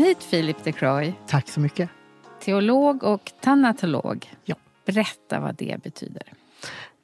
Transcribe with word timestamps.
hit 0.00 0.22
Filip 0.22 0.56
de 0.64 0.72
Croy. 0.72 1.14
Tack 1.26 1.48
så 1.48 1.60
mycket. 1.60 1.90
Teolog 2.44 3.02
och 3.02 3.32
tanatolog. 3.40 4.32
Ja. 4.44 4.54
Berätta 4.86 5.40
vad 5.40 5.54
det 5.54 5.82
betyder. 5.82 6.22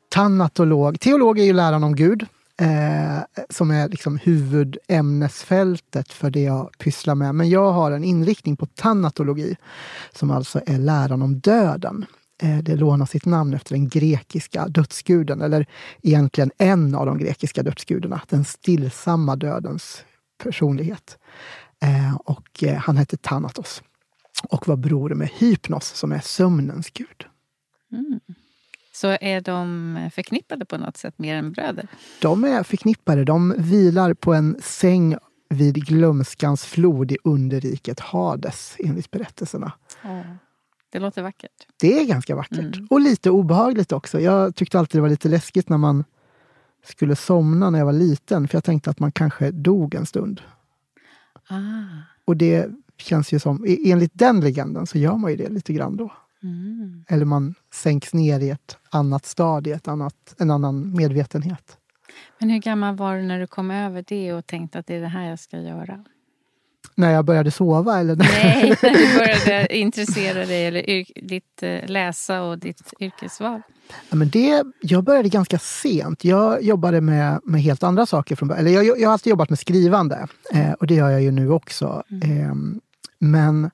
Tanatolog. 0.08 1.00
Teolog 1.00 1.38
är 1.38 1.44
ju 1.44 1.52
läran 1.52 1.84
om 1.84 1.96
Gud. 1.96 2.26
Eh, 2.60 3.44
som 3.50 3.70
är 3.70 3.88
liksom 3.88 4.18
huvudämnesfältet 4.18 6.12
för 6.12 6.30
det 6.30 6.42
jag 6.42 6.70
pysslar 6.78 7.14
med. 7.14 7.34
Men 7.34 7.50
jag 7.50 7.72
har 7.72 7.90
en 7.90 8.04
inriktning 8.04 8.56
på 8.56 8.66
tanatologi 8.66 9.56
som 10.12 10.30
alltså 10.30 10.60
är 10.66 10.78
läran 10.78 11.22
om 11.22 11.38
döden. 11.38 12.06
Eh, 12.42 12.58
det 12.58 12.76
lånar 12.76 13.06
sitt 13.06 13.24
namn 13.24 13.54
efter 13.54 13.74
den 13.74 13.88
grekiska 13.88 14.68
dödsguden, 14.68 15.40
eller 15.40 15.66
egentligen 16.02 16.50
en 16.58 16.94
av 16.94 17.06
de 17.06 17.18
grekiska 17.18 17.62
dödsgudarna, 17.62 18.20
den 18.28 18.44
stillsamma 18.44 19.36
dödens 19.36 20.04
personlighet. 20.42 21.18
Eh, 21.86 22.16
och 22.16 22.62
eh, 22.62 22.76
han 22.76 22.96
hette 22.96 23.16
Thanatos 23.16 23.82
och 24.48 24.68
var 24.68 24.76
bror 24.76 25.10
med 25.14 25.28
Hypnos 25.28 25.86
som 25.94 26.12
är 26.12 26.20
sömnens 26.20 26.90
gud. 26.90 27.26
Mm. 27.92 28.20
Så 28.92 29.16
är 29.20 29.40
de 29.40 30.10
förknippade 30.14 30.64
på 30.64 30.78
något 30.78 30.96
sätt 30.96 31.18
mer 31.18 31.36
än 31.36 31.52
bröder? 31.52 31.88
De 32.20 32.44
är 32.44 32.62
förknippade. 32.62 33.24
De 33.24 33.54
vilar 33.58 34.14
på 34.14 34.34
en 34.34 34.56
säng 34.62 35.16
vid 35.48 35.86
glömskans 35.86 36.64
flod 36.64 37.12
i 37.12 37.16
underriket 37.24 38.00
Hades, 38.00 38.76
enligt 38.78 39.10
berättelserna. 39.10 39.72
Oh. 40.04 40.20
Det 40.90 40.98
låter 40.98 41.22
vackert. 41.22 41.66
Det 41.80 42.00
är 42.00 42.04
ganska 42.04 42.36
vackert. 42.36 42.76
Mm. 42.76 42.86
Och 42.90 43.00
lite 43.00 43.30
obehagligt 43.30 43.92
också. 43.92 44.20
Jag 44.20 44.56
tyckte 44.56 44.78
alltid 44.78 44.98
det 44.98 45.02
var 45.02 45.08
lite 45.08 45.28
läskigt 45.28 45.68
när 45.68 45.78
man 45.78 46.04
skulle 46.84 47.16
somna 47.16 47.70
när 47.70 47.78
jag 47.78 47.86
var 47.86 47.92
liten, 47.92 48.48
för 48.48 48.56
jag 48.56 48.64
tänkte 48.64 48.90
att 48.90 48.98
man 48.98 49.12
kanske 49.12 49.50
dog 49.50 49.94
en 49.94 50.06
stund. 50.06 50.40
Ah. 51.48 52.02
Och 52.24 52.36
det 52.36 52.70
känns 52.98 53.32
ju 53.32 53.38
som, 53.38 53.64
enligt 53.84 54.12
den 54.14 54.40
legenden 54.40 54.86
så 54.86 54.98
gör 54.98 55.16
man 55.16 55.30
ju 55.30 55.36
det 55.36 55.48
lite 55.48 55.72
grann 55.72 55.96
då. 55.96 56.12
Mm. 56.42 57.04
Eller 57.08 57.24
man 57.24 57.54
sänks 57.74 58.14
ner 58.14 58.40
i 58.40 58.50
ett 58.50 58.76
annat 58.90 59.26
stadie, 59.26 59.74
ett 59.74 59.88
annat, 59.88 60.34
en 60.38 60.50
annan 60.50 60.96
medvetenhet. 60.96 61.78
Men 62.38 62.50
hur 62.50 62.58
gammal 62.58 62.96
var 62.96 63.16
du 63.16 63.22
när 63.22 63.40
du 63.40 63.46
kom 63.46 63.70
över 63.70 64.04
det 64.08 64.32
och 64.32 64.46
tänkte 64.46 64.78
att 64.78 64.86
det 64.86 64.94
är 64.94 65.00
det 65.00 65.08
här 65.08 65.28
jag 65.30 65.38
ska 65.38 65.60
göra? 65.60 66.04
När 66.98 67.12
jag 67.12 67.24
började 67.24 67.50
sova? 67.50 68.00
Eller? 68.00 68.16
Nej, 68.16 68.76
när 68.82 68.90
du 68.90 69.18
började 69.18 69.76
intressera 69.76 70.46
dig 70.46 70.66
eller 70.66 71.04
ditt 71.28 71.62
eh, 71.62 71.86
läsa 71.86 72.42
och 72.42 72.58
ditt 72.58 72.92
yrkesval. 73.00 73.62
Ja, 74.10 74.16
men 74.16 74.28
det, 74.28 74.64
jag 74.80 75.04
började 75.04 75.28
ganska 75.28 75.58
sent. 75.58 76.24
Jag 76.24 76.62
jobbade 76.62 77.00
med, 77.00 77.40
med 77.44 77.62
helt 77.62 77.82
andra 77.82 78.06
saker 78.06 78.36
från 78.36 78.50
Eller 78.50 78.70
jag, 78.70 79.00
jag 79.00 79.08
har 79.08 79.12
alltid 79.12 79.30
jobbat 79.30 79.50
med 79.50 79.58
skrivande 79.58 80.26
eh, 80.52 80.72
och 80.72 80.86
det 80.86 80.94
gör 80.94 81.10
jag 81.10 81.22
ju 81.22 81.30
nu 81.30 81.50
också. 81.50 82.02
Mm. 82.10 82.40
Eh, 82.40 82.54
men 83.18 83.70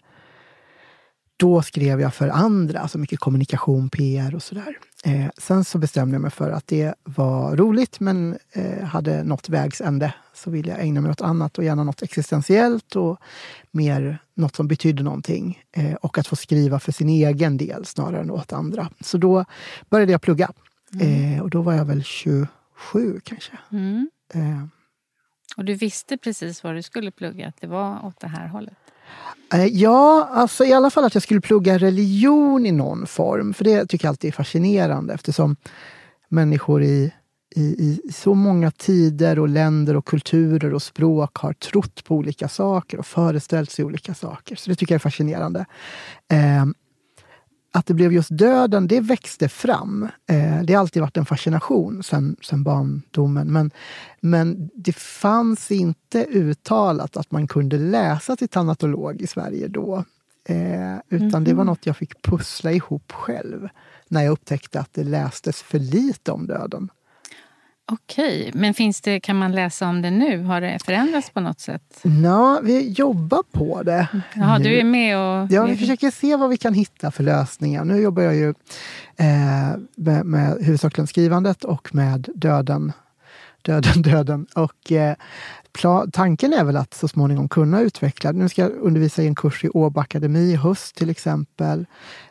då 1.37 1.62
skrev 1.62 2.00
jag 2.00 2.15
för 2.15 2.28
andra, 2.28 2.81
alltså 2.81 2.99
mycket 2.99 3.21
kommunikation, 3.21 3.88
PR 3.88 4.34
och 4.34 4.43
sådär. 4.43 4.78
Eh, 5.05 5.27
sen 5.38 5.65
så 5.65 5.78
bestämde 5.78 6.15
jag 6.15 6.22
mig 6.22 6.31
för 6.31 6.50
att 6.50 6.66
det 6.66 6.94
var 7.05 7.56
roligt 7.56 8.00
men 8.00 8.38
eh, 8.53 8.84
hade 8.84 9.25
nått 9.25 9.49
vägs 9.49 9.81
ände. 9.81 10.15
Så 10.34 10.50
ville 10.50 10.70
jag 10.70 10.81
ägna 10.81 11.00
mig 11.00 11.10
åt 11.10 11.20
annat 11.20 11.59
och 11.59 11.65
gärna 11.65 11.84
något 11.84 12.03
existentiellt 12.03 12.97
och 12.97 13.20
mer 13.70 14.19
något 14.34 14.56
som 14.56 14.69
betydde 14.69 15.03
någonting. 15.03 15.62
Eh, 15.72 15.94
och 15.94 16.19
att 16.19 16.26
få 16.26 16.37
skriva 16.37 16.81
för 16.81 16.93
sin 16.93 17.09
egen 17.09 17.56
del 17.56 17.84
snarare 17.84 18.20
än 18.20 18.31
åt 18.31 18.53
andra. 18.53 18.91
Så 19.00 19.19
då 19.19 19.44
började 19.91 20.12
jag 20.12 20.22
plugga. 20.22 20.53
Mm. 20.94 21.34
Eh, 21.34 21.43
och 21.43 21.50
då 21.50 21.62
var 21.62 21.72
jag 21.72 21.84
väl 21.84 22.03
27 22.03 23.20
kanske. 23.25 23.53
Mm. 23.72 24.10
Eh. 24.34 24.65
Och 25.56 25.65
du 25.65 25.75
visste 25.75 26.16
precis 26.16 26.64
vad 26.64 26.75
du 26.75 26.82
skulle 26.82 27.10
plugga, 27.10 27.49
att 27.49 27.60
det 27.60 27.66
var 27.66 28.06
åt 28.06 28.20
det 28.20 28.28
här 28.28 28.49
hållet? 28.49 28.75
Eh, 29.54 29.66
ja, 29.66 30.28
alltså 30.32 30.64
i 30.64 30.72
alla 30.72 30.91
fall 30.91 31.04
att 31.04 31.14
jag 31.14 31.22
skulle 31.22 31.41
plugga 31.41 31.78
religion 31.78 32.66
i 32.66 32.72
någon 32.72 33.06
form. 33.06 33.54
För 33.54 33.64
det 33.64 33.87
tycker 33.87 34.06
jag 34.06 34.10
alltid 34.10 34.28
är 34.28 34.32
fascinerande 34.32 35.14
eftersom 35.14 35.56
människor 36.28 36.82
i, 36.82 37.12
i, 37.57 37.63
i 37.63 38.13
så 38.13 38.35
många 38.35 38.71
tider 38.71 39.39
och 39.39 39.49
länder 39.49 39.97
och 39.97 40.07
kulturer 40.07 40.75
och 40.75 40.83
språk 40.83 41.37
har 41.37 41.53
trott 41.53 42.05
på 42.05 42.17
olika 42.17 42.49
saker 42.49 42.99
och 42.99 43.07
föreställt 43.07 43.71
sig 43.71 43.85
olika 43.85 44.15
saker. 44.15 44.57
Så 44.57 44.71
det 44.71 44.77
tycker 44.77 44.95
jag 44.95 44.99
är 44.99 45.01
fascinerande. 45.01 45.67
Eh, 46.29 46.67
att 47.75 47.87
det 47.87 47.95
blev 47.95 48.12
just 48.12 48.39
döden, 48.39 48.89
det 48.89 49.01
växte 49.01 49.49
fram. 49.49 50.09
Eh, 50.27 50.62
det 50.62 50.73
har 50.73 50.81
alltid 50.81 51.03
varit 51.03 51.17
en 51.17 51.27
fascination 51.27 52.03
sen, 52.03 52.37
sen 52.43 52.62
barndomen. 52.62 53.53
Men, 53.53 53.71
men 54.21 54.71
det 54.75 54.97
fanns 54.97 55.71
inte 55.71 56.25
uttalat 56.25 57.17
att 57.17 57.31
man 57.31 57.47
kunde 57.47 57.79
läsa 57.79 58.37
till 58.37 58.49
tanatolog 58.49 59.23
i 59.23 59.27
Sverige 59.27 59.69
då. 59.69 60.05
Eh, 60.45 60.55
utan 61.09 61.29
mm 61.29 61.31
-hmm. 61.31 61.45
det 61.45 61.55
var 61.55 61.65
mhm. 61.65 61.67
något 61.67 61.87
jag 61.87 61.97
fick 61.97 62.23
pussla 62.23 62.73
ihop 62.73 63.12
själv 63.12 63.69
när 64.09 64.23
jag 64.23 64.33
upptäckte 64.33 64.81
att 64.81 64.93
det 64.93 65.05
lästes 65.05 65.62
för 65.62 65.79
lite 65.79 66.33
om 66.33 66.47
döden. 66.47 66.91
Okej, 67.87 68.50
men 68.54 68.75
finns 68.75 69.00
det, 69.00 69.20
kan 69.20 69.37
man 69.37 69.53
läsa 69.53 69.88
om 69.88 70.03
det 70.03 70.10
nu? 70.10 70.43
Har 70.43 70.60
det 70.60 70.78
förändrats 70.84 71.31
på 71.31 71.41
något 71.41 71.60
sätt? 71.60 72.00
Ja, 72.22 72.60
vi 72.62 72.91
jobbar 72.91 73.43
på 73.53 73.82
det. 73.82 74.09
Ja, 74.34 74.59
du 74.59 74.81
är 74.81 74.84
med 74.84 75.19
och... 75.19 75.53
Ja, 75.53 75.65
vi 75.65 75.76
försöker 75.76 76.10
se 76.10 76.37
vad 76.37 76.50
vi 76.50 76.56
kan 76.56 76.75
hitta 76.75 77.10
för 77.10 77.22
lösningar. 77.22 77.84
Nu 77.84 77.97
jobbar 78.00 78.22
jag 78.22 78.34
ju 78.34 78.48
eh, 79.16 79.76
med, 79.94 80.26
med 80.26 80.56
huvudsakligen 80.60 81.06
skrivandet 81.06 81.65
och 81.65 81.94
med 81.94 82.28
döden. 82.34 82.93
Döden, 83.62 84.03
döden. 84.03 84.47
Och 84.54 84.93
eh, 84.93 85.14
tanken 86.12 86.53
är 86.53 86.64
väl 86.64 86.76
att 86.76 86.94
så 86.94 87.09
småningom 87.09 87.49
kunna 87.49 87.81
utveckla. 87.81 88.32
Nu 88.32 88.49
ska 88.49 88.62
jag 88.62 88.72
undervisa 88.72 89.22
i 89.22 89.26
en 89.26 89.34
kurs 89.34 89.64
i 89.64 89.69
Åbo 89.69 90.00
Akademi 90.00 90.53
i 90.53 90.56
höst 90.56 90.97
till 90.97 91.10
exempel. 91.10 91.87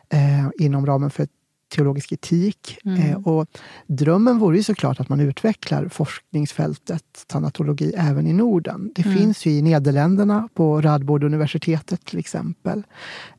Eh, 0.08 0.64
inom 0.64 0.86
ramen 0.86 1.10
för 1.10 1.22
ett 1.22 1.30
teologisk 1.72 2.12
etik. 2.12 2.78
Mm. 2.84 3.00
Eh, 3.00 3.28
och 3.28 3.46
drömmen 3.86 4.38
vore 4.38 4.56
ju 4.56 4.62
såklart 4.62 5.00
att 5.00 5.08
man 5.08 5.20
utvecklar 5.20 5.88
forskningsfältet 5.88 7.24
tanatologi 7.26 7.92
även 7.96 8.26
i 8.26 8.32
Norden. 8.32 8.92
Det 8.94 9.04
mm. 9.04 9.18
finns 9.18 9.46
ju 9.46 9.50
i 9.50 9.62
Nederländerna 9.62 10.48
på 10.54 10.80
Radboud-universitetet 10.80 12.04
till 12.04 12.18
exempel. 12.18 12.82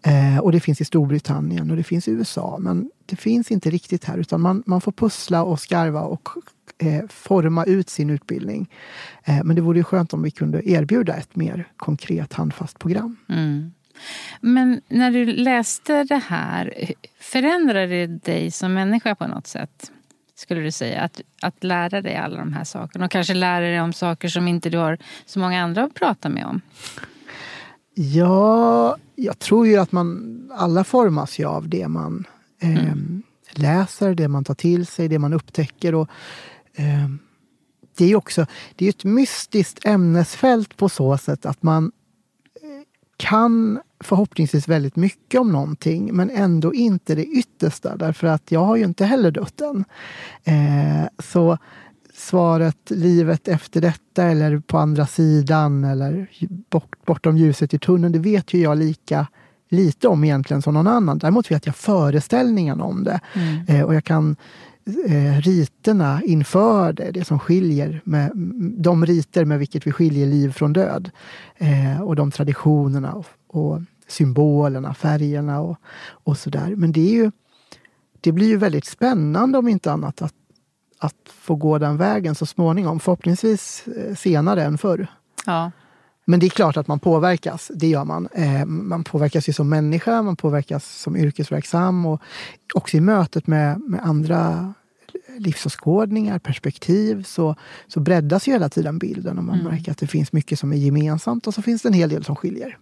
Eh, 0.01 0.39
och 0.39 0.51
det 0.51 0.59
finns 0.59 0.81
i 0.81 0.85
Storbritannien 0.85 1.71
och 1.71 1.77
det 1.77 1.83
finns 1.83 2.07
i 2.07 2.11
USA. 2.11 2.57
Men 2.59 2.89
det 3.05 3.15
finns 3.15 3.51
inte 3.51 3.69
riktigt 3.69 4.05
här 4.05 4.17
utan 4.17 4.41
man, 4.41 4.63
man 4.65 4.81
får 4.81 4.91
pussla 4.91 5.43
och 5.43 5.59
skarva 5.59 6.01
och 6.01 6.29
eh, 6.77 7.07
forma 7.09 7.63
ut 7.63 7.89
sin 7.89 8.09
utbildning. 8.09 8.69
Eh, 9.23 9.43
men 9.43 9.55
det 9.55 9.61
vore 9.61 9.77
ju 9.77 9.83
skönt 9.83 10.13
om 10.13 10.21
vi 10.21 10.31
kunde 10.31 10.69
erbjuda 10.69 11.15
ett 11.15 11.35
mer 11.35 11.67
konkret 11.77 12.33
handfast 12.33 12.79
program. 12.79 13.17
Mm. 13.29 13.71
Men 14.41 14.81
när 14.87 15.11
du 15.11 15.25
läste 15.25 16.03
det 16.03 16.21
här, 16.27 16.93
förändrade 17.19 17.87
det 17.87 18.07
dig 18.07 18.51
som 18.51 18.73
människa 18.73 19.15
på 19.15 19.27
något 19.27 19.47
sätt? 19.47 19.91
Skulle 20.35 20.61
du 20.61 20.71
säga? 20.71 21.01
Att, 21.01 21.21
att 21.41 21.63
lära 21.63 22.01
dig 22.01 22.15
alla 22.15 22.37
de 22.37 22.53
här 22.53 22.63
sakerna 22.63 23.05
och 23.05 23.11
kanske 23.11 23.33
lära 23.33 23.65
dig 23.65 23.81
om 23.81 23.93
saker 23.93 24.27
som 24.27 24.47
inte 24.47 24.69
du 24.69 24.77
har 24.77 24.97
så 25.25 25.39
många 25.39 25.63
andra 25.63 25.83
att 25.83 25.93
prata 25.93 26.29
med 26.29 26.45
om? 26.45 26.61
Ja, 27.95 28.97
jag 29.15 29.39
tror 29.39 29.67
ju 29.67 29.77
att 29.77 29.91
man 29.91 30.39
alla 30.53 30.83
formas 30.83 31.39
ju 31.39 31.45
av 31.45 31.69
det 31.69 31.87
man 31.87 32.27
eh, 32.61 32.85
mm. 32.85 33.23
läser, 33.51 34.15
det 34.15 34.27
man 34.27 34.43
tar 34.43 34.53
till 34.55 34.85
sig, 34.85 35.07
det 35.07 35.19
man 35.19 35.33
upptäcker. 35.33 35.95
Och, 35.95 36.09
eh, 36.75 37.09
det 37.97 38.05
är 38.05 38.15
också 38.15 38.45
det 38.75 38.85
är 38.85 38.89
ett 38.89 39.03
mystiskt 39.03 39.85
ämnesfält 39.85 40.77
på 40.77 40.89
så 40.89 41.17
sätt 41.17 41.45
att 41.45 41.63
man 41.63 41.91
kan 43.17 43.79
förhoppningsvis 43.99 44.67
väldigt 44.67 44.95
mycket 44.95 45.41
om 45.41 45.51
någonting 45.51 46.13
men 46.13 46.29
ändå 46.29 46.73
inte 46.73 47.15
det 47.15 47.25
yttersta 47.25 47.95
därför 47.95 48.27
att 48.27 48.51
jag 48.51 48.65
har 48.65 48.75
ju 48.75 48.83
inte 48.83 49.05
heller 49.05 49.31
dött 49.31 49.61
än. 49.61 49.85
Eh, 50.43 51.07
så 51.19 51.57
svaret 52.13 52.89
livet 52.89 53.47
efter 53.47 53.81
detta 53.81 54.23
eller 54.23 54.59
på 54.59 54.77
andra 54.77 55.07
sidan 55.07 55.83
eller 55.83 56.27
bort, 56.69 57.05
bortom 57.05 57.37
ljuset 57.37 57.73
i 57.73 57.79
tunneln, 57.79 58.13
det 58.13 58.19
vet 58.19 58.53
ju 58.53 58.61
jag 58.61 58.77
lika 58.77 59.27
lite 59.69 60.07
om 60.07 60.23
egentligen 60.23 60.61
som 60.61 60.73
någon 60.73 60.87
annan. 60.87 61.17
Däremot 61.17 61.51
vet 61.51 61.65
jag 61.65 61.75
föreställningen 61.75 62.81
om 62.81 63.03
det. 63.03 63.19
Mm. 63.33 63.65
Eh, 63.67 63.81
och 63.81 63.95
jag 63.95 64.03
kan 64.03 64.35
eh, 64.85 65.41
riterna 65.41 66.21
inför 66.23 66.93
det, 66.93 67.11
det 67.11 67.25
som 67.25 67.39
skiljer, 67.39 68.01
med, 68.03 68.31
de 68.77 69.05
riter 69.05 69.45
med 69.45 69.59
vilket 69.59 69.87
vi 69.87 69.91
skiljer 69.91 70.27
liv 70.27 70.51
från 70.51 70.73
död. 70.73 71.11
Eh, 71.57 72.01
och 72.01 72.15
de 72.15 72.31
traditionerna 72.31 73.13
och, 73.13 73.27
och 73.47 73.81
symbolerna, 74.07 74.93
färgerna 74.93 75.61
och, 75.61 75.77
och 76.09 76.37
sådär. 76.37 76.75
Men 76.75 76.91
det, 76.91 77.01
är 77.01 77.13
ju, 77.13 77.31
det 78.21 78.31
blir 78.31 78.47
ju 78.47 78.57
väldigt 78.57 78.85
spännande 78.85 79.57
om 79.57 79.67
inte 79.67 79.91
annat 79.91 80.21
att, 80.21 80.35
att 80.99 81.15
få 81.25 81.55
gå 81.55 81.77
den 81.77 81.97
vägen 81.97 82.35
så 82.35 82.45
småningom. 82.45 82.99
Förhoppningsvis 82.99 83.87
eh, 83.87 84.15
senare 84.15 84.63
än 84.63 84.77
förr. 84.77 85.07
Ja. 85.45 85.71
Men 86.25 86.39
det 86.39 86.45
är 86.45 86.49
klart 86.49 86.77
att 86.77 86.87
man 86.87 86.99
påverkas, 86.99 87.71
det 87.75 87.87
gör 87.87 88.05
man. 88.05 88.27
Eh, 88.33 88.65
man 88.65 89.03
påverkas 89.03 89.49
ju 89.49 89.53
som 89.53 89.69
människa, 89.69 90.21
man 90.21 90.35
påverkas 90.35 91.01
som 91.01 91.15
yrkesverksam 91.15 92.05
och 92.05 92.21
också 92.73 92.97
i 92.97 93.01
mötet 93.01 93.47
med, 93.47 93.79
med 93.79 93.99
andra 94.03 94.73
livsåskådningar, 95.37 96.39
perspektiv 96.39 97.23
så, 97.23 97.55
så 97.87 97.99
breddas 97.99 98.47
ju 98.47 98.51
hela 98.51 98.69
tiden 98.69 98.99
bilden 98.99 99.37
och 99.37 99.43
man 99.43 99.59
mm. 99.59 99.73
märker 99.73 99.91
att 99.91 99.97
det 99.97 100.07
finns 100.07 100.33
mycket 100.33 100.59
som 100.59 100.73
är 100.73 100.77
gemensamt 100.77 101.47
och 101.47 101.53
så 101.53 101.61
finns 101.61 101.81
det 101.81 101.89
en 101.89 101.93
hel 101.93 102.09
del 102.09 102.23
som 102.23 102.35
skiljer. 102.35 102.77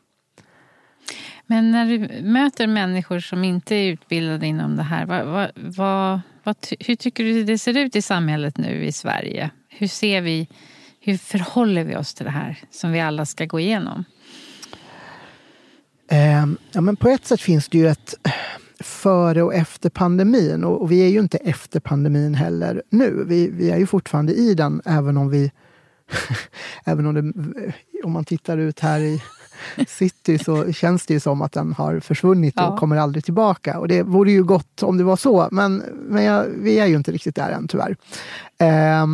Men 1.45 1.71
när 1.71 1.85
du 1.85 2.23
möter 2.23 2.67
människor 2.67 3.19
som 3.19 3.43
inte 3.43 3.75
är 3.75 3.91
utbildade 3.91 4.47
inom 4.47 4.75
det 4.75 4.83
här, 4.83 5.05
vad, 5.05 5.51
vad, 5.55 6.21
vad, 6.43 6.55
hur 6.79 6.95
tycker 6.95 7.23
du 7.23 7.43
det 7.43 7.57
ser 7.57 7.77
ut 7.77 7.95
i 7.95 8.01
samhället 8.01 8.57
nu 8.57 8.85
i 8.85 8.91
Sverige? 8.91 9.49
Hur 9.69 9.87
ser 9.87 10.21
vi, 10.21 10.47
hur 11.03 11.17
förhåller 11.17 11.83
vi 11.83 11.95
oss 11.95 12.13
till 12.13 12.25
det 12.25 12.31
här 12.31 12.59
som 12.71 12.91
vi 12.91 12.99
alla 12.99 13.25
ska 13.25 13.45
gå 13.45 13.59
igenom? 13.59 14.03
Eh, 16.11 16.45
ja, 16.71 16.81
men 16.81 16.95
på 16.95 17.09
ett 17.09 17.25
sätt 17.25 17.41
finns 17.41 17.69
det 17.69 17.77
ju 17.77 17.87
ett 17.87 18.15
före 18.79 19.43
och 19.43 19.53
efter 19.53 19.89
pandemin. 19.89 20.63
Och, 20.63 20.81
och 20.81 20.91
vi 20.91 21.05
är 21.05 21.07
ju 21.07 21.19
inte 21.19 21.37
efter 21.37 21.79
pandemin 21.79 22.35
heller 22.35 22.83
nu. 22.89 23.23
Vi, 23.27 23.49
vi 23.49 23.71
är 23.71 23.77
ju 23.77 23.87
fortfarande 23.87 24.33
i 24.33 24.53
den, 24.53 24.81
även 24.85 25.17
om 25.17 25.29
vi... 25.29 25.51
även 26.85 27.05
om, 27.05 27.13
det, 27.13 27.33
om 28.03 28.11
man 28.11 28.25
tittar 28.25 28.57
ut 28.57 28.79
här 28.79 28.99
i 28.99 29.21
city 29.87 30.37
så 30.37 30.73
känns 30.73 31.05
det 31.05 31.13
ju 31.13 31.19
som 31.19 31.41
att 31.41 31.51
den 31.51 31.73
har 31.73 31.99
försvunnit 31.99 32.55
och 32.55 32.63
ja. 32.63 32.77
kommer 32.77 32.97
aldrig 32.97 33.25
tillbaka. 33.25 33.79
Och 33.79 33.87
det 33.87 34.03
vore 34.03 34.31
ju 34.31 34.43
gott 34.43 34.83
om 34.83 34.97
det 34.97 35.03
var 35.03 35.15
så, 35.15 35.47
men, 35.51 35.83
men 36.07 36.23
jag, 36.23 36.45
vi 36.57 36.79
är 36.79 36.85
ju 36.85 36.95
inte 36.95 37.11
riktigt 37.11 37.35
där 37.35 37.51
än 37.51 37.67
tyvärr. 37.67 37.95
Eh, 38.57 39.05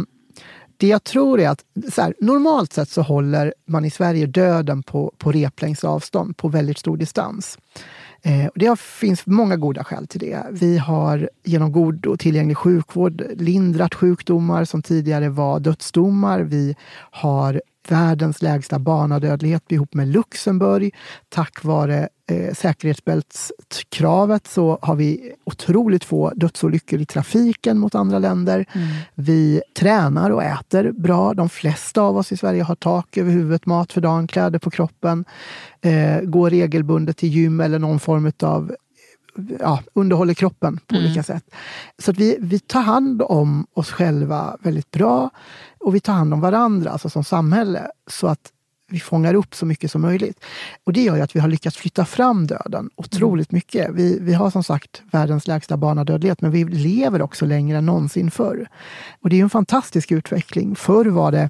det 0.77 0.87
jag 0.87 1.03
tror 1.03 1.39
är 1.39 1.49
att 1.49 1.63
här, 1.97 2.13
normalt 2.19 2.73
sett 2.73 2.89
så 2.89 3.01
håller 3.01 3.53
man 3.65 3.85
i 3.85 3.89
Sverige 3.89 4.25
döden 4.25 4.83
på, 4.83 5.13
på 5.17 5.31
replängds 5.31 5.83
avstånd, 5.83 6.37
på 6.37 6.47
väldigt 6.47 6.77
stor 6.77 6.97
distans. 6.97 7.57
Eh, 8.21 8.49
det 8.55 8.79
finns 8.79 9.25
många 9.25 9.55
goda 9.55 9.83
skäl 9.83 10.07
till 10.07 10.19
det. 10.19 10.43
Vi 10.51 10.77
har 10.77 11.29
genom 11.43 11.71
god 11.71 12.05
och 12.05 12.19
tillgänglig 12.19 12.57
sjukvård 12.57 13.23
lindrat 13.35 13.95
sjukdomar 13.95 14.65
som 14.65 14.81
tidigare 14.81 15.29
var 15.29 15.59
dödsdomar. 15.59 16.39
Vi 16.39 16.75
har 17.11 17.61
världens 17.91 18.41
lägsta 18.41 18.79
barnadödlighet 18.79 19.71
ihop 19.71 19.93
med 19.93 20.07
Luxemburg. 20.07 20.95
Tack 21.29 21.63
vare 21.63 22.09
eh, 22.31 22.53
säkerhetsbältskravet 22.53 24.47
så 24.47 24.79
har 24.81 24.95
vi 24.95 25.33
otroligt 25.43 26.03
få 26.03 26.31
dödsolyckor 26.35 27.01
i 27.01 27.05
trafiken 27.05 27.79
mot 27.79 27.95
andra 27.95 28.19
länder. 28.19 28.65
Mm. 28.73 28.87
Vi 29.15 29.61
tränar 29.79 30.29
och 30.29 30.43
äter 30.43 30.91
bra. 30.91 31.33
De 31.33 31.49
flesta 31.49 32.01
av 32.01 32.17
oss 32.17 32.31
i 32.31 32.37
Sverige 32.37 32.63
har 32.63 32.75
tak 32.75 33.17
över 33.17 33.31
huvudet, 33.31 33.65
mat 33.65 33.93
för 33.93 34.01
dagen, 34.01 34.27
kläder 34.27 34.59
på 34.59 34.69
kroppen. 34.69 35.25
Eh, 35.81 36.21
går 36.21 36.49
regelbundet 36.49 37.17
till 37.17 37.29
gym 37.29 37.59
eller 37.59 37.79
någon 37.79 37.99
form 37.99 38.31
av 38.43 38.75
ja, 39.59 39.83
underhåller 39.93 40.33
kroppen 40.33 40.79
på 40.87 40.95
mm. 40.95 41.05
olika 41.05 41.23
sätt. 41.23 41.43
Så 41.99 42.11
att 42.11 42.17
vi, 42.17 42.37
vi 42.39 42.59
tar 42.59 42.81
hand 42.81 43.21
om 43.21 43.67
oss 43.73 43.91
själva 43.91 44.57
väldigt 44.59 44.91
bra 44.91 45.29
och 45.79 45.95
vi 45.95 45.99
tar 45.99 46.13
hand 46.13 46.33
om 46.33 46.41
varandra, 46.41 46.91
alltså 46.91 47.09
som 47.09 47.23
samhälle, 47.23 47.87
så 48.07 48.27
att 48.27 48.51
vi 48.89 48.99
fångar 48.99 49.33
upp 49.33 49.55
så 49.55 49.65
mycket 49.65 49.91
som 49.91 50.01
möjligt. 50.01 50.39
Och 50.83 50.93
det 50.93 51.03
gör 51.03 51.15
ju 51.15 51.21
att 51.21 51.35
vi 51.35 51.39
har 51.39 51.47
lyckats 51.47 51.77
flytta 51.77 52.05
fram 52.05 52.47
döden 52.47 52.89
otroligt 52.95 53.51
mm. 53.51 53.57
mycket. 53.57 53.89
Vi, 53.93 54.19
vi 54.21 54.33
har 54.33 54.49
som 54.49 54.63
sagt 54.63 55.01
världens 55.11 55.47
lägsta 55.47 55.77
barnadödlighet, 55.77 56.41
men 56.41 56.51
vi 56.51 56.63
lever 56.63 57.21
också 57.21 57.45
längre 57.45 57.77
än 57.77 57.85
någonsin 57.85 58.31
förr. 58.31 58.67
Och 59.21 59.29
det 59.29 59.39
är 59.39 59.43
en 59.43 59.49
fantastisk 59.49 60.11
utveckling. 60.11 60.75
Förr 60.75 61.05
var 61.05 61.31
det 61.31 61.49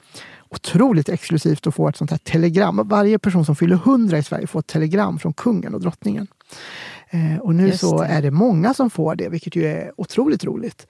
otroligt 0.49 1.09
exklusivt 1.09 1.67
att 1.67 1.75
få 1.75 1.89
ett 1.89 1.97
sånt 1.97 2.11
här 2.11 2.17
telegram. 2.17 2.81
Varje 2.85 3.19
person 3.19 3.45
som 3.45 3.55
fyller 3.55 3.75
100 3.75 4.17
i 4.17 4.23
Sverige 4.23 4.47
får 4.47 4.59
ett 4.59 4.67
telegram 4.67 5.19
från 5.19 5.33
kungen 5.33 5.73
och 5.73 5.81
drottningen. 5.81 6.27
Eh, 7.09 7.38
och 7.38 7.56
nu 7.56 7.71
så 7.71 8.01
är 8.01 8.21
det 8.21 8.31
många 8.31 8.74
som 8.74 8.89
får 8.89 9.15
det, 9.15 9.30
vilket 9.30 9.56
ju 9.56 9.65
är 9.65 9.92
otroligt 9.98 10.44
roligt. 10.44 10.88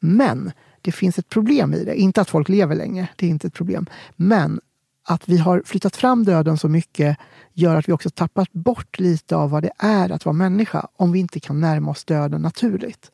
Men 0.00 0.52
det 0.80 0.92
finns 0.92 1.18
ett 1.18 1.28
problem 1.28 1.74
i 1.74 1.84
det. 1.84 1.94
Inte 2.00 2.20
att 2.20 2.30
folk 2.30 2.48
lever 2.48 2.74
länge, 2.74 3.08
det 3.16 3.26
är 3.26 3.30
inte 3.30 3.46
ett 3.46 3.54
problem. 3.54 3.86
Men 4.16 4.60
att 5.04 5.28
vi 5.28 5.38
har 5.38 5.62
flyttat 5.64 5.96
fram 5.96 6.24
döden 6.24 6.58
så 6.58 6.68
mycket 6.68 7.18
gör 7.52 7.76
att 7.76 7.88
vi 7.88 7.92
också 7.92 8.10
tappat 8.10 8.52
bort 8.52 8.98
lite 8.98 9.36
av 9.36 9.50
vad 9.50 9.62
det 9.62 9.72
är 9.78 10.12
att 10.12 10.24
vara 10.24 10.32
människa 10.32 10.86
om 10.96 11.12
vi 11.12 11.18
inte 11.18 11.40
kan 11.40 11.60
närma 11.60 11.90
oss 11.90 12.04
döden 12.04 12.42
naturligt. 12.42 13.10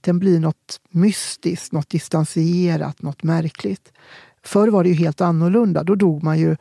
Den 0.00 0.18
blir 0.18 0.40
något 0.40 0.80
mystiskt, 0.90 1.72
något 1.72 1.90
distanserat, 1.90 3.02
något 3.02 3.22
märkligt. 3.22 3.92
Förr 4.42 4.68
var 4.68 4.82
det 4.82 4.88
ju 4.88 4.94
helt 4.94 5.20
annorlunda. 5.20 5.82
Då 5.82 5.94
dog 5.94 6.22
man 6.22 6.38
ju 6.38 6.56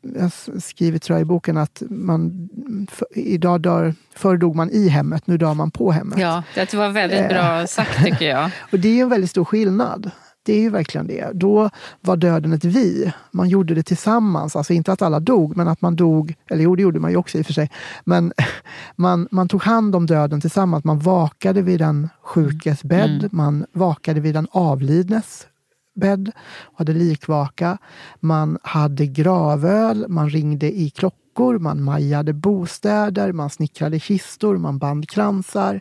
jag 0.00 0.62
skriver 0.62 0.98
tror 0.98 1.18
jag 1.18 1.22
i 1.22 1.24
boken 1.24 1.56
att 1.56 1.82
man 1.90 2.48
för, 2.90 3.06
idag 3.14 3.60
dör, 3.60 3.94
förr 4.14 4.36
dog 4.36 4.56
man 4.56 4.70
i 4.70 4.88
hemmet, 4.88 5.26
nu 5.26 5.38
dör 5.38 5.54
man 5.54 5.70
på 5.70 5.92
hemmet. 5.92 6.18
Ja, 6.18 6.42
det 6.54 6.74
var 6.74 6.88
väldigt 6.88 7.28
bra 7.28 7.60
eh, 7.60 7.66
sagt 7.66 8.04
tycker 8.04 8.28
jag. 8.28 8.50
och 8.72 8.78
det 8.78 8.88
är 8.88 9.02
en 9.02 9.08
väldigt 9.08 9.30
stor 9.30 9.44
skillnad. 9.44 10.10
Det 10.44 10.52
är 10.52 10.60
ju 10.60 10.70
verkligen 10.70 11.06
det. 11.06 11.30
Då 11.34 11.70
var 12.00 12.16
döden 12.16 12.52
ett 12.52 12.64
vi. 12.64 13.12
Man 13.30 13.48
gjorde 13.48 13.74
det 13.74 13.82
tillsammans. 13.82 14.56
Alltså 14.56 14.72
inte 14.72 14.92
att 14.92 15.02
alla 15.02 15.20
dog, 15.20 15.56
men 15.56 15.68
att 15.68 15.80
man 15.80 15.96
dog. 15.96 16.34
Eller 16.50 16.64
jo, 16.64 16.76
det 16.76 16.82
gjorde 16.82 17.00
man 17.00 17.10
ju 17.10 17.16
också 17.16 17.38
i 17.38 17.42
och 17.42 17.46
för 17.46 17.52
sig. 17.52 17.70
Men 18.04 18.32
man, 18.96 19.28
man 19.30 19.48
tog 19.48 19.62
hand 19.62 19.96
om 19.96 20.06
döden 20.06 20.40
tillsammans. 20.40 20.84
Man 20.84 20.98
vakade 20.98 21.62
vid 21.62 21.80
den 21.80 22.08
sjukes 22.22 22.82
bädd. 22.82 23.18
Mm. 23.18 23.28
Man 23.32 23.66
vakade 23.72 24.20
vid 24.20 24.34
den 24.34 24.46
avlidnes 24.50 25.46
bädd, 25.94 26.32
hade 26.74 26.92
likvaka. 26.92 27.78
Man 28.20 28.58
hade 28.62 29.06
gravöl, 29.06 30.08
man 30.08 30.30
ringde 30.30 30.78
i 30.78 30.90
klockor, 30.90 31.58
man 31.58 31.82
majade 31.82 32.32
bostäder, 32.32 33.32
man 33.32 33.50
snickrade 33.50 34.00
kistor, 34.00 34.58
man 34.58 34.78
band 34.78 35.08
kransar, 35.08 35.80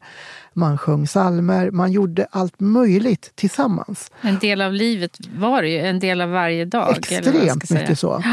man 0.53 0.77
sjöng 0.77 1.07
salmer, 1.07 1.71
man 1.71 1.91
gjorde 1.91 2.27
allt 2.31 2.59
möjligt 2.59 3.31
tillsammans. 3.35 4.11
En 4.21 4.39
del 4.39 4.61
av 4.61 4.73
livet 4.73 5.17
var 5.35 5.61
det 5.61 5.69
ju, 5.69 5.79
en 5.79 5.99
del 5.99 6.21
av 6.21 6.29
varje 6.29 6.65
dag. 6.65 6.97
Extremt 6.97 7.69
mycket 7.69 7.99
så. 7.99 8.23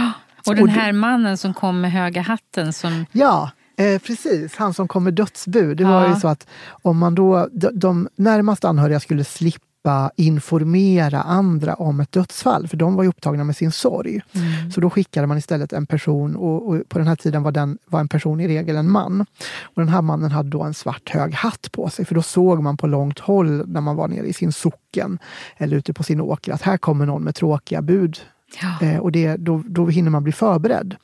Och 0.46 0.56
den 0.56 0.68
här 0.68 0.92
mannen 0.92 1.38
som 1.38 1.54
kom 1.54 1.80
med 1.80 1.92
höga 1.92 2.22
hatten 2.22 2.72
som 2.72 3.06
Ja, 3.12 3.50
Eh, 3.78 3.98
precis, 3.98 4.56
han 4.56 4.74
som 4.74 4.88
kom 4.88 5.04
med 5.04 5.14
dödsbud. 5.14 5.76
Det 5.76 5.82
ja. 5.82 5.90
var 5.90 6.08
ju 6.08 6.14
så 6.14 6.28
att 6.28 6.46
om 6.82 6.98
man 6.98 7.14
då, 7.14 7.48
de, 7.52 7.70
de 7.74 8.08
närmaste 8.16 8.68
anhöriga 8.68 9.00
skulle 9.00 9.24
slippa 9.24 9.64
slippa 9.78 10.10
informera 10.16 11.22
andra 11.22 11.74
om 11.74 12.00
ett 12.00 12.12
dödsfall, 12.12 12.68
för 12.68 12.76
de 12.76 12.96
var 12.96 13.04
upptagna 13.04 13.44
med 13.44 13.56
sin 13.56 13.72
sorg. 13.72 14.20
Mm. 14.32 14.70
Så 14.70 14.80
då 14.80 14.90
skickade 14.90 15.26
man 15.26 15.38
istället 15.38 15.72
en 15.72 15.86
person, 15.86 16.36
och, 16.36 16.68
och, 16.68 16.88
på 16.88 16.98
den 16.98 17.08
här 17.08 17.16
tiden 17.16 17.42
var, 17.42 17.52
den, 17.52 17.78
var 17.86 18.00
en 18.00 18.08
person 18.08 18.40
i 18.40 18.48
regel 18.48 18.76
en 18.76 18.90
man. 18.90 19.26
Och 19.62 19.82
den 19.82 19.88
här 19.88 20.02
mannen 20.02 20.30
hade 20.30 20.50
då 20.50 20.62
en 20.62 20.74
svart 20.74 21.10
hög 21.10 21.34
hatt 21.34 21.72
på 21.72 21.88
sig, 21.90 22.04
för 22.04 22.14
då 22.14 22.22
såg 22.22 22.62
man 22.62 22.76
på 22.76 22.86
långt 22.86 23.18
håll 23.18 23.68
när 23.68 23.80
man 23.80 23.96
var 23.96 24.08
nere 24.08 24.26
i 24.26 24.32
sin 24.32 24.52
socken 24.52 25.18
eller 25.56 25.76
ute 25.76 25.92
på 25.92 26.02
sin 26.02 26.20
åker 26.20 26.52
att 26.52 26.62
här 26.62 26.78
kommer 26.78 27.06
någon 27.06 27.22
med 27.22 27.34
tråkiga 27.34 27.82
bud 27.82 28.18
Ja. 28.62 28.86
Eh, 28.86 28.98
och 28.98 29.12
det, 29.12 29.36
då, 29.36 29.62
då 29.66 29.86
hinner 29.86 30.10
man 30.10 30.24
bli 30.24 30.32
förberedd. 30.32 30.96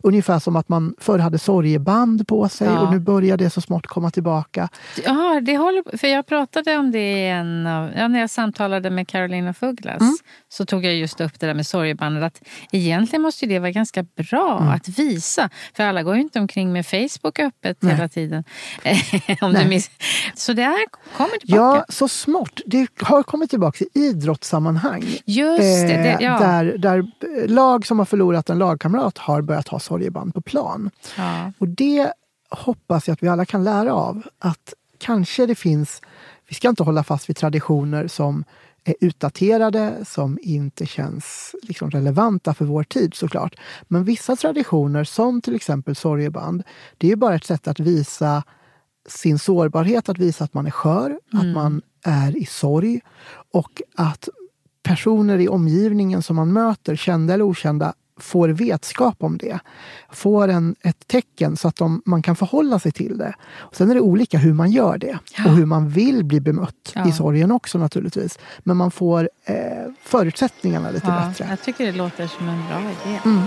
Ungefär 0.00 0.38
som 0.38 0.56
att 0.56 0.68
man 0.68 0.94
förr 0.98 1.18
hade 1.18 1.38
sorgeband 1.38 2.28
på 2.28 2.48
sig 2.48 2.66
ja. 2.66 2.80
och 2.80 2.92
nu 2.92 2.98
börjar 2.98 3.36
det 3.36 3.50
så 3.50 3.60
smått 3.60 3.86
komma 3.86 4.10
tillbaka. 4.10 4.68
Ja, 5.04 5.40
det 5.42 5.56
håller, 5.56 5.96
för 5.96 6.08
jag 6.08 6.26
pratade 6.26 6.76
om 6.76 6.90
det 6.90 7.12
i 7.12 7.28
en 7.28 7.66
av, 7.66 7.90
ja, 7.96 8.08
när 8.08 8.20
jag 8.20 8.30
samtalade 8.30 8.90
med 8.90 9.08
Carolina 9.08 9.54
Fuglas. 9.54 10.00
Mm. 10.00 10.16
Så 10.48 10.64
tog 10.66 10.84
jag 10.84 10.94
just 10.94 11.20
upp 11.20 11.40
det 11.40 11.46
där 11.46 11.54
med 11.54 11.66
sorgebandet. 11.66 12.24
Att 12.24 12.48
egentligen 12.72 13.22
måste 13.22 13.46
det 13.46 13.58
vara 13.58 13.70
ganska 13.70 14.02
bra 14.02 14.58
mm. 14.60 14.74
att 14.74 14.88
visa. 14.88 15.50
För 15.76 15.84
alla 15.84 16.02
går 16.02 16.14
ju 16.14 16.20
inte 16.20 16.40
omkring 16.40 16.72
med 16.72 16.86
Facebook 16.86 17.38
öppet 17.38 17.76
Nej. 17.80 17.94
hela 17.94 18.08
tiden. 18.08 18.44
om 19.40 19.52
du 19.52 19.64
miss... 19.64 19.90
Så 20.34 20.52
det 20.52 20.62
här 20.62 20.86
kommer 21.16 21.38
tillbaka. 21.38 21.76
Ja, 21.78 21.84
så 21.88 22.08
smått. 22.08 22.60
Det 22.66 22.86
har 23.00 23.22
kommit 23.22 23.50
tillbaka 23.50 23.84
i 23.84 23.88
idrottssammanhang. 24.00 25.04
Just 25.24 25.60
det, 25.60 25.86
det 25.86 26.18
ja. 26.20 26.34
Eh, 26.34 26.40
där, 26.40 26.78
där 26.78 26.89
där 26.90 27.48
lag 27.48 27.86
som 27.86 27.98
har 27.98 28.06
förlorat 28.06 28.50
en 28.50 28.58
lagkamrat 28.58 29.18
har 29.18 29.42
börjat 29.42 29.68
ha 29.68 29.78
sorgeband 29.78 30.34
på 30.34 30.40
plan. 30.40 30.90
Ja. 31.16 31.52
Och 31.58 31.68
det 31.68 32.12
hoppas 32.50 33.08
jag 33.08 33.12
att 33.12 33.22
vi 33.22 33.28
alla 33.28 33.44
kan 33.44 33.64
lära 33.64 33.94
av. 33.94 34.22
Att 34.38 34.74
kanske 34.98 35.46
det 35.46 35.54
finns, 35.54 36.02
vi 36.48 36.54
ska 36.54 36.68
inte 36.68 36.82
hålla 36.82 37.04
fast 37.04 37.28
vid 37.28 37.36
traditioner 37.36 38.08
som 38.08 38.44
är 38.84 38.94
utdaterade, 39.00 40.04
som 40.04 40.38
inte 40.42 40.86
känns 40.86 41.54
liksom 41.62 41.90
relevanta 41.90 42.54
för 42.54 42.64
vår 42.64 42.82
tid 42.82 43.14
såklart. 43.14 43.54
Men 43.88 44.04
vissa 44.04 44.36
traditioner, 44.36 45.04
som 45.04 45.40
till 45.40 45.54
exempel 45.54 45.96
sorgeband, 45.96 46.62
det 46.98 47.06
är 47.06 47.10
ju 47.10 47.16
bara 47.16 47.34
ett 47.34 47.44
sätt 47.44 47.68
att 47.68 47.80
visa 47.80 48.42
sin 49.08 49.38
sårbarhet, 49.38 50.08
att 50.08 50.18
visa 50.18 50.44
att 50.44 50.54
man 50.54 50.66
är 50.66 50.70
skör, 50.70 51.18
mm. 51.32 51.48
att 51.48 51.54
man 51.54 51.82
är 52.04 52.36
i 52.36 52.46
sorg 52.46 53.00
och 53.52 53.82
att 53.96 54.28
personer 54.82 55.38
i 55.38 55.48
omgivningen 55.48 56.22
som 56.22 56.36
man 56.36 56.52
möter, 56.52 56.96
kända 56.96 57.34
eller 57.34 57.44
okända, 57.44 57.94
får 58.20 58.48
vetskap 58.48 59.22
om 59.22 59.38
det. 59.38 59.58
Får 60.10 60.48
en, 60.48 60.74
ett 60.80 61.08
tecken 61.08 61.56
så 61.56 61.68
att 61.68 61.76
de, 61.76 62.02
man 62.04 62.22
kan 62.22 62.36
förhålla 62.36 62.78
sig 62.78 62.92
till 62.92 63.18
det. 63.18 63.34
Och 63.58 63.76
sen 63.76 63.90
är 63.90 63.94
det 63.94 64.00
olika 64.00 64.38
hur 64.38 64.52
man 64.52 64.70
gör 64.70 64.98
det 64.98 65.18
ja. 65.36 65.44
och 65.44 65.56
hur 65.56 65.66
man 65.66 65.88
vill 65.88 66.24
bli 66.24 66.40
bemött 66.40 66.92
ja. 66.94 67.08
i 67.08 67.12
sorgen 67.12 67.50
också 67.50 67.78
naturligtvis. 67.78 68.38
Men 68.58 68.76
man 68.76 68.90
får 68.90 69.30
eh, 69.44 69.56
förutsättningarna 70.02 70.90
lite 70.90 71.06
ja, 71.06 71.26
bättre. 71.28 71.46
Jag 71.50 71.62
tycker 71.62 71.86
det 71.86 71.92
låter 71.92 72.26
som 72.26 72.48
en 72.48 72.66
bra 72.68 72.80
idé. 72.80 73.20
Mm. 73.24 73.42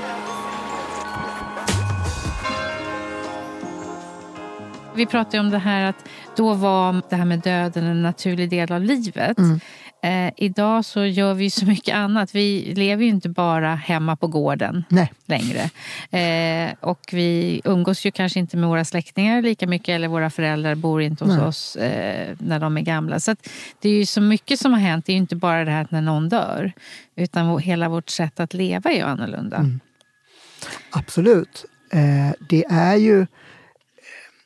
Vi 4.95 5.05
pratade 5.05 5.39
om 5.39 5.49
det 5.49 5.57
här 5.57 5.89
att 5.89 6.09
då 6.35 6.53
var 6.53 7.01
det 7.09 7.15
här 7.15 7.25
med 7.25 7.39
döden 7.39 7.83
en 7.83 8.01
naturlig 8.01 8.49
del 8.49 8.71
av 8.71 8.81
livet. 8.81 9.37
Mm. 9.37 9.59
Eh, 10.03 10.33
idag 10.37 10.85
så 10.85 11.05
gör 11.05 11.33
vi 11.33 11.49
så 11.49 11.65
mycket 11.65 11.95
annat. 11.95 12.35
Vi 12.35 12.73
lever 12.75 13.03
ju 13.03 13.09
inte 13.09 13.29
bara 13.29 13.75
hemma 13.75 14.15
på 14.15 14.27
gården 14.27 14.83
Nej. 14.89 15.13
längre. 15.25 15.69
Eh, 16.11 16.73
och 16.79 16.99
vi 17.11 17.61
umgås 17.63 18.05
ju 18.05 18.11
kanske 18.11 18.39
inte 18.39 18.57
med 18.57 18.69
våra 18.69 18.85
släktingar 18.85 19.41
lika 19.41 19.67
mycket 19.67 19.89
eller 19.89 20.07
våra 20.07 20.29
föräldrar 20.29 20.75
bor 20.75 21.01
inte 21.01 21.23
hos 21.23 21.37
Nej. 21.37 21.45
oss 21.45 21.75
eh, 21.75 22.35
när 22.39 22.59
de 22.59 22.77
är 22.77 22.81
gamla. 22.81 23.19
Så 23.19 23.35
det 23.79 23.89
är 23.89 23.93
ju 23.93 24.05
så 24.05 24.21
mycket 24.21 24.59
som 24.59 24.73
har 24.73 24.79
hänt. 24.79 25.05
Det 25.05 25.11
är 25.11 25.13
ju 25.13 25.21
inte 25.21 25.35
bara 25.35 25.65
det 25.65 25.71
här 25.71 25.87
när 25.89 26.01
någon 26.01 26.29
dör. 26.29 26.71
Utan 27.15 27.59
hela 27.59 27.89
vårt 27.89 28.09
sätt 28.09 28.39
att 28.39 28.53
leva 28.53 28.89
är 28.89 28.95
ju 28.95 29.01
annorlunda. 29.01 29.57
Mm. 29.57 29.79
Absolut. 30.89 31.65
Eh, 31.91 32.33
det 32.49 32.65
är 32.69 32.95
ju 32.95 33.27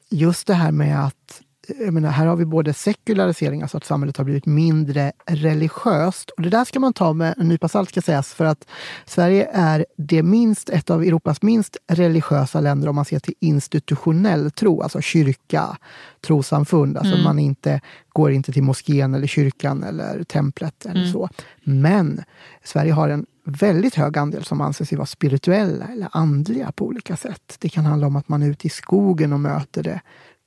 just 0.10 0.48
det 0.48 0.54
här 0.54 0.72
med 0.72 1.06
att 1.06 1.42
jag 1.80 1.94
menar, 1.94 2.10
här 2.10 2.26
har 2.26 2.36
vi 2.36 2.46
både 2.46 2.74
sekularisering, 2.74 3.62
alltså 3.62 3.78
att 3.78 3.86
samhället 3.86 4.18
har 4.18 4.24
blivit 4.24 4.46
mindre 4.46 5.12
religiöst. 5.26 6.30
Och 6.30 6.42
det 6.42 6.50
där 6.50 6.66
ska 6.66 6.80
man 6.80 6.94
ta 6.94 7.14
med 7.14 7.34
en 7.38 7.48
nypa 7.48 7.68
salt 7.68 7.90
ska 7.90 8.02
sägas, 8.02 8.34
för 8.34 8.46
att 8.46 8.68
Sverige 9.06 9.50
är 9.54 9.86
det 9.98 10.24
minst, 10.24 10.70
ett 10.70 10.90
av 10.90 11.04
Europas 11.04 11.42
minst 11.42 11.78
religiösa 11.88 12.62
länder 12.62 12.88
om 12.88 12.96
man 12.96 13.06
ser 13.06 13.20
till 13.20 13.34
institutionell 13.40 14.52
tro, 14.52 14.82
alltså 14.82 15.02
kyrka, 15.02 15.78
trosamfund. 16.22 16.98
Alltså 16.98 17.14
mm. 17.14 17.24
man 17.24 17.40
inte, 17.40 17.82
går 18.10 18.32
inte 18.32 18.52
till 18.52 18.64
moskén 18.64 19.14
eller 19.14 19.28
kyrkan 19.28 19.84
eller 19.84 20.24
templet 20.24 20.86
eller 20.86 21.02
mm. 21.02 21.12
så. 21.12 21.30
Men 21.64 22.24
Sverige 22.64 22.92
har 22.92 23.10
en 23.10 23.26
väldigt 23.44 23.96
hög 23.96 24.18
andel 24.18 24.44
som 24.44 24.62
anser 24.62 24.86
sig 24.86 24.98
vara 24.98 25.06
spirituella 25.06 25.86
eller 25.88 26.10
andliga 26.12 26.72
på 26.72 26.86
olika 26.86 27.18
sätt. 27.18 27.56
Det 27.60 27.70
kan 27.70 27.86
handla 27.86 28.08
om 28.08 28.16
att 28.16 28.30
man 28.30 28.44
är 28.44 28.50
ute 28.50 28.68
i 28.68 28.70
skogen 28.70 29.34
och 29.34 29.40
möter 29.40 29.84
det 29.84 30.02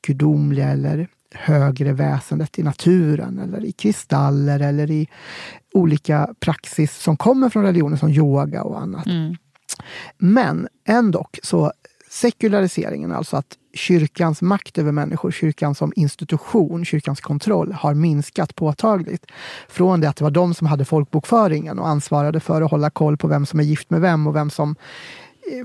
gudomliga 0.06 0.68
eller 0.68 1.08
högre 1.34 1.92
väsendet 1.92 2.58
i 2.58 2.62
naturen 2.62 3.38
eller 3.38 3.64
i 3.64 3.72
kristaller 3.72 4.60
eller 4.60 4.90
i 4.90 5.08
olika 5.74 6.34
praxis 6.40 6.96
som 6.96 7.16
kommer 7.16 7.48
från 7.48 7.62
religionen 7.62 7.98
som 7.98 8.08
yoga 8.08 8.62
och 8.62 8.80
annat. 8.80 9.06
Mm. 9.06 9.36
Men 10.18 10.68
ändå 10.88 11.26
så 11.42 11.72
sekulariseringen, 12.10 13.12
alltså 13.12 13.36
att 13.36 13.56
kyrkans 13.74 14.42
makt 14.42 14.78
över 14.78 14.92
människor, 14.92 15.30
kyrkan 15.30 15.74
som 15.74 15.92
institution, 15.96 16.84
kyrkans 16.84 17.20
kontroll 17.20 17.72
har 17.72 17.94
minskat 17.94 18.54
påtagligt. 18.54 19.26
Från 19.68 20.00
det 20.00 20.08
att 20.08 20.16
det 20.16 20.24
var 20.24 20.30
de 20.30 20.54
som 20.54 20.66
hade 20.66 20.84
folkbokföringen 20.84 21.78
och 21.78 21.88
ansvarade 21.88 22.40
för 22.40 22.62
att 22.62 22.70
hålla 22.70 22.90
koll 22.90 23.16
på 23.16 23.28
vem 23.28 23.46
som 23.46 23.60
är 23.60 23.64
gift 23.64 23.90
med 23.90 24.00
vem 24.00 24.26
och 24.26 24.36
vem 24.36 24.50
som 24.50 24.76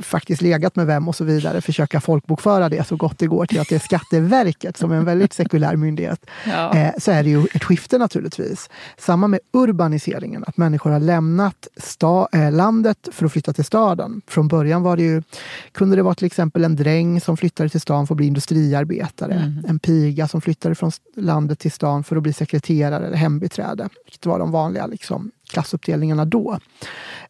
faktiskt 0.02 0.42
legat 0.42 0.76
med 0.76 0.88
vem 0.88 1.08
och 1.08 1.16
så 1.16 1.24
vidare, 1.24 1.62
försöka 1.62 2.02
folkbokföra 2.02 2.70
det 2.70 2.88
så 2.88 2.96
gott 2.96 3.20
det 3.20 3.28
går 3.28 3.46
till 3.46 3.60
att 3.60 3.70
det 3.70 3.76
är 3.76 3.80
Skatteverket 3.80 4.78
som 4.78 4.92
är 4.92 4.96
en 4.96 5.06
väldigt 5.06 5.34
sekulär 5.34 5.76
myndighet. 5.76 6.26
Ja. 6.48 6.76
Eh, 6.78 6.92
så 6.98 7.12
är 7.12 7.24
det 7.24 7.30
ju 7.30 7.46
ett 7.54 7.64
skifte 7.64 7.98
naturligtvis. 7.98 8.70
Samma 8.98 9.28
med 9.28 9.40
urbaniseringen, 9.54 10.44
att 10.48 10.58
människor 10.58 10.92
har 10.92 11.00
lämnat 11.00 11.68
sta, 11.78 12.28
eh, 12.32 12.52
landet 12.52 13.10
för 13.12 13.26
att 13.26 13.32
flytta 13.32 13.54
till 13.54 13.66
staden. 13.66 14.22
Från 14.28 14.48
början 14.48 14.84
var 14.84 14.98
det 14.98 15.04
ju, 15.04 15.24
kunde 15.72 15.96
det 15.96 16.04
vara 16.04 16.16
till 16.16 16.26
exempel 16.26 16.64
en 16.64 16.76
dräng 16.76 17.22
som 17.22 17.38
flyttade 17.38 17.70
till 17.70 17.82
stan 17.82 18.08
för 18.08 18.14
att 18.14 18.18
bli 18.18 18.28
industriarbetare. 18.28 19.34
Mm. 19.34 19.66
En 19.68 19.80
piga 19.80 20.28
som 20.28 20.42
flyttade 20.42 20.76
från 20.76 20.92
landet 21.16 21.60
till 21.60 21.72
stan 21.72 22.04
för 22.04 22.16
att 22.16 22.24
bli 22.24 22.34
sekreterare 22.34 23.08
eller 23.08 23.18
hembiträde. 23.18 23.90
Vilket 24.06 24.26
var 24.26 24.40
de 24.40 24.52
vanliga 24.52 24.88
liksom, 24.88 25.32
klassuppdelningarna 25.50 26.26
då. 26.26 26.60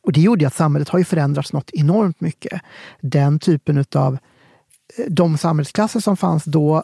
Och 0.01 0.13
det 0.13 0.21
gjorde 0.21 0.47
att 0.47 0.53
samhället 0.53 0.89
har 0.89 0.99
ju 0.99 1.05
förändrats 1.05 1.53
något 1.53 1.69
enormt 1.73 2.21
mycket. 2.21 2.61
Den 3.01 3.39
typen 3.39 3.85
av 3.95 4.17
eh, 4.97 5.05
de 5.09 5.37
samhällsklasser 5.37 5.99
som 5.99 6.17
fanns 6.17 6.43
då 6.43 6.83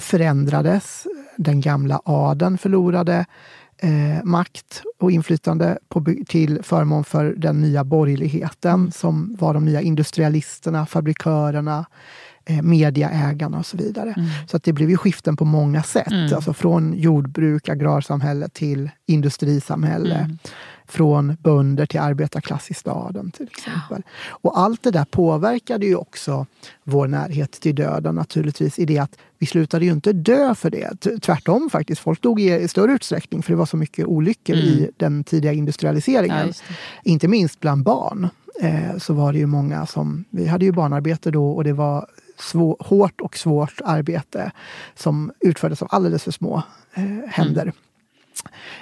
förändrades. 0.00 1.06
Den 1.36 1.60
gamla 1.60 2.00
adeln 2.04 2.58
förlorade 2.58 3.26
eh, 3.78 4.24
makt 4.24 4.82
och 4.98 5.10
inflytande 5.10 5.78
på, 5.88 6.04
till 6.26 6.62
förmån 6.62 7.04
för 7.04 7.24
den 7.24 7.60
nya 7.60 7.84
borgerligheten 7.84 8.92
som 8.92 9.36
var 9.40 9.54
de 9.54 9.64
nya 9.64 9.80
industrialisterna, 9.80 10.86
fabrikörerna, 10.86 11.86
eh, 12.44 12.62
mediaägarna 12.62 13.58
och 13.58 13.66
så 13.66 13.76
vidare. 13.76 14.14
Mm. 14.16 14.28
Så 14.48 14.56
att 14.56 14.62
det 14.64 14.72
blev 14.72 14.90
ju 14.90 14.96
skiften 14.96 15.36
på 15.36 15.44
många 15.44 15.82
sätt. 15.82 16.12
Mm. 16.12 16.34
Alltså 16.34 16.52
från 16.52 16.94
jordbruk, 16.94 17.68
agrarsamhälle 17.68 18.48
till 18.48 18.90
industrisamhälle. 19.06 20.16
Mm. 20.16 20.38
Från 20.86 21.36
bönder 21.40 21.86
till 21.86 22.00
arbetarklass 22.00 22.70
i 22.70 22.74
staden 22.74 23.30
till 23.30 23.46
exempel. 23.46 24.02
Ja. 24.04 24.36
Och 24.42 24.58
allt 24.58 24.82
det 24.82 24.90
där 24.90 25.04
påverkade 25.04 25.86
ju 25.86 25.96
också 25.96 26.46
vår 26.84 27.06
närhet 27.06 27.52
till 27.52 27.74
döden 27.74 28.14
naturligtvis 28.14 28.78
i 28.78 28.84
det 28.84 28.98
att 28.98 29.16
vi 29.38 29.46
slutade 29.46 29.84
ju 29.84 29.92
inte 29.92 30.12
dö 30.12 30.54
för 30.54 30.70
det. 30.70 31.20
Tvärtom 31.22 31.70
faktiskt. 31.70 32.00
Folk 32.00 32.22
dog 32.22 32.40
i 32.40 32.68
större 32.68 32.92
utsträckning 32.92 33.42
för 33.42 33.52
det 33.52 33.56
var 33.56 33.66
så 33.66 33.76
mycket 33.76 34.06
olyckor 34.06 34.56
i 34.56 34.78
mm. 34.78 34.90
den 34.96 35.24
tidiga 35.24 35.52
industrialiseringen. 35.52 36.46
Ja, 36.46 36.74
inte 37.02 37.28
minst 37.28 37.60
bland 37.60 37.82
barn. 37.82 38.28
Eh, 38.60 38.98
så 38.98 39.14
var 39.14 39.32
det 39.32 39.38
ju 39.38 39.46
många 39.46 39.86
som... 39.86 40.24
Vi 40.30 40.46
hade 40.46 40.64
ju 40.64 40.72
barnarbete 40.72 41.30
då 41.30 41.50
och 41.50 41.64
det 41.64 41.72
var 41.72 42.06
svår, 42.38 42.76
hårt 42.80 43.20
och 43.20 43.36
svårt 43.36 43.80
arbete 43.84 44.52
som 44.94 45.32
utfördes 45.40 45.82
av 45.82 45.88
alldeles 45.90 46.22
för 46.24 46.30
små 46.30 46.62
eh, 46.94 47.04
händer. 47.28 47.62
Mm. 47.62 47.74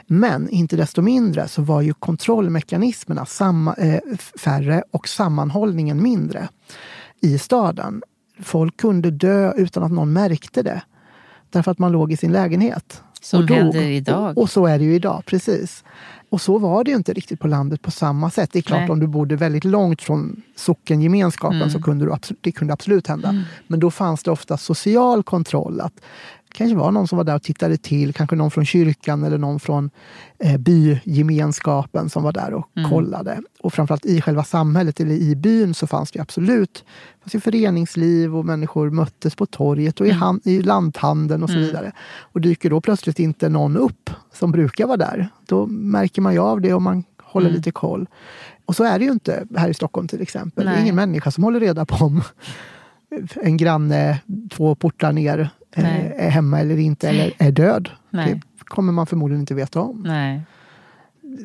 Men 0.06 0.48
inte 0.48 0.76
desto 0.76 1.02
mindre 1.02 1.48
så 1.48 1.62
var 1.62 1.80
ju 1.80 1.94
kontrollmekanismerna 1.94 3.26
samma, 3.26 3.74
eh, 3.74 4.00
färre 4.38 4.84
och 4.90 5.08
sammanhållningen 5.08 6.02
mindre 6.02 6.48
i 7.20 7.38
staden. 7.38 8.02
Folk 8.40 8.76
kunde 8.76 9.10
dö 9.10 9.52
utan 9.56 9.82
att 9.82 9.92
någon 9.92 10.12
märkte 10.12 10.62
det. 10.62 10.82
Därför 11.50 11.70
att 11.70 11.78
man 11.78 11.92
låg 11.92 12.12
i 12.12 12.16
sin 12.16 12.32
lägenhet. 12.32 13.02
Som 13.20 13.48
händer 13.48 13.82
idag. 13.82 14.38
Och, 14.38 14.42
och, 14.42 14.50
så 14.50 14.66
är 14.66 14.78
det 14.78 14.84
ju 14.84 14.94
idag, 14.94 15.22
precis. 15.26 15.84
Och 16.32 16.40
så 16.40 16.58
var 16.58 16.84
det 16.84 16.90
ju 16.90 16.96
inte 16.96 17.12
riktigt 17.12 17.40
på 17.40 17.48
landet 17.48 17.82
på 17.82 17.90
samma 17.90 18.30
sätt. 18.30 18.50
Det 18.52 18.58
är 18.58 18.62
klart, 18.62 18.80
Nej. 18.80 18.90
om 18.90 19.00
du 19.00 19.06
bodde 19.06 19.36
väldigt 19.36 19.64
långt 19.64 20.02
från 20.02 20.42
sockengemenskapen 20.56 21.56
mm. 21.56 21.70
så 21.70 21.82
kunde 21.82 22.04
du, 22.04 22.16
det 22.40 22.52
kunde 22.52 22.72
absolut 22.72 23.06
hända. 23.06 23.28
Mm. 23.28 23.42
Men 23.66 23.80
då 23.80 23.90
fanns 23.90 24.22
det 24.22 24.30
ofta 24.30 24.56
social 24.56 25.22
kontroll. 25.22 25.80
Att 25.80 26.00
kanske 26.52 26.76
var 26.76 26.90
någon 26.90 27.08
som 27.08 27.18
var 27.18 27.24
där 27.24 27.34
och 27.34 27.42
tittade 27.42 27.76
till, 27.76 28.12
kanske 28.12 28.36
någon 28.36 28.50
från 28.50 28.64
kyrkan 28.64 29.24
eller 29.24 29.38
någon 29.38 29.60
från 29.60 29.90
eh, 30.38 30.58
bygemenskapen 30.58 32.10
som 32.10 32.22
var 32.22 32.32
där 32.32 32.54
och 32.54 32.68
mm. 32.76 32.90
kollade. 32.90 33.40
Och 33.60 33.72
framförallt 33.74 34.06
i 34.06 34.20
själva 34.20 34.44
samhället 34.44 35.00
eller 35.00 35.14
i 35.14 35.36
byn 35.36 35.74
så 35.74 35.86
fanns 35.86 36.10
det 36.10 36.20
absolut 36.20 36.84
fanns 37.22 37.34
ju 37.34 37.40
föreningsliv 37.40 38.36
och 38.36 38.44
människor 38.44 38.90
möttes 38.90 39.34
på 39.34 39.46
torget 39.46 40.00
och 40.00 40.06
i, 40.06 40.10
mm. 40.10 40.40
i 40.44 40.62
lanthandeln 40.62 41.42
och 41.42 41.50
så 41.50 41.56
mm. 41.56 41.66
vidare. 41.66 41.92
Och 42.20 42.40
dyker 42.40 42.70
då 42.70 42.80
plötsligt 42.80 43.18
inte 43.18 43.48
någon 43.48 43.76
upp 43.76 44.10
som 44.32 44.52
brukar 44.52 44.86
vara 44.86 44.96
där, 44.96 45.28
då 45.46 45.66
märker 45.66 46.22
man 46.22 46.32
ju 46.32 46.38
av 46.38 46.60
det 46.60 46.74
och 46.74 46.82
man 46.82 47.04
håller 47.22 47.46
mm. 47.46 47.56
lite 47.56 47.70
koll. 47.70 48.06
Och 48.64 48.76
så 48.76 48.84
är 48.84 48.98
det 48.98 49.04
ju 49.04 49.12
inte 49.12 49.46
här 49.56 49.68
i 49.68 49.74
Stockholm 49.74 50.08
till 50.08 50.20
exempel. 50.20 50.64
Nej. 50.64 50.74
Det 50.74 50.80
är 50.80 50.82
ingen 50.82 50.96
människa 50.96 51.30
som 51.30 51.44
håller 51.44 51.60
reda 51.60 51.86
på 51.86 52.04
om 52.04 52.22
en 53.34 53.56
granne 53.56 54.20
två 54.50 54.74
portar 54.74 55.12
ner 55.12 55.50
Nej. 55.76 56.14
är 56.18 56.30
hemma 56.30 56.60
eller 56.60 56.78
inte 56.78 57.08
eller 57.08 57.32
är 57.38 57.50
död. 57.50 57.90
Nej. 58.10 58.40
Det 58.58 58.64
kommer 58.64 58.92
man 58.92 59.06
förmodligen 59.06 59.40
inte 59.40 59.54
veta 59.54 59.80
om. 59.80 60.02
Nej. 60.06 60.42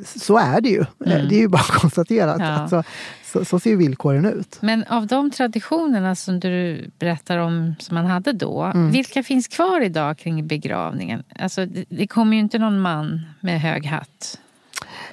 Så 0.06 0.38
är 0.38 0.62
det 0.62 0.70
ju. 0.70 0.86
Mm. 1.06 1.28
Det 1.28 1.36
är 1.36 1.40
ju 1.40 1.48
bara 1.48 1.64
konstaterat. 1.64 2.38
Ja. 2.40 2.46
Alltså, 2.46 2.84
så, 3.24 3.46
så 3.46 3.60
ser 3.60 3.76
villkoren 3.76 4.26
ut. 4.26 4.58
Men 4.62 4.84
av 4.84 5.08
de 5.08 5.32
traditionerna 5.32 6.16
som 6.16 6.40
du 6.40 6.90
berättar 7.00 7.38
om 7.38 7.76
som 7.80 7.96
man 7.96 8.06
hade 8.06 8.34
då, 8.34 8.64
mm. 8.64 8.92
vilka 8.92 9.24
finns 9.24 9.48
kvar 9.48 9.82
idag 9.82 10.18
kring 10.18 10.48
begravningen? 10.48 11.24
Alltså, 11.40 11.66
det, 11.66 11.86
det 11.90 12.08
kommer 12.08 12.34
ju 12.34 12.40
inte 12.40 12.60
någon 12.60 12.80
man 12.80 13.22
med 13.40 13.62
hög 13.62 13.86
hatt. 13.86 14.40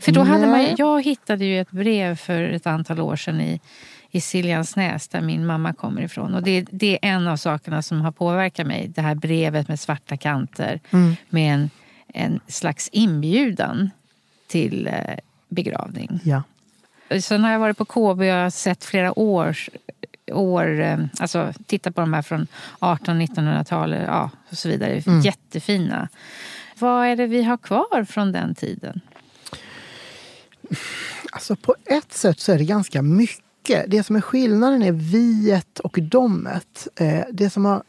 För 0.00 0.12
då 0.12 0.22
hade 0.22 0.46
man, 0.46 0.66
jag 0.76 1.04
hittade 1.04 1.44
ju 1.44 1.60
ett 1.60 1.70
brev 1.70 2.16
för 2.16 2.42
ett 2.42 2.66
antal 2.66 3.00
år 3.00 3.16
sedan 3.16 3.40
i 3.40 3.60
i 4.14 4.20
Siljansnäs 4.20 5.08
där 5.08 5.20
min 5.20 5.46
mamma 5.46 5.72
kommer 5.72 6.02
ifrån. 6.02 6.34
Och 6.34 6.42
det, 6.42 6.66
det, 6.70 6.92
är 6.92 6.98
en 7.02 7.28
av 7.28 7.36
sakerna 7.36 7.82
som 7.82 8.00
har 8.00 8.12
påverkat 8.12 8.66
mig. 8.66 8.88
Det 8.88 9.02
här 9.02 9.14
brevet 9.14 9.68
med 9.68 9.80
svarta 9.80 10.16
kanter 10.16 10.80
mm. 10.90 11.16
med 11.28 11.54
en, 11.54 11.70
en 12.08 12.40
slags 12.46 12.88
inbjudan 12.92 13.90
till 14.46 14.86
eh, 14.86 14.94
begravning. 15.48 16.20
Ja. 16.24 16.42
Sen 17.20 17.44
har 17.44 17.52
jag 17.52 17.58
varit 17.58 17.78
på 17.78 17.84
KB 17.84 17.96
och 17.96 18.24
jag 18.24 18.42
har 18.42 18.50
sett 18.50 18.84
flera 18.84 19.18
års, 19.18 19.70
år, 20.32 20.80
eh, 20.80 20.98
alltså 21.18 21.52
titta 21.66 21.92
på 21.92 22.00
de 22.00 22.14
här 22.14 22.22
från 22.22 22.46
1800-1900-talet 22.80 24.02
ja, 24.06 24.30
och 24.48 24.58
så 24.58 24.68
vidare. 24.68 25.02
Mm. 25.06 25.20
Jättefina. 25.20 26.08
Vad 26.78 27.06
är 27.06 27.16
det 27.16 27.26
vi 27.26 27.42
har 27.42 27.56
kvar 27.56 28.04
från 28.04 28.32
den 28.32 28.54
tiden? 28.54 29.00
Alltså 31.32 31.56
på 31.56 31.74
ett 31.86 32.12
sätt 32.12 32.40
så 32.40 32.52
är 32.52 32.58
det 32.58 32.64
ganska 32.64 33.02
mycket. 33.02 33.43
Det 33.88 34.06
som 34.06 34.16
är 34.16 34.20
skillnaden 34.20 34.82
är 34.82 34.92
viet 34.92 35.80
och 35.80 35.98
domet. 36.02 36.88
Eh, 36.96 37.24
det 37.32 37.50
som 37.50 37.64
har, 37.64 37.82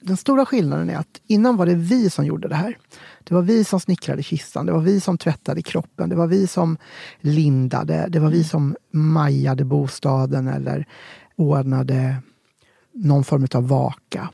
den 0.00 0.16
stora 0.16 0.46
skillnaden 0.46 0.90
är 0.90 0.96
att 0.96 1.20
innan 1.26 1.56
var 1.56 1.66
det 1.66 1.74
vi 1.74 2.10
som 2.10 2.24
gjorde 2.24 2.48
det 2.48 2.54
här. 2.54 2.78
Det 3.24 3.34
var 3.34 3.42
vi 3.42 3.64
som 3.64 3.80
snickrade 3.80 4.22
kistan, 4.22 4.66
det 4.66 4.72
var 4.72 4.80
vi 4.80 5.00
som 5.00 5.18
tvättade 5.18 5.62
kroppen, 5.62 6.08
det 6.08 6.16
var 6.16 6.26
vi 6.26 6.46
som 6.46 6.76
lindade, 7.20 8.06
det 8.08 8.18
var 8.18 8.30
vi 8.30 8.44
som 8.44 8.76
majade 8.90 9.64
bostaden 9.64 10.48
eller 10.48 10.86
ordnade 11.36 12.16
någon 12.92 13.24
form 13.24 13.46
av 13.54 13.68
vaka. 13.68 14.30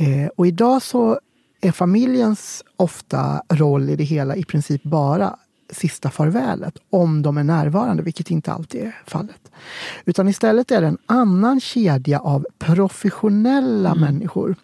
Eh, 0.00 0.28
och 0.36 0.46
idag 0.46 0.82
så 0.82 1.20
är 1.60 1.72
familjens 1.72 2.64
ofta 2.76 3.42
roll 3.48 3.90
i 3.90 3.96
det 3.96 4.04
hela 4.04 4.36
i 4.36 4.44
princip 4.44 4.82
bara 4.82 5.36
sista 5.72 6.10
farvälet, 6.10 6.78
om 6.90 7.22
de 7.22 7.36
är 7.36 7.44
närvarande, 7.44 8.02
vilket 8.02 8.30
inte 8.30 8.52
alltid 8.52 8.80
är 8.80 8.96
fallet. 9.06 9.50
Utan 10.04 10.28
istället 10.28 10.70
är 10.70 10.80
det 10.80 10.86
en 10.86 10.98
annan 11.06 11.60
kedja 11.60 12.20
av 12.20 12.46
professionella 12.58 13.94
människor 13.94 14.54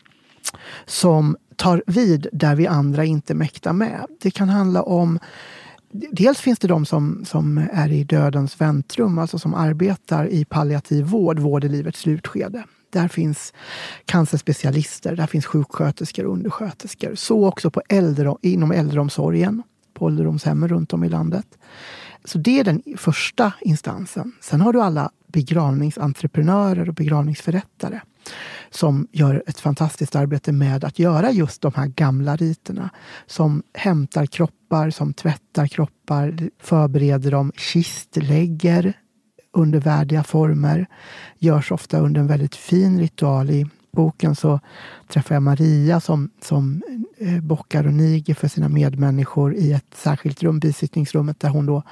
som 0.87 1.37
tar 1.57 1.83
vid 1.87 2.27
där 2.33 2.55
vi 2.55 2.67
andra 2.67 3.05
inte 3.05 3.35
mäktar 3.35 3.73
med. 3.73 4.07
Det 4.21 4.31
kan 4.31 4.49
handla 4.49 4.83
om 4.83 5.19
Dels 5.91 6.41
finns 6.41 6.59
det 6.59 6.69
de 6.69 6.87
som, 6.87 7.25
som 7.25 7.69
är 7.73 7.93
i 7.93 8.05
dödens 8.05 8.61
väntrum, 8.61 9.19
alltså 9.19 9.39
som 9.39 9.55
arbetar 9.55 10.27
i 10.27 10.45
palliativ 10.45 11.05
vård, 11.05 11.39
vård 11.39 11.65
i 11.65 11.69
livets 11.69 12.01
slutskede. 12.01 12.65
Där 12.91 13.09
finns 13.09 13.53
cancerspecialister, 14.05 15.17
där 15.17 15.27
finns 15.27 15.47
sjuksköterskor 15.47 16.27
och 16.27 16.33
undersköterskor. 16.33 17.15
Så 17.15 17.47
också 17.47 17.71
på 17.71 17.83
äldre, 17.89 18.35
inom 18.43 18.73
äldreomsorgen, 18.73 19.63
på 19.99 20.05
ålderdomshemmen 20.05 20.69
runt 20.69 20.93
om 20.93 21.05
i 21.05 21.09
landet. 21.09 21.47
Så 22.25 22.39
det 22.39 22.61
är 22.61 22.65
den 22.65 22.83
första 22.97 23.53
instansen. 23.61 24.33
Sen 24.41 24.61
har 24.61 24.73
du 24.73 24.83
alla 24.83 25.11
begravningsentreprenörer 25.27 26.89
och 26.89 26.95
begravningsförrättare 26.95 28.01
som 28.71 29.09
gör 29.13 29.43
ett 29.47 29.61
fantastiskt 29.61 30.17
arbete 30.17 30.53
med 30.53 30.85
att 30.85 30.99
göra 30.99 31.31
just 31.31 31.63
de 31.63 31.73
här 31.75 31.87
gamla 31.87 32.37
riterna. 32.37 32.91
Som 33.27 33.63
hämtar 33.75 34.27
kroppar, 34.27 34.91
som 34.91 35.13
tvättar 35.13 35.67
kroppar, 35.67 36.51
förbereder 36.63 37.31
dem, 37.31 37.53
kistlägger 37.57 38.93
under 39.53 39.81
värdiga 39.81 40.25
former. 40.25 40.87
Görs 41.39 41.73
ofta 41.73 41.99
under 41.99 42.21
en 42.21 42.27
väldigt 42.27 42.55
fin 42.55 43.01
ritual. 43.01 43.51
I 43.51 43.67
boken 43.93 44.35
så 44.35 44.61
träffar 45.09 45.35
jag 45.35 45.43
Maria 45.43 46.01
som, 46.01 46.31
som 46.43 46.83
eh, 47.19 47.41
bockar 47.41 47.87
och 47.87 47.93
niger 47.93 48.35
för 48.35 48.49
sina 48.49 48.69
medmänniskor 48.69 49.55
i 49.55 49.73
ett 49.73 49.95
särskilt 49.95 50.43
rum, 50.43 50.59
bisittningsrummet, 50.59 51.41
där 51.41 51.49
hon 51.49 51.67
då 51.67 51.83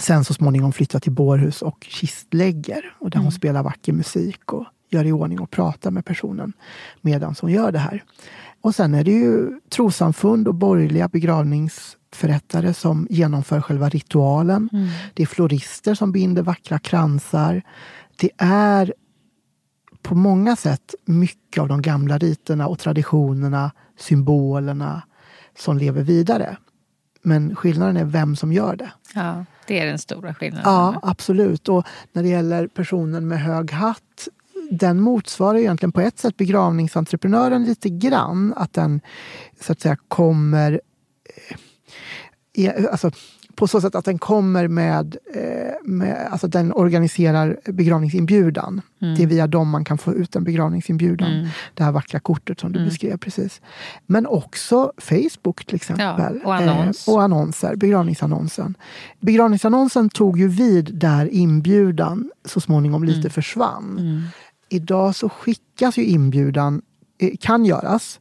sen 0.00 0.24
så 0.24 0.34
småningom 0.34 0.72
flyttar 0.72 1.00
till 1.00 1.12
bårhus 1.12 1.62
och 1.62 1.86
kistlägger. 1.88 2.94
Och 2.98 3.10
där 3.10 3.20
hon 3.20 3.32
spelar 3.32 3.62
vacker 3.62 3.92
musik 3.92 4.52
och 4.52 4.64
gör 4.90 5.04
i 5.04 5.12
ordning 5.12 5.40
och 5.40 5.50
pratar 5.50 5.90
med 5.90 6.04
personen 6.04 6.52
medan 7.00 7.34
hon 7.40 7.50
gör 7.50 7.72
det 7.72 7.78
här. 7.78 8.04
Och 8.60 8.74
sen 8.74 8.94
är 8.94 9.04
det 9.04 9.10
ju 9.10 9.60
trosamfund 9.68 10.48
och 10.48 10.54
borgerliga 10.54 11.08
begravningsförrättare 11.08 12.74
som 12.74 13.06
genomför 13.10 13.60
själva 13.60 13.88
ritualen. 13.88 14.68
Det 15.14 15.22
är 15.22 15.26
florister 15.26 15.94
som 15.94 16.12
binder 16.12 16.42
vackra 16.42 16.78
kransar. 16.78 17.62
Det 18.16 18.30
är 18.38 18.94
på 20.02 20.14
många 20.14 20.56
sätt 20.56 20.94
mycket 21.04 21.60
av 21.60 21.68
de 21.68 21.82
gamla 21.82 22.18
riterna 22.18 22.68
och 22.68 22.78
traditionerna, 22.78 23.70
symbolerna 23.98 25.02
som 25.58 25.78
lever 25.78 26.02
vidare. 26.02 26.56
Men 27.22 27.56
skillnaden 27.56 27.96
är 27.96 28.04
vem 28.04 28.36
som 28.36 28.52
gör 28.52 28.76
det. 28.76 28.90
Ja, 29.14 29.44
det 29.66 29.80
är 29.80 29.86
den 29.86 29.98
stora 29.98 30.34
skillnaden. 30.34 30.72
Ja, 30.72 31.00
absolut. 31.02 31.68
Och 31.68 31.86
när 32.12 32.22
det 32.22 32.28
gäller 32.28 32.66
personen 32.66 33.28
med 33.28 33.40
hög 33.40 33.72
hatt 33.72 34.28
den 34.70 35.00
motsvarar 35.00 35.58
egentligen 35.58 35.92
på 35.92 36.00
ett 36.00 36.18
sätt 36.18 36.36
begravningsentreprenören 36.36 37.64
lite 37.64 37.88
grann. 37.88 38.54
Att 38.56 38.72
den 38.72 39.00
så 39.60 39.72
att 39.72 39.80
säga 39.80 39.96
kommer... 40.08 40.80
Eh, 42.56 42.84
alltså, 42.90 43.10
på 43.60 43.68
så 43.68 43.80
sätt 43.80 43.94
att 43.94 44.04
den 44.04 44.18
kommer 44.18 44.68
med, 44.68 45.16
eh, 45.34 45.74
med 45.84 46.28
alltså 46.30 46.48
den 46.48 46.72
organiserar 46.72 47.56
begravningsinbjudan. 47.64 48.80
Mm. 49.02 49.14
Det 49.14 49.22
är 49.22 49.26
via 49.26 49.46
dem 49.46 49.68
man 49.68 49.84
kan 49.84 49.98
få 49.98 50.14
ut 50.14 50.36
en 50.36 50.44
begravningsinbjudan. 50.44 51.32
Mm. 51.32 51.48
Det 51.74 51.84
här 51.84 51.92
vackra 51.92 52.20
kortet 52.20 52.60
som 52.60 52.72
du 52.72 52.78
mm. 52.78 52.88
beskrev 52.88 53.16
precis. 53.16 53.60
Men 54.06 54.26
också 54.26 54.92
Facebook 54.98 55.64
till 55.64 55.76
exempel. 55.76 56.40
Ja, 56.42 56.48
och, 56.48 56.54
annons. 56.54 57.08
eh, 57.08 57.14
och 57.14 57.22
annonser, 57.22 57.76
begravningsannonsen. 57.76 58.74
Begravningsannonsen 59.20 60.08
tog 60.08 60.38
ju 60.38 60.48
vid 60.48 60.94
där 60.94 61.26
inbjudan 61.26 62.30
så 62.44 62.60
småningom 62.60 63.04
lite 63.04 63.20
mm. 63.20 63.30
försvann. 63.30 63.98
Mm. 63.98 64.22
Idag 64.68 65.14
så 65.14 65.28
skickas 65.28 65.98
ju 65.98 66.04
inbjudan, 66.04 66.82
eh, 67.18 67.30
kan 67.40 67.64
göras, 67.64 68.20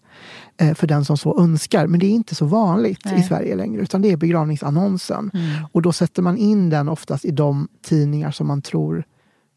för 0.75 0.87
den 0.87 1.05
som 1.05 1.17
så 1.17 1.41
önskar. 1.41 1.87
Men 1.87 1.99
det 1.99 2.05
är 2.05 2.11
inte 2.11 2.35
så 2.35 2.45
vanligt 2.45 3.05
Nej. 3.05 3.19
i 3.19 3.23
Sverige 3.23 3.55
längre, 3.55 3.81
utan 3.81 4.01
det 4.01 4.11
är 4.11 4.17
begravningsannonsen. 4.17 5.31
Mm. 5.33 5.65
Och 5.71 5.81
då 5.81 5.91
sätter 5.91 6.21
man 6.21 6.37
in 6.37 6.69
den 6.69 6.89
oftast 6.89 7.25
i 7.25 7.31
de 7.31 7.67
tidningar 7.81 8.31
som 8.31 8.47
man 8.47 8.61
tror 8.61 9.03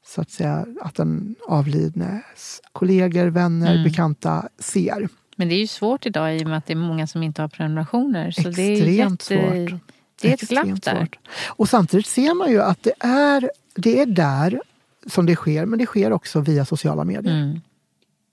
så 0.07 0.21
att 0.21 0.31
säga 0.31 0.67
att 0.81 0.95
den 0.95 1.35
avlidnes 1.49 2.61
kollegor, 2.73 3.27
vänner, 3.27 3.73
mm. 3.73 3.85
bekanta 3.85 4.49
ser. 4.59 5.09
Men 5.37 5.49
det 5.49 5.55
är 5.55 5.61
ju 5.61 5.67
svårt 5.67 6.07
idag 6.07 6.37
i 6.37 6.45
och 6.45 6.49
med 6.49 6.59
att 6.59 6.67
det 6.67 6.73
är 6.73 6.77
många 6.77 7.07
som 7.07 7.23
inte 7.23 7.43
har 7.43 7.49
prenumerationer. 7.49 8.31
Så 8.31 8.49
Extremt 8.49 8.57
det 8.57 8.73
är 8.73 8.89
jätte... 8.89 9.25
svårt. 9.25 9.81
Det 10.21 10.29
är 10.29 10.35
ett 10.35 10.49
glapp 10.49 10.83
där. 10.83 10.97
Svårt. 10.97 11.19
Och 11.47 11.69
samtidigt 11.69 12.07
ser 12.07 12.35
man 12.35 12.51
ju 12.51 12.63
att 12.63 12.83
det 12.83 12.93
är, 13.01 13.51
det 13.75 14.01
är 14.01 14.07
där 14.07 14.61
som 15.07 15.27
det 15.27 15.35
sker, 15.35 15.67
men 15.67 15.79
det 15.79 15.87
sker 15.87 16.13
också 16.13 16.41
via 16.41 16.65
sociala 16.65 17.05
medier. 17.05 17.43
Mm. 17.43 17.61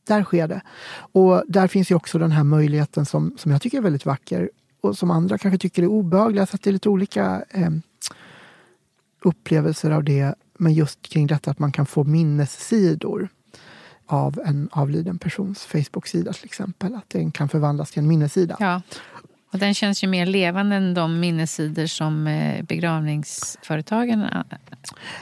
Där 0.10 0.24
sker 0.24 0.48
det. 0.48 0.62
Och 1.12 1.44
där 1.48 1.68
finns 1.68 1.92
ju 1.92 1.96
också 1.96 2.20
den 2.20 2.32
här 2.32 2.44
möjligheten 2.44 3.06
som, 3.06 3.34
som 3.38 3.52
jag 3.52 3.62
tycker 3.62 3.78
är 3.78 3.82
väldigt 3.82 4.06
vacker 4.06 4.50
och 4.82 4.98
som 4.98 5.12
andra 5.12 5.38
kanske 5.38 5.58
tycker 5.58 5.84
är 5.84 5.88
obehaglig. 5.88 6.48
Så 6.48 6.56
att 6.56 6.62
det 6.62 6.70
är 6.70 6.72
lite 6.72 6.90
olika 6.90 7.44
eh, 7.50 7.70
upplevelser 9.22 9.92
av 9.92 10.04
det. 10.04 10.36
Men 10.58 10.74
just 10.74 11.02
kring 11.02 11.28
detta 11.28 11.52
att 11.52 11.60
man 11.60 11.72
kan 11.72 11.86
få 11.86 12.04
minnessidor 12.04 13.30
av 14.06 14.40
en 14.46 14.70
avliden 14.72 15.20
persons 15.20 15.66
Facebook-sida 15.66 16.34
till 16.34 16.46
exempel. 16.46 16.96
Att 16.96 17.10
den 17.10 17.32
kan 17.32 17.50
förvandlas 17.50 17.92
till 17.92 18.00
en 18.00 18.08
minnessida. 18.08 18.58
Ja. 18.60 18.82
Och 19.52 19.60
den 19.60 19.74
känns 19.74 20.04
ju 20.04 20.08
mer 20.08 20.26
levande 20.26 20.76
än 20.76 20.94
de 20.94 21.20
minnessidor 21.20 21.86
som 21.86 22.28
eh, 22.28 22.64
begravningsföretagen 22.64 24.22
eh, 24.22 24.42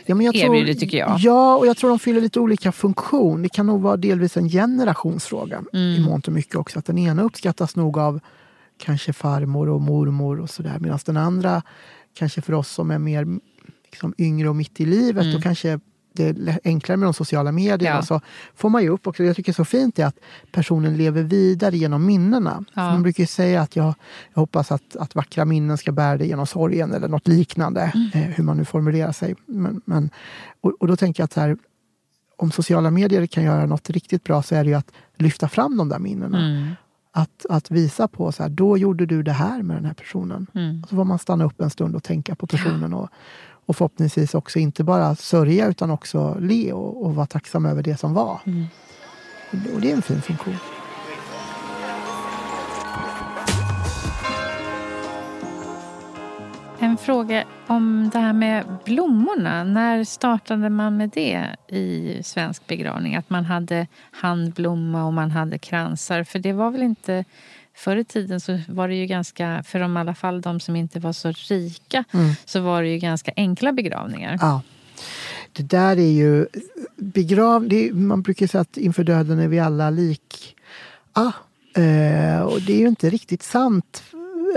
ja, 0.06 0.16
men 0.16 0.26
jag 0.26 0.36
erbjuder, 0.36 0.66
tror, 0.66 0.80
tycker 0.80 0.98
jag. 0.98 1.20
Ja, 1.20 1.58
och 1.58 1.68
jag 1.68 1.78
tror 1.78 1.90
de 1.90 2.00
fyller 2.00 2.22
lite 2.22 2.40
olika 2.40 2.72
funktion. 2.72 3.42
Det 3.42 3.50
kan 3.50 3.66
nog 3.66 3.82
vara 3.82 3.98
delvis 3.98 4.38
en 4.38 4.50
generationsfråga 4.50 5.64
mm. 5.74 5.96
i 5.96 6.00
mångt 6.00 6.28
och 6.28 6.34
mycket 6.34 6.56
också. 6.56 6.80
Att 6.80 6.86
den 6.86 6.98
ena 6.98 7.22
uppskattas 7.22 7.76
nog 7.76 7.98
av 7.98 8.20
kanske 8.78 9.14
farmor 9.14 9.70
och 9.70 9.82
mormor 9.82 10.40
och 10.40 10.50
sådär. 10.50 10.80
Medan 10.80 11.00
den 11.06 11.18
andra, 11.18 11.62
kanske 12.14 12.42
för 12.42 12.54
oss 12.54 12.70
som 12.70 12.92
är 12.92 13.00
mer 13.00 13.28
liksom, 13.92 14.14
yngre 14.18 14.50
och 14.50 14.56
mitt 14.56 14.80
i 14.80 14.86
livet 14.86 15.24
mm. 15.24 15.36
och 15.36 15.44
kanske 15.44 15.80
det 16.18 16.52
är 16.52 16.60
enklare 16.64 16.98
med 16.98 17.08
de 17.08 17.14
sociala 17.14 17.52
medierna. 17.52 17.96
Ja. 17.96 18.02
Så 18.02 18.22
får 18.56 18.70
man 18.70 18.84
ju 18.84 18.90
upp 18.90 19.08
också, 19.08 19.24
jag 19.24 19.36
tycker 19.36 19.54
så 19.54 19.66
fint 19.66 20.00
är 20.00 20.06
att 20.06 20.20
personen 20.52 20.98
lever 20.98 21.24
vidare 21.24 21.78
genom 21.78 22.06
minnena. 22.06 22.66
Ja. 22.74 22.92
Man 22.92 23.04
brukar 23.04 23.24
ju 23.24 23.28
säga 23.28 23.62
att 23.62 23.76
jag, 23.76 23.94
jag 24.34 24.42
hoppas 24.42 24.72
att, 24.72 24.96
att 24.96 25.16
vackra 25.16 25.46
minnen 25.46 25.78
ska 25.78 25.92
bära 25.92 26.18
dig 26.18 26.28
genom 26.28 26.48
sorgen 26.48 26.94
eller 26.94 27.08
något 27.08 27.28
liknande. 27.28 27.92
Mm. 27.96 28.10
Eh, 28.14 28.36
hur 28.36 28.44
man 28.44 28.58
nu 28.58 28.66
formulerar 28.66 29.12
sig. 29.12 29.36
Men, 29.46 29.82
men 29.86 30.10
och, 30.62 30.74
och, 30.80 30.88
då 30.88 30.96
tänker 30.96 31.22
jag 31.22 31.26
att 31.26 31.34
här, 31.34 31.58
om 32.38 32.52
sociala 32.52 32.92
medier 32.92 33.28
kan 33.28 33.44
göra 33.44 33.66
något 33.66 33.90
riktigt 33.90 34.24
bra 34.24 34.44
så 34.44 34.56
är 34.56 34.64
det 34.64 34.70
ju 34.70 34.76
att 34.76 34.92
lyfta 35.18 35.50
fram 35.50 35.78
de 35.78 35.90
där 35.90 36.00
minnena. 36.00 36.46
Mm. 36.46 36.72
Att, 37.12 37.46
att 37.50 37.72
visa 37.72 38.08
på 38.08 38.32
så 38.32 38.44
här, 38.44 38.50
då 38.50 38.78
gjorde 38.78 39.06
du 39.06 39.24
det 39.24 39.32
här 39.32 39.62
med 39.64 39.78
den 39.78 39.86
här 39.86 39.94
personen. 39.94 40.48
Mm. 40.54 40.84
så 40.90 40.96
får 40.96 41.04
man 41.04 41.20
stanna 41.20 41.46
upp 41.46 41.62
en 41.62 41.70
stund 41.70 41.96
och 41.96 42.04
tänka 42.04 42.36
på 42.36 42.48
personen. 42.48 42.94
Och, 42.94 43.10
och 43.68 43.76
förhoppningsvis 43.76 44.36
också 44.36 44.60
inte 44.60 44.84
bara 44.84 45.16
sörja 45.16 45.68
utan 45.68 45.92
också 45.92 46.38
le 46.40 46.74
och, 46.74 47.06
och 47.06 47.16
vara 47.16 47.26
tacksam 47.26 47.66
över 47.66 47.84
det 47.84 47.98
som 47.98 48.14
var. 48.14 48.40
Mm. 48.46 48.66
Och 49.76 49.82
det 49.82 49.92
är 49.92 49.96
en 49.96 50.02
fin 50.02 50.22
funktion. 50.22 50.56
En 56.80 56.98
fråga 56.98 57.44
om 57.68 58.10
det 58.14 58.20
här 58.20 58.34
med 58.34 58.66
blommorna. 58.86 59.64
När 59.64 60.04
startade 60.04 60.70
man 60.70 60.98
med 60.98 61.10
det 61.10 61.56
i 61.68 62.20
svensk 62.24 62.68
begravning? 62.68 63.16
Att 63.16 63.30
man 63.30 63.46
hade 63.46 63.88
handblomma 64.12 65.06
och 65.06 65.14
man 65.14 65.32
hade 65.32 65.58
kransar. 65.58 66.24
För 66.24 66.40
det 66.40 66.54
var 66.54 66.72
väl 66.72 66.84
inte... 66.84 67.26
Förr 67.78 67.96
i 67.96 68.04
tiden 68.04 68.40
så 68.40 68.60
var 68.68 68.88
det 68.88 68.96
ju 68.96 69.06
ganska, 69.06 69.64
för 69.64 69.80
de, 69.80 69.98
i 69.98 70.00
alla 70.00 70.16
fall 70.16 70.42
de 70.42 70.60
som 70.60 70.76
inte 70.76 71.00
var 71.00 71.14
så 71.14 71.32
rika, 71.32 72.04
mm. 72.12 72.34
så 72.46 72.60
var 72.60 72.82
det 72.82 72.90
ju 72.90 72.98
ganska 72.98 73.32
enkla 73.36 73.72
begravningar. 73.72 74.38
Ja. 74.42 74.62
Det 75.54 75.64
där 75.64 75.98
är 75.98 76.12
ju... 76.12 76.48
Begrav, 76.96 77.74
är, 77.74 77.92
man 77.94 78.22
brukar 78.22 78.48
säga 78.48 78.62
att 78.62 78.78
inför 78.78 79.04
döden 79.04 79.40
är 79.40 79.48
vi 79.48 79.60
alla 79.60 79.90
lik. 79.90 80.56
Ah, 81.14 81.32
eh, 81.82 82.42
och 82.42 82.62
det 82.62 82.74
är 82.74 82.80
ju 82.80 82.88
inte 82.88 83.10
riktigt 83.10 83.44
sant 83.44 84.04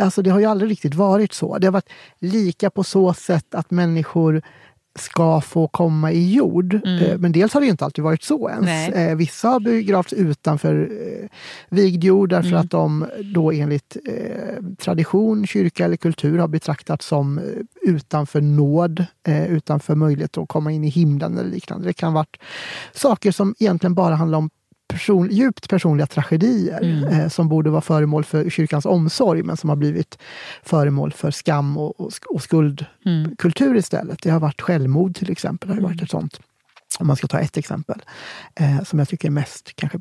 alltså 0.01 0.23
det 0.23 0.31
har 0.31 0.41
ju 0.41 0.47
aldrig 0.47 0.71
riktigt 0.71 0.95
varit 0.95 1.33
så. 1.33 1.59
Det 1.59 1.67
har 1.67 1.73
varit 1.73 1.91
lika 2.19 2.71
på 2.71 2.85
så 2.85 3.15
sätt 3.15 3.55
att 3.55 3.71
människor 3.71 4.43
ska 5.01 5.41
få 5.41 5.69
komma 5.69 6.13
i 6.13 6.33
jord. 6.35 6.75
Mm. 6.75 7.05
Eh, 7.05 7.19
men 7.19 7.33
dels 7.33 7.55
har 7.55 7.61
det 7.61 7.67
inte 7.67 7.85
alltid 7.85 8.05
varit 8.05 8.23
så 8.23 8.51
ens. 8.51 8.65
Nej. 8.65 8.93
Eh, 8.93 9.17
vissa 9.17 9.49
har 9.49 9.61
begravts 9.61 10.13
utanför 10.13 10.91
eh, 10.93 11.29
vigd 11.69 12.05
jord 12.05 12.31
därför 12.31 12.49
mm. 12.49 12.61
att 12.61 12.71
de 12.71 13.07
då 13.35 13.53
enligt 13.53 13.97
tradition, 14.79 15.47
kyrka 15.47 15.85
eller 15.85 15.97
kultur 15.97 16.39
har 16.39 16.49
betraktats 16.49 17.07
som 17.07 17.41
utanför 17.83 18.41
nåd, 18.41 19.05
utanför 19.49 19.95
möjlighet 19.95 20.39
att 20.39 20.49
komma 20.49 20.73
in 20.73 20.85
i 20.85 20.89
himlen 20.89 21.39
eller 21.39 21.51
liknande. 21.51 21.87
Det 21.87 21.93
kan 21.93 22.13
ha 22.13 22.21
varit 22.21 22.37
saker 22.93 23.33
som 23.33 23.55
egentligen 23.59 23.95
bara 23.95 24.15
handlar 24.15 24.39
om 24.39 24.51
person, 24.91 25.29
djupt 25.31 25.69
personliga 25.69 26.07
tragedier 26.07 26.83
mm. 26.83 27.05
eh, 27.05 27.29
som 27.29 27.49
borde 27.49 27.71
vara 27.71 27.81
föremål 27.81 28.25
för 28.25 28.51
kyrkans 28.51 28.87
omsorg 28.87 29.43
men 29.43 29.57
som 29.57 29.69
har 29.69 29.77
blivit 29.77 30.19
föremål 30.63 31.13
för 31.13 31.31
skam 31.31 31.79
och, 31.79 32.01
och, 32.01 32.13
och 32.29 32.43
skuldkultur 32.43 33.67
mm. 33.67 33.79
istället. 33.79 34.23
Det 34.23 34.31
har 34.31 34.41
varit 34.41 34.61
självmord 34.61 35.17
till 35.17 35.31
exempel. 35.31 35.71
har 35.71 35.77
varit 35.77 35.93
mm. 35.93 36.05
ett 36.05 36.11
sånt. 36.11 36.41
Om 36.99 37.07
man 37.07 37.17
ska 37.17 37.27
ta 37.27 37.39
ett 37.39 37.57
exempel 37.57 38.03
eh, 38.55 38.83
som 38.83 38.99
jag 38.99 39.09
tycker 39.09 39.29
är 39.29 39.33
mest 39.33 39.73
kanske 39.77 40.01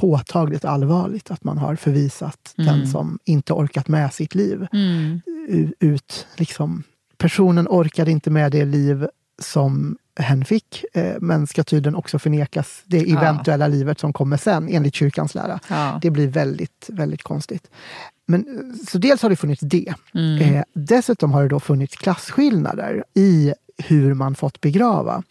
påtagligt 0.00 0.64
allvarligt. 0.64 1.30
Att 1.30 1.44
man 1.44 1.58
har 1.58 1.76
förvisat 1.76 2.52
den 2.56 2.68
mm. 2.68 2.86
som 2.86 3.18
inte 3.24 3.52
orkat 3.52 3.88
med 3.88 4.12
sitt 4.12 4.34
liv 4.34 4.66
mm. 4.72 5.20
ut. 5.80 6.26
Liksom, 6.36 6.82
personen 7.16 7.68
orkade 7.68 8.10
inte 8.10 8.30
med 8.30 8.52
det 8.52 8.64
liv 8.64 9.06
som 9.42 9.98
hen 10.18 10.44
fick, 10.44 10.84
eh, 10.94 11.16
men 11.20 11.46
ska 11.46 11.64
tydligen 11.64 11.96
också 11.96 12.18
förnekas 12.18 12.82
det 12.84 13.12
eventuella 13.12 13.64
ja. 13.64 13.68
livet 13.68 14.00
som 14.00 14.12
kommer 14.12 14.36
sen, 14.36 14.68
enligt 14.68 14.94
kyrkans 14.94 15.34
lära. 15.34 15.60
Ja. 15.68 15.98
Det 16.02 16.10
blir 16.10 16.28
väldigt, 16.28 16.86
väldigt 16.88 17.22
konstigt. 17.22 17.70
Men, 18.30 18.44
så 18.88 18.98
dels 18.98 19.22
har 19.22 19.30
det 19.30 19.36
funnits 19.36 19.62
det. 19.62 19.94
Mm. 20.14 20.42
Eh, 20.42 20.64
dessutom 20.74 21.32
har 21.32 21.42
det 21.42 21.48
då 21.48 21.60
funnits 21.60 21.96
klasskillnader 21.96 23.04
i 23.14 23.54
hur 23.84 24.14
man 24.14 24.34
fått 24.34 24.60
begrava. 24.60 25.22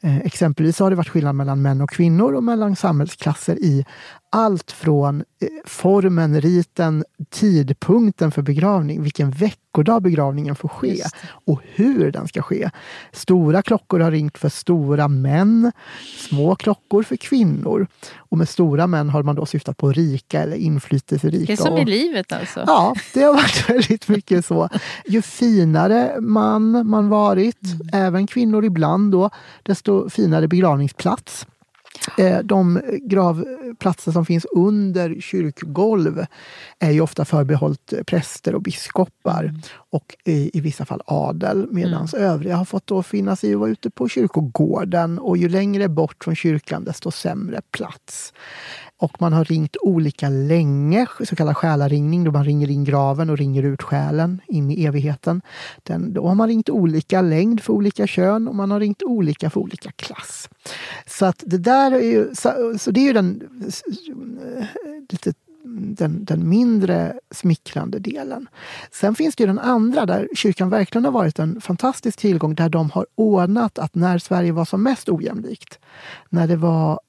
Eh, 0.00 0.18
exempelvis 0.18 0.78
har 0.78 0.90
det 0.90 0.96
varit 0.96 1.08
skillnad 1.08 1.34
mellan 1.34 1.62
män 1.62 1.80
och 1.80 1.90
kvinnor 1.90 2.32
och 2.32 2.44
mellan 2.44 2.76
samhällsklasser 2.76 3.56
i 3.56 3.84
allt 4.30 4.72
från 4.72 5.20
eh, 5.20 5.48
formen, 5.64 6.40
riten, 6.40 7.04
tidpunkten 7.30 8.30
för 8.32 8.42
begravning, 8.42 9.02
vilken 9.02 9.30
veckodag 9.30 10.02
begravningen 10.02 10.56
får 10.56 10.68
ske 10.68 11.02
och 11.28 11.60
hur 11.74 12.12
den 12.12 12.28
ska 12.28 12.42
ske. 12.42 12.70
Stora 13.12 13.62
klockor 13.62 14.00
har 14.00 14.10
ringt 14.10 14.38
för 14.38 14.48
stora 14.48 15.08
män, 15.08 15.72
små 16.28 16.56
klockor 16.56 17.02
för 17.02 17.16
kvinnor. 17.16 17.86
Och 18.16 18.38
med 18.38 18.48
stora 18.48 18.86
män 18.86 19.08
har 19.08 19.22
man 19.22 19.36
då 19.36 19.46
syftat 19.46 19.76
på 19.76 19.92
rika 19.92 20.42
eller 20.42 20.56
inflytelserika. 20.56 21.46
Det 21.46 21.52
är 21.52 21.56
som 21.56 21.78
i 21.78 21.84
livet 21.84 22.32
alltså? 22.32 22.45
Ja, 22.66 22.94
det 23.14 23.22
har 23.22 23.34
varit 23.34 23.68
väldigt 23.70 24.08
mycket 24.08 24.46
så. 24.46 24.68
Ju 25.06 25.22
finare 25.22 26.20
man 26.20 26.86
man 26.88 27.08
varit, 27.08 27.62
mm. 27.64 27.88
även 27.92 28.26
kvinnor 28.26 28.64
ibland 28.64 29.12
då, 29.12 29.30
desto 29.62 30.10
finare 30.10 30.48
begravningsplats. 30.48 31.46
Eh, 32.18 32.38
de 32.38 32.80
gravplatser 33.02 34.12
som 34.12 34.26
finns 34.26 34.44
under 34.44 35.20
kyrkgolv 35.20 36.26
är 36.78 36.90
ju 36.90 37.00
ofta 37.00 37.24
förbehållt 37.24 37.92
präster 38.06 38.54
och 38.54 38.62
biskopar 38.62 39.44
mm. 39.44 39.60
och 39.90 40.16
i, 40.24 40.58
i, 40.58 40.60
vissa 40.60 40.84
fall 40.84 41.02
adel 41.06 41.66
medan 41.70 42.08
mm. 42.14 42.30
övriga 42.30 42.56
har 42.56 42.64
fått 42.64 42.86
då 42.86 43.02
finna 43.02 43.36
sig 43.36 43.50
i 43.50 43.54
att 43.54 43.60
vara 43.60 43.70
ute 43.70 43.90
på 43.90 44.08
kyrkogården 44.08 45.18
och 45.18 45.36
ju 45.36 45.48
längre 45.48 45.88
bort 45.88 46.24
från 46.24 46.36
kyrkan 46.36 46.84
desto 46.84 47.10
sämre 47.10 47.60
plats. 47.70 48.32
Och 48.98 49.20
man 49.20 49.32
har 49.32 49.44
ringt 49.44 49.76
olika 49.80 50.28
länge, 50.28 51.06
så 51.24 51.36
kallad 51.36 51.56
själaringning, 51.56 52.24
då 52.24 52.30
man 52.30 52.44
ringer 52.44 52.70
in 52.70 52.84
graven 52.84 53.30
och 53.30 53.38
ringer 53.38 53.62
ut 53.62 53.82
själen 53.82 54.40
in 54.48 54.70
i 54.70 54.84
evigheten. 54.84 55.42
Den, 55.82 56.12
då 56.12 56.28
har 56.28 56.34
man 56.34 56.48
ringt 56.48 56.70
olika 56.70 57.22
längd 57.22 57.60
för 57.60 57.72
olika 57.72 58.06
kön 58.06 58.48
och 58.48 58.54
man 58.54 58.70
har 58.70 58.80
ringt 58.80 59.02
olika 59.02 59.50
för 59.50 59.60
olika 59.60 59.90
klass. 59.90 60.48
Så 61.06 61.26
att 61.26 61.42
det 61.46 61.58
där 61.58 61.92
är 61.92 62.00
ju, 62.00 62.34
så, 62.34 62.74
så 62.78 62.90
det 62.90 63.00
är 63.00 63.04
ju 63.04 63.12
den, 63.12 63.42
lite 65.10 65.32
den, 65.66 66.24
den, 66.24 66.48
mindre 66.48 67.18
smickrande 67.30 67.98
delen. 67.98 68.48
Sen 68.92 69.14
finns 69.14 69.36
det 69.36 69.42
ju 69.42 69.46
den 69.46 69.58
andra 69.58 70.06
där 70.06 70.28
kyrkan 70.34 70.70
verkligen 70.70 71.04
har 71.04 71.12
varit 71.12 71.38
en 71.38 71.60
fantastisk 71.60 72.18
tillgång 72.18 72.54
där 72.54 72.68
de 72.68 72.90
har 72.90 73.06
ordnat 73.14 73.78
att 73.78 73.94
när 73.94 74.18
Sverige 74.18 74.52
var 74.52 74.64
som 74.64 74.82
mest 74.82 75.08
ojämlikt, 75.08 75.78
när 76.28 76.46
det 76.46 76.56
var 76.56 77.00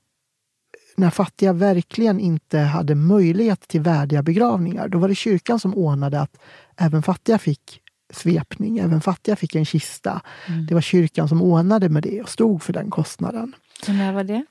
när 0.98 1.10
fattiga 1.10 1.54
verkligen 1.54 2.20
inte 2.20 2.60
hade 2.60 2.96
möjlighet 2.96 3.68
till 3.68 3.82
värdiga 3.82 4.24
begravningar, 4.24 4.88
då 4.88 4.98
var 4.98 5.08
det 5.08 5.16
kyrkan 5.16 5.60
som 5.60 5.76
ordnade 5.76 6.22
att 6.22 6.38
även 6.78 7.04
fattiga 7.04 7.38
fick 7.38 7.82
svepning, 8.14 8.78
även 8.78 9.02
fattiga 9.02 9.36
fick 9.36 9.56
en 9.56 9.66
kista. 9.66 10.22
Mm. 10.48 10.66
Det 10.66 10.74
var 10.74 10.82
kyrkan 10.82 11.30
som 11.30 11.42
ordnade 11.42 11.90
med 11.90 12.04
det 12.04 12.22
och 12.22 12.30
stod 12.30 12.64
för 12.64 12.74
den 12.74 12.90
kostnaden. 12.90 13.54
Och 13.88 13.94
när 13.94 14.14
var 14.14 14.24
det? 14.24 14.46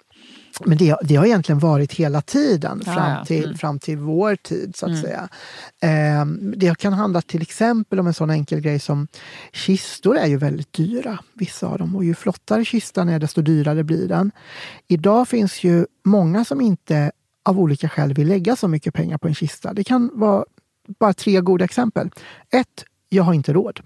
Men 0.64 0.78
det, 0.78 0.96
det, 1.02 1.16
har 1.16 1.26
egentligen 1.26 1.58
varit 1.58 1.92
hela 1.92 2.20
tiden 2.20 2.84
fram, 2.84 3.10
ja. 3.10 3.24
Till, 3.24 3.44
mm. 3.44 3.56
fram 3.56 3.78
till 3.78 3.98
vår 3.98 4.36
tid. 4.36 4.76
så 4.76 4.86
att 4.86 4.90
mm. 4.90 5.02
säga. 5.02 5.28
Eh, 5.80 6.26
det 6.56 6.78
kan 6.78 6.92
handla 6.92 7.22
till 7.22 7.42
exempel 7.42 8.00
om 8.00 8.06
en 8.06 8.14
sån 8.14 8.30
enkel 8.30 8.60
grej 8.60 8.78
som 8.78 9.08
kistor 9.52 10.16
är 10.16 10.26
ju 10.26 10.36
väldigt 10.36 10.72
dyra, 10.72 11.18
vissa 11.34 11.66
av 11.66 11.78
dem. 11.78 11.96
Och 11.96 12.04
ju 12.04 12.14
flottare 12.14 12.64
kistan 12.64 13.08
är 13.08 13.18
desto 13.18 13.42
dyrare 13.42 13.84
blir 13.84 14.08
den. 14.08 14.30
Idag 14.88 15.28
finns 15.28 15.64
ju 15.64 15.86
många 16.04 16.44
som 16.44 16.60
inte 16.60 17.12
av 17.44 17.60
olika 17.60 17.88
skäl 17.88 18.14
vill 18.14 18.28
lägga 18.28 18.56
så 18.56 18.68
mycket 18.68 18.94
pengar 18.94 19.18
på 19.18 19.28
en 19.28 19.34
kista. 19.34 19.72
Det 19.72 19.84
kan 19.84 20.10
vara 20.14 20.44
bara 20.98 21.12
tre 21.12 21.40
goda 21.40 21.64
exempel. 21.64 22.10
Ett, 22.50 22.84
jag 23.08 23.22
har 23.22 23.34
inte 23.34 23.52
råd. 23.52 23.80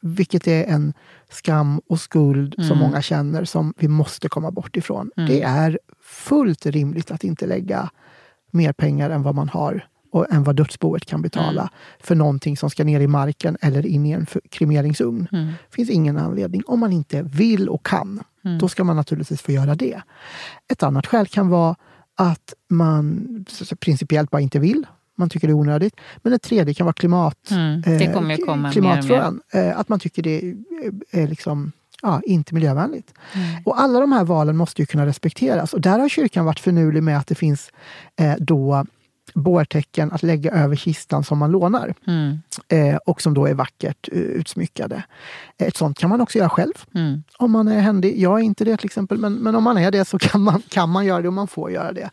Vilket 0.00 0.46
är 0.46 0.64
en 0.64 0.92
skam 1.30 1.80
och 1.86 2.00
skuld 2.00 2.54
mm. 2.58 2.68
som 2.68 2.78
många 2.78 3.02
känner 3.02 3.44
som 3.44 3.74
vi 3.78 3.88
måste 3.88 4.28
komma 4.28 4.50
bort 4.50 4.76
ifrån. 4.76 5.10
Mm. 5.16 5.28
Det 5.28 5.42
är 5.42 5.78
fullt 6.02 6.66
rimligt 6.66 7.10
att 7.10 7.24
inte 7.24 7.46
lägga 7.46 7.90
mer 8.50 8.72
pengar 8.72 9.10
än 9.10 9.22
vad 9.22 9.34
man 9.34 9.48
har 9.48 9.86
och 10.12 10.32
än 10.32 10.44
vad 10.44 10.56
dödsboet 10.56 11.06
kan 11.06 11.22
betala 11.22 11.60
mm. 11.60 11.72
för 12.00 12.14
någonting 12.14 12.56
som 12.56 12.70
ska 12.70 12.84
ner 12.84 13.00
i 13.00 13.06
marken 13.06 13.56
eller 13.60 13.86
in 13.86 14.06
i 14.06 14.10
en 14.10 14.26
kremeringsugn. 14.50 15.28
Mm. 15.32 15.52
Finns 15.70 15.90
ingen 15.90 16.16
anledning. 16.16 16.62
Om 16.66 16.80
man 16.80 16.92
inte 16.92 17.22
vill 17.22 17.68
och 17.68 17.86
kan, 17.86 18.20
mm. 18.44 18.58
då 18.58 18.68
ska 18.68 18.84
man 18.84 18.96
naturligtvis 18.96 19.42
få 19.42 19.52
göra 19.52 19.74
det. 19.74 20.02
Ett 20.68 20.82
annat 20.82 21.06
skäl 21.06 21.26
kan 21.26 21.48
vara 21.48 21.76
att 22.14 22.54
man 22.68 23.26
principiellt 23.80 24.30
bara 24.30 24.40
inte 24.40 24.58
vill 24.58 24.86
man 25.20 25.28
tycker 25.28 25.46
det 25.48 25.52
är 25.52 25.54
onödigt. 25.54 25.94
Men 26.22 26.32
ett 26.32 26.42
tredje 26.42 26.74
kan 26.74 26.86
vara 26.86 26.94
klimat, 26.94 27.50
mm, 27.50 27.80
det 27.82 28.12
kommer 28.14 28.36
ju 28.36 28.44
komma 28.44 28.72
klimatfrågan. 28.72 29.40
Mer 29.52 29.64
mer. 29.64 29.72
Att 29.74 29.88
man 29.88 30.00
tycker 30.00 30.22
det 30.22 30.54
är 31.10 31.28
liksom, 31.28 31.72
ja, 32.02 32.20
inte 32.24 32.54
miljövänligt. 32.54 33.14
Mm. 33.32 33.62
Och 33.64 33.80
alla 33.80 34.00
de 34.00 34.12
här 34.12 34.24
valen 34.24 34.56
måste 34.56 34.82
ju 34.82 34.86
kunna 34.86 35.06
respekteras. 35.06 35.74
Och 35.74 35.80
där 35.80 35.98
har 35.98 36.08
kyrkan 36.08 36.44
varit 36.44 36.60
förnulig 36.60 37.02
med 37.02 37.18
att 37.18 37.26
det 37.26 37.34
finns 37.34 37.70
eh, 38.16 38.34
då 38.38 38.84
bårtecken 39.34 40.12
att 40.12 40.22
lägga 40.22 40.50
över 40.50 40.76
kistan 40.76 41.24
som 41.24 41.38
man 41.38 41.50
lånar. 41.50 41.94
Mm. 42.06 42.38
Eh, 42.68 42.96
och 42.96 43.22
som 43.22 43.34
då 43.34 43.46
är 43.46 43.54
vackert 43.54 44.08
uh, 44.12 44.18
utsmyckade. 44.18 45.02
Ett 45.58 45.76
sånt 45.76 45.98
kan 45.98 46.10
man 46.10 46.20
också 46.20 46.38
göra 46.38 46.48
själv. 46.48 46.72
Mm. 46.94 47.22
Om 47.38 47.50
man 47.50 47.68
är 47.68 47.80
händig. 47.80 48.18
Jag 48.18 48.40
är 48.40 48.44
inte 48.44 48.64
det 48.64 48.76
till 48.76 48.86
exempel, 48.86 49.18
men, 49.18 49.34
men 49.34 49.54
om 49.54 49.64
man 49.64 49.78
är 49.78 49.90
det 49.90 50.04
så 50.04 50.18
kan 50.18 50.40
man, 50.42 50.62
kan 50.68 50.90
man 50.90 51.06
göra 51.06 51.22
det 51.22 51.28
och 51.28 51.34
man 51.34 51.48
får 51.48 51.70
göra 51.70 51.92
det. 51.92 52.10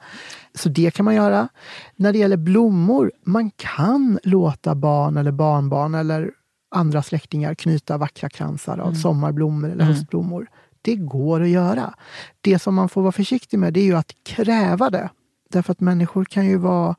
Så 0.57 0.69
det 0.69 0.93
kan 0.93 1.05
man 1.05 1.15
göra. 1.15 1.47
När 1.95 2.13
det 2.13 2.19
gäller 2.19 2.37
blommor, 2.37 3.11
man 3.23 3.51
kan 3.55 4.19
låta 4.23 4.75
barn 4.75 5.17
eller 5.17 5.31
barnbarn 5.31 5.95
eller 5.95 6.31
andra 6.71 7.03
släktingar 7.03 7.53
knyta 7.53 7.97
vackra 7.97 8.29
kransar 8.29 8.77
av 8.77 8.87
mm. 8.87 8.95
sommarblommor 8.95 9.69
eller 9.69 9.83
mm. 9.83 9.95
höstblommor. 9.95 10.47
Det 10.81 10.95
går 10.95 11.41
att 11.41 11.49
göra. 11.49 11.93
Det 12.41 12.59
som 12.59 12.75
man 12.75 12.89
får 12.89 13.01
vara 13.01 13.11
försiktig 13.11 13.59
med 13.59 13.73
det 13.73 13.79
är 13.79 13.85
ju 13.85 13.97
att 13.97 14.11
kräva 14.23 14.89
det. 14.89 15.09
Därför 15.49 15.71
att 15.71 15.79
människor 15.79 16.25
kan 16.25 16.45
ju 16.45 16.57
vara... 16.57 16.95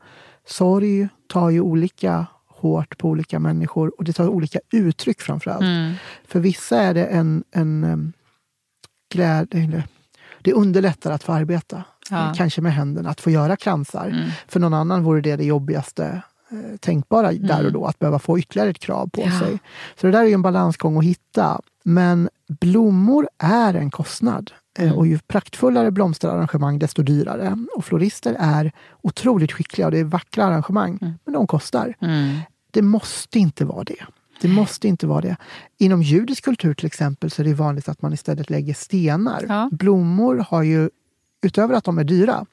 Sorg 0.47 1.09
tar 1.29 1.51
ju 1.51 1.61
olika 1.61 2.27
hårt 2.47 2.99
på 2.99 3.09
olika 3.09 3.39
människor 3.39 3.93
och 3.99 4.05
det 4.05 4.13
tar 4.13 4.29
olika 4.29 4.61
uttryck 4.73 5.21
framför 5.21 5.51
allt. 5.51 5.63
Mm. 5.63 5.95
För 6.25 6.41
vissa 6.41 6.81
är 6.81 6.95
det 6.95 7.05
en, 7.05 7.45
en 7.51 7.85
um, 7.85 8.13
glädje... 9.13 9.83
Det 10.43 10.53
underlättar 10.53 11.11
att 11.13 11.23
få 11.23 11.33
arbeta. 11.33 11.85
Ja. 12.11 12.33
Kanske 12.37 12.61
med 12.61 12.73
händerna, 12.73 13.11
att 13.11 13.21
få 13.21 13.31
göra 13.31 13.57
kransar. 13.57 14.07
Mm. 14.07 14.31
För 14.49 14.61
någon 14.61 14.75
annan 14.75 15.03
vore 15.03 15.21
det 15.21 15.37
det 15.37 15.45
jobbigaste 15.45 16.23
eh, 16.51 16.77
tänkbara 16.81 17.31
mm. 17.31 17.47
där 17.47 17.67
och 17.67 17.73
då, 17.73 17.87
att 17.87 17.99
behöva 17.99 18.19
få 18.19 18.39
ytterligare 18.39 18.71
ett 18.71 18.79
krav 18.79 19.07
på 19.07 19.21
ja. 19.21 19.41
sig. 19.41 19.59
Så 20.01 20.07
det 20.07 20.13
där 20.13 20.21
är 20.21 20.27
ju 20.27 20.35
en 20.35 20.43
balansgång 20.43 20.99
att 20.99 21.05
hitta. 21.05 21.61
Men 21.85 22.29
blommor 22.49 23.29
är 23.39 23.75
en 23.75 23.91
kostnad. 23.91 24.51
Eh, 24.79 24.85
mm. 24.85 24.97
Och 24.97 25.07
ju 25.07 25.19
praktfullare 25.19 25.91
blomsterarrangemang, 25.91 26.79
desto 26.79 27.03
dyrare. 27.03 27.57
Och 27.77 27.85
florister 27.85 28.37
är 28.39 28.73
otroligt 29.03 29.53
skickliga 29.53 29.87
och 29.87 29.91
det 29.91 29.99
är 29.99 30.05
vackra 30.05 30.45
arrangemang, 30.45 30.99
mm. 31.03 31.15
men 31.25 31.35
de 31.35 31.47
kostar. 31.47 31.95
Mm. 32.01 32.39
Det 32.71 32.83
måste 32.83 33.39
inte 33.39 33.65
vara 33.65 33.85
det. 33.85 34.05
Det 34.41 34.49
måste 34.49 34.89
inte 34.89 35.07
vara 35.07 35.21
det. 35.21 35.37
Inom 35.79 36.03
judisk 36.03 36.45
kultur 36.45 36.75
till 36.75 36.87
exempel 36.87 37.31
så 37.31 37.43
är 37.43 37.47
det 37.47 37.55
vanligt 37.55 37.89
att 37.89 38.03
man 38.03 38.13
istället 38.13 38.51
lägger 38.51 38.75
stenar. 38.75 39.45
Ja. 39.49 39.69
Blommor 39.73 40.45
har 40.49 40.63
ju, 40.63 40.91
utöver 41.43 41.75
att 41.75 41.85
de 41.85 41.99
är 41.99 42.05
dyra, 42.05 42.47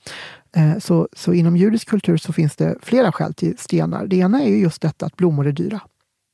eh, 0.56 0.78
så, 0.80 1.08
så 1.13 1.34
inom 1.34 1.58
judisk 1.58 1.89
kultur 1.89 2.17
så 2.17 2.34
finns 2.34 2.56
det 2.56 2.76
flera 2.82 3.12
skäl 3.12 3.34
till 3.34 3.58
stenar. 3.58 4.08
Det 4.08 4.15
ena 4.15 4.41
är 4.41 4.50
ju 4.50 4.58
just 4.58 4.82
detta 4.82 5.06
att 5.06 5.15
blommor 5.15 5.48
är 5.48 5.52
dyra. 5.52 5.82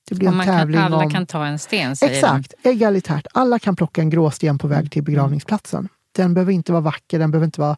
Det 0.09 0.15
blir 0.15 0.27
en 0.27 0.45
tävling 0.45 0.79
kan, 0.79 0.93
alla 0.93 1.05
om... 1.05 1.11
kan 1.11 1.25
ta 1.25 1.45
en 1.45 1.59
sten, 1.59 1.95
säger 1.95 2.13
Exakt, 2.13 2.53
de. 2.63 2.69
egalitärt. 2.69 3.27
Alla 3.33 3.59
kan 3.59 3.75
plocka 3.75 4.01
en 4.01 4.09
gråsten 4.09 4.57
på 4.57 4.67
väg 4.67 4.91
till 4.91 4.99
mm. 4.99 5.05
begravningsplatsen. 5.05 5.89
Den 6.11 6.33
behöver 6.33 6.51
inte 6.51 6.71
vara 6.71 6.81
vacker, 6.81 7.19
den 7.19 7.31
behöver 7.31 7.45
inte 7.45 7.61
vara 7.61 7.77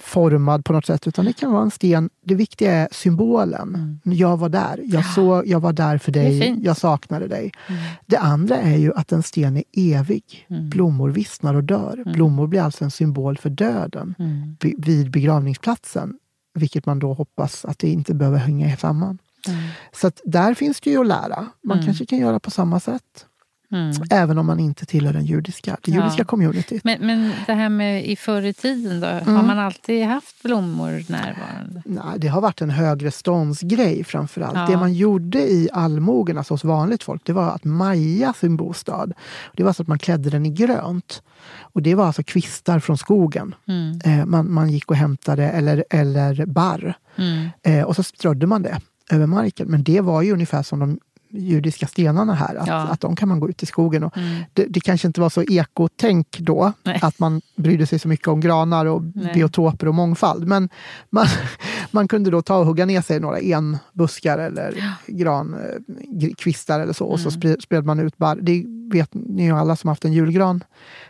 formad 0.00 0.64
på 0.64 0.72
något 0.72 0.86
sätt, 0.86 1.06
utan 1.06 1.24
det 1.24 1.32
kan 1.32 1.52
vara 1.52 1.62
en 1.62 1.70
sten. 1.70 2.10
Det 2.24 2.34
viktiga 2.34 2.72
är 2.72 2.88
symbolen. 2.92 3.74
Mm. 3.74 4.00
Jag 4.04 4.36
var 4.36 4.48
där, 4.48 4.80
jag, 4.84 5.04
såg, 5.04 5.46
jag 5.46 5.60
var 5.60 5.72
där 5.72 5.98
för 5.98 6.12
dig, 6.12 6.58
jag 6.62 6.76
saknade 6.76 7.26
dig. 7.26 7.52
Mm. 7.68 7.82
Det 8.06 8.16
andra 8.16 8.56
är 8.56 8.76
ju 8.76 8.94
att 8.94 9.12
en 9.12 9.22
sten 9.22 9.56
är 9.56 9.64
evig. 9.76 10.46
Mm. 10.50 10.68
Blommor 10.70 11.10
vissnar 11.10 11.54
och 11.54 11.64
dör. 11.64 12.02
Mm. 12.06 12.12
Blommor 12.12 12.46
blir 12.46 12.60
alltså 12.60 12.84
en 12.84 12.90
symbol 12.90 13.38
för 13.38 13.50
döden 13.50 14.14
mm. 14.18 14.56
vid 14.78 15.10
begravningsplatsen. 15.10 16.18
Vilket 16.54 16.86
man 16.86 16.98
då 16.98 17.12
hoppas 17.12 17.64
att 17.64 17.78
det 17.78 17.88
inte 17.88 18.14
behöver 18.14 18.38
hänga 18.38 18.76
samman. 18.76 19.18
Mm. 19.48 19.60
Så 19.92 20.10
där 20.24 20.54
finns 20.54 20.80
det 20.80 20.90
ju 20.90 21.00
att 21.00 21.06
lära. 21.06 21.46
Man 21.64 21.84
kanske 21.84 22.06
kan 22.06 22.18
göra 22.18 22.40
på 22.40 22.50
samma 22.50 22.80
sätt. 22.80 23.26
Mm. 23.72 23.92
Även 24.10 24.38
om 24.38 24.46
man 24.46 24.60
inte 24.60 24.86
tillhör 24.86 25.12
den 25.12 25.24
judiska, 25.24 25.76
det 25.82 25.90
judiska 25.90 26.20
ja. 26.20 26.24
communityt. 26.24 26.84
Men, 26.84 27.06
men 27.06 27.32
det 27.46 27.52
här 27.52 27.68
med 27.68 28.06
i 28.06 28.16
förr 28.16 28.42
i 28.42 28.52
tiden 28.52 29.00
då? 29.00 29.06
Mm. 29.06 29.36
Har 29.36 29.42
man 29.42 29.58
alltid 29.58 30.04
haft 30.04 30.42
blommor 30.42 31.12
närvarande? 31.12 31.82
Nej, 31.84 32.18
det 32.18 32.28
har 32.28 32.40
varit 32.40 32.60
en 32.60 32.70
högre 32.70 33.10
ståndsgrej 33.10 34.04
framförallt. 34.04 34.56
Ja. 34.56 34.66
Det 34.66 34.76
man 34.76 34.94
gjorde 34.94 35.38
i 35.38 35.68
allmogen, 35.72 36.38
alltså 36.38 36.54
hos 36.54 36.64
vanligt 36.64 37.02
folk, 37.02 37.22
det 37.24 37.32
var 37.32 37.50
att 37.50 37.64
maja 37.64 38.32
sin 38.32 38.56
bostad. 38.56 39.12
Det 39.54 39.62
var 39.62 39.72
så 39.72 39.82
att 39.82 39.88
man 39.88 39.98
klädde 39.98 40.30
den 40.30 40.46
i 40.46 40.50
grönt. 40.50 41.22
Och 41.60 41.82
det 41.82 41.94
var 41.94 42.06
alltså 42.06 42.22
kvistar 42.22 42.80
från 42.80 42.98
skogen. 42.98 43.54
Mm. 43.68 44.00
Eh, 44.04 44.26
man, 44.26 44.52
man 44.52 44.70
gick 44.70 44.90
och 44.90 44.96
hämtade, 44.96 45.44
eller, 45.44 45.84
eller 45.90 46.46
barr. 46.46 46.94
Mm. 47.16 47.48
Eh, 47.62 47.84
och 47.84 47.96
så 47.96 48.02
strödde 48.02 48.46
man 48.46 48.62
det 48.62 48.80
över 49.10 49.26
marken. 49.26 49.68
Men 49.68 49.84
det 49.84 50.00
var 50.00 50.22
ju 50.22 50.32
ungefär 50.32 50.62
som 50.62 50.78
de 50.78 50.98
judiska 51.30 51.86
stenarna 51.86 52.34
här. 52.34 52.54
Att, 52.54 52.66
ja. 52.66 52.74
att 52.74 53.00
de 53.00 53.16
kan 53.16 53.28
man 53.28 53.40
gå 53.40 53.48
ut 53.48 53.62
i 53.62 53.66
skogen. 53.66 54.04
Och 54.04 54.16
mm. 54.16 54.44
det, 54.52 54.64
det, 54.64 54.80
kanske 54.80 55.06
inte 55.06 55.20
var 55.20 55.30
så 55.30 55.42
ekotänk 55.42 56.38
då, 56.38 56.72
Nej. 56.82 56.98
att 57.02 57.18
man 57.18 57.40
brydde 57.56 57.86
sig 57.86 57.98
så 57.98 58.08
mycket 58.08 58.28
om 58.28 58.40
granar 58.40 58.86
och 58.86 59.02
Nej. 59.14 59.34
biotoper 59.34 59.88
och 59.88 59.94
mångfald. 59.94 60.46
Men 60.46 60.68
man, 61.10 61.26
man 61.90 62.08
kunde 62.08 62.30
då 62.30 62.42
ta 62.42 62.58
och 62.58 62.66
hugga 62.66 62.86
ner 62.86 63.00
sig 63.00 63.20
några 63.20 63.38
enbuskar 63.38 64.38
eller 64.38 64.74
ja. 64.78 64.92
grankvistar 65.06 66.80
eller 66.80 66.92
så 66.92 67.04
och 67.04 67.18
mm. 67.18 67.24
så 67.24 67.30
spred, 67.30 67.62
spred 67.62 67.84
man 67.84 68.00
ut 68.00 68.18
barr. 68.18 68.38
Det 68.42 68.64
vet 68.92 69.14
ni 69.14 69.44
ju 69.44 69.52
alla 69.52 69.76
som 69.76 69.88
haft 69.88 70.04
en 70.04 70.12
julgran 70.12 70.64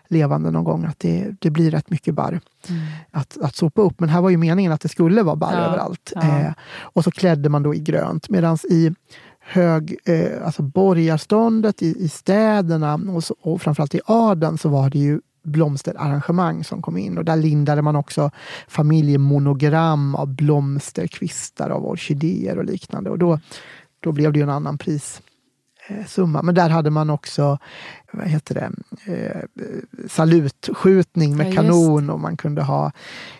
levande 0.09 0.51
någon 0.51 0.65
gång 0.65 0.85
att 0.85 0.99
det, 0.99 1.35
det 1.41 1.51
blir 1.51 1.71
rätt 1.71 1.91
mycket 1.91 2.15
barr 2.15 2.41
mm. 2.69 2.83
att, 3.11 3.39
att 3.43 3.57
sopa 3.57 3.83
upp. 3.83 4.01
Men 4.01 4.09
här 4.09 4.21
var 4.21 4.31
ju 4.31 4.37
meningen 4.37 4.73
att 4.73 4.81
det 4.81 4.89
skulle 4.89 5.23
vara 5.23 5.37
barr 5.37 5.53
ja. 5.53 5.59
överallt. 5.59 6.13
Eh, 6.17 6.53
och 6.81 7.05
så 7.05 7.11
klädde 7.11 7.49
man 7.49 7.63
då 7.63 7.75
i 7.75 7.79
grönt. 7.79 8.29
Medan 8.29 8.59
i 8.71 8.93
hög, 9.47 9.97
eh, 10.05 10.47
alltså 10.47 10.63
borgarståndet 10.63 11.83
i, 11.83 12.05
i 12.05 12.09
städerna 12.09 12.95
och, 12.95 13.25
så, 13.25 13.35
och 13.41 13.63
framförallt 13.63 13.95
i 13.95 14.01
adeln 14.07 14.59
så 14.59 14.69
var 14.69 14.91
det 14.91 14.99
ju 14.99 15.21
blomsterarrangemang 15.43 16.65
som 16.65 16.83
kom 16.83 16.97
in 16.97 17.19
och 17.19 17.25
där 17.25 17.37
lindade 17.37 17.83
man 17.83 17.97
också 17.97 18.31
familjemonogram 18.69 20.15
av 20.15 20.35
blomsterkvistar 20.35 21.71
av 21.71 21.87
orkidéer 21.87 22.59
och 22.59 22.65
liknande 22.65 23.11
och 23.11 23.19
då, 23.19 23.41
då 24.01 24.13
blev 24.13 24.33
det 24.33 24.39
ju 24.39 24.43
en 24.43 24.51
annan 24.51 24.79
prissumma. 24.79 26.43
Men 26.43 26.55
där 26.55 26.69
hade 26.69 26.91
man 26.91 27.11
också 27.11 27.59
vad 28.13 28.27
heter 28.27 28.55
det, 28.55 28.71
eh, 29.13 29.43
salutskjutning 30.09 31.37
med 31.37 31.49
ja, 31.49 31.53
kanon 31.53 32.11
och 32.11 32.21
man 32.21 32.37
kunde 32.37 32.63
ha 32.63 32.93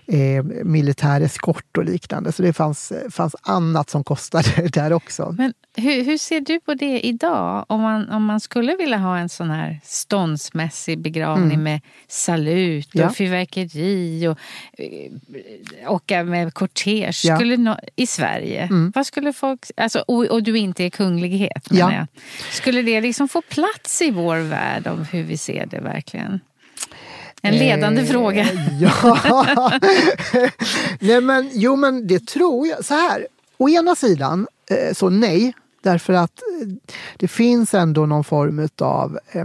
eh, 0.07 0.45
militär 0.65 1.21
eskort 1.21 1.79
och 1.79 1.85
liknande. 1.85 2.33
Så 2.33 2.43
det 2.43 2.53
fanns, 2.53 2.93
fanns 3.11 3.37
annat 3.43 3.91
som 3.91 4.05
kostade 4.05 4.69
där 4.73 4.93
också. 4.93 5.35
Men 5.39 5.53
hur, 5.77 6.05
hur 6.05 6.19
ser 6.19 6.41
du 6.41 6.61
på 6.61 6.75
det 6.75 7.01
idag? 7.01 7.65
Om 7.69 7.81
man, 7.81 8.11
om 8.11 8.25
man 8.25 8.41
skulle 8.41 8.77
vilja 8.77 8.97
ha 8.97 9.19
en 9.19 9.29
sån 9.29 9.51
här 9.51 9.81
ståndsmässig 9.85 10.99
begravning 10.99 11.53
mm. 11.53 11.63
med 11.63 11.81
salut 12.09 12.89
och 12.89 13.01
ja. 13.01 13.11
fyrverkeri 13.11 14.29
och 14.29 14.39
eh, 14.79 15.93
åka 15.93 16.25
med 16.25 16.55
kortege 16.55 17.11
ja. 17.25 17.39
no, 17.39 17.77
i 17.97 18.07
Sverige. 18.07 18.63
Mm. 18.63 18.93
Vad 18.95 19.07
skulle 19.07 19.33
folk, 19.33 19.61
alltså, 19.77 19.99
och, 19.99 20.25
och, 20.25 20.43
du 20.43 20.59
inte 20.59 20.85
är 20.85 20.91
kunglighet 20.91 21.71
menar 21.71 21.93
ja. 21.93 21.97
jag. 21.97 22.07
Skulle 22.51 22.83
det 22.83 23.01
liksom 23.01 23.29
få 23.29 23.43
plats 23.43 24.03
i 24.03 24.11
vår 24.11 24.37
värld? 24.37 24.87
om 24.87 25.05
hur 25.05 25.23
vi 25.23 25.37
ser 25.37 25.67
det 25.67 25.81
verkligen? 25.81 26.41
En 27.43 27.59
ledande 27.59 28.03
eh, 28.03 28.07
fråga. 28.07 28.47
Ja. 28.81 29.73
nej, 31.01 31.21
men, 31.21 31.51
jo, 31.53 31.77
men 31.77 32.07
det 32.07 32.27
tror 32.27 32.67
jag. 32.67 32.85
Så 32.85 32.95
här, 32.95 33.27
å 33.57 33.69
ena 33.69 33.95
sidan, 33.95 34.47
eh, 34.71 34.95
så 34.95 35.11
nej. 35.11 35.55
Därför 35.87 36.13
att 36.13 36.43
eh, 36.61 36.69
det 37.17 37.29
finns 37.29 37.75
ändå 37.75 38.07
någon 38.07 38.25
form 38.25 38.69
av 38.81 39.19
eh, 39.33 39.45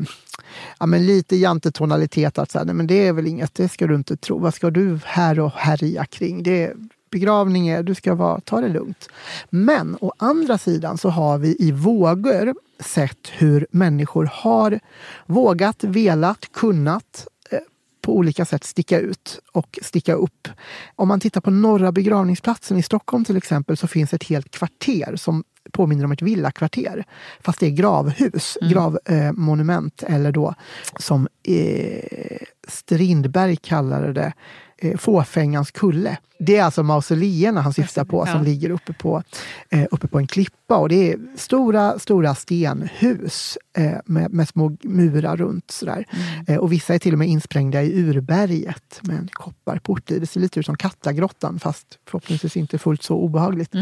ja, 0.80 0.86
men 0.86 1.06
lite 1.06 1.36
jantetonalitet. 1.36 2.38
Att 2.38 2.52
säga, 2.52 2.64
nej, 2.64 2.76
men 2.76 2.88
det 2.88 3.08
är 3.08 3.14
väl 3.14 3.28
inget, 3.28 3.56
det 3.56 3.70
ska 3.70 3.88
du 3.88 3.96
inte 3.96 4.18
tro. 4.18 4.40
Vad 4.40 4.54
ska 4.54 4.70
du 4.70 5.00
här 5.06 5.40
och 5.40 5.52
härja 5.52 6.06
kring? 6.06 6.44
Det, 6.44 6.74
begravning 7.12 7.68
är, 7.68 7.84
du 7.84 7.96
ska 7.96 8.16
vara, 8.16 8.42
ta 8.42 8.62
det 8.62 8.70
lugnt. 8.70 9.10
Men 9.50 9.98
å 10.02 10.14
andra 10.18 10.58
sidan 10.58 10.98
så 10.98 11.10
har 11.10 11.38
vi 11.38 11.56
i 11.60 11.72
vågor 11.72 12.56
sett 12.80 13.28
hur 13.32 13.68
människor 13.72 14.30
har 14.34 14.80
vågat, 15.26 15.84
velat, 15.84 16.52
kunnat 16.52 17.28
eh, 17.52 17.60
på 18.02 18.18
olika 18.18 18.46
sätt 18.46 18.64
sticka 18.64 19.00
ut 19.00 19.40
och 19.52 19.80
sticka 19.82 20.14
upp. 20.14 20.48
Om 20.96 21.08
man 21.08 21.20
tittar 21.20 21.42
på 21.42 21.52
Norra 21.52 21.92
begravningsplatsen 21.92 22.78
i 22.78 22.84
Stockholm 22.84 23.26
till 23.26 23.38
exempel 23.38 23.78
så 23.78 23.88
finns 23.88 24.14
ett 24.14 24.24
helt 24.24 24.52
kvarter 24.52 25.16
som 25.16 25.44
påminner 25.72 26.06
om 26.06 26.12
ett 26.12 26.22
villakvarter. 26.22 27.04
Fast 27.42 27.60
det 27.60 27.66
är 27.66 27.70
gravhus, 27.70 28.58
mm. 28.62 28.74
gravmonument 28.74 30.04
eller 30.04 30.32
då 30.32 30.56
som 31.00 31.28
eh, 31.48 32.38
Strindberg 32.68 33.56
kallade 33.56 34.14
det 34.14 34.34
eh, 34.82 34.98
fåfängans 34.98 35.72
kulle. 35.72 36.18
Det 36.40 36.58
är 36.58 36.64
alltså 36.64 36.84
mausoleerna 36.84 37.62
han 37.62 37.74
syftar 37.74 38.06
på 38.06 38.24
ja. 38.28 38.34
som 38.34 38.44
ligger 38.44 38.70
uppe 38.70 38.94
på, 38.94 39.24
eh, 39.70 39.86
uppe 39.92 40.08
på 40.08 40.18
en 40.18 40.28
klippa. 40.28 40.78
Och 40.78 40.90
det 40.90 41.12
är 41.12 41.20
stora, 41.38 42.00
stora 42.00 42.36
stenhus 42.36 43.58
eh, 43.78 43.94
med, 44.06 44.34
med, 44.34 44.48
små 44.48 44.78
murar 44.84 45.38
runt. 45.38 45.72
Sådär. 45.72 46.06
Mm. 46.12 46.46
Eh, 46.48 46.58
och 46.58 46.72
vissa 46.72 46.96
är 46.96 47.00
till 47.00 47.14
och 47.14 47.20
med 47.20 47.28
insprängda 47.28 47.84
i 47.84 48.04
urberget 48.04 49.00
med 49.02 49.18
en 49.18 49.30
kopparport 49.34 50.12
i. 50.12 50.20
Det 50.20 50.28
ser 50.28 50.40
lite 50.40 50.60
ut 50.60 50.66
som 50.66 50.78
Kattagrottan 50.78 51.60
fast 51.60 52.00
förhoppningsvis 52.08 52.58
inte 52.58 52.78
fullt 52.78 53.04
så 53.04 53.16
obehagligt. 53.16 53.74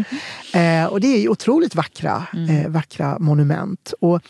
Mm. 0.53 0.89
och 0.89 1.01
det 1.01 1.07
är 1.07 1.29
otroligt 1.29 1.75
vackra, 1.75 2.23
mm. 2.33 2.49
Eh, 2.49 2.69
vackra 2.69 3.19
monument. 3.19 3.93
Och 4.01 4.21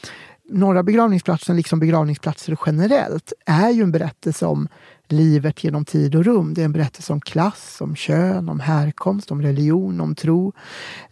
Norra 0.52 0.84
begravningsplatsen, 0.84 1.56
liksom 1.56 1.80
begravningsplatser 1.80 2.58
generellt, 2.66 3.34
är 3.46 3.70
ju 3.70 3.84
en 3.84 3.92
berättelse 3.92 4.46
om 4.46 4.68
livet 5.12 5.64
genom 5.64 5.86
tid 5.86 6.16
och 6.16 6.26
rum. 6.26 6.54
Det 6.54 6.62
är 6.62 6.66
en 6.66 6.72
berättelse 6.72 7.14
om 7.14 7.22
klass, 7.22 7.78
om 7.82 7.96
kön, 7.96 8.50
om 8.50 8.60
härkomst, 8.60 9.32
om 9.32 9.42
religion, 9.42 10.02
om 10.02 10.16
tro. 10.16 10.54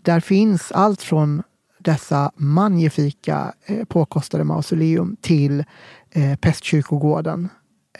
Där 0.01 0.19
finns 0.19 0.71
allt 0.71 1.01
från 1.01 1.43
dessa 1.79 2.31
magnifika 2.35 3.53
eh, 3.65 3.85
påkostade 3.85 4.43
mausoleum 4.43 5.17
till 5.21 5.63
eh, 6.11 6.35
pestkyrkogården 6.35 7.49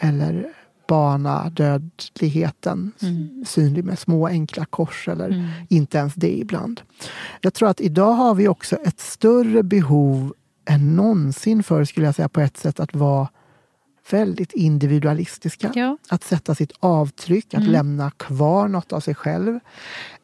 eller 0.00 0.52
barnadödligheten 0.88 2.92
mm. 3.02 3.44
synlig 3.46 3.84
med 3.84 3.98
små 3.98 4.26
enkla 4.26 4.64
kors 4.64 5.08
eller 5.08 5.30
mm. 5.30 5.46
inte 5.68 5.98
ens 5.98 6.14
det 6.14 6.38
ibland. 6.38 6.80
Jag 7.40 7.54
tror 7.54 7.68
att 7.68 7.80
idag 7.80 8.12
har 8.12 8.34
vi 8.34 8.48
också 8.48 8.76
ett 8.76 9.00
större 9.00 9.62
behov 9.62 10.34
än 10.68 10.96
någonsin 10.96 11.62
förr 11.62 11.84
skulle 11.84 12.06
jag 12.06 12.14
säga 12.14 12.28
på 12.28 12.40
ett 12.40 12.56
sätt 12.56 12.80
att 12.80 12.94
vara 12.94 13.28
väldigt 14.10 14.52
individualistiska. 14.52 15.72
Ja. 15.74 15.96
Att 16.08 16.24
sätta 16.24 16.54
sitt 16.54 16.72
avtryck, 16.80 17.54
att 17.54 17.60
mm. 17.60 17.72
lämna 17.72 18.10
kvar 18.10 18.68
något 18.68 18.92
av 18.92 19.00
sig 19.00 19.14
själv. 19.14 19.58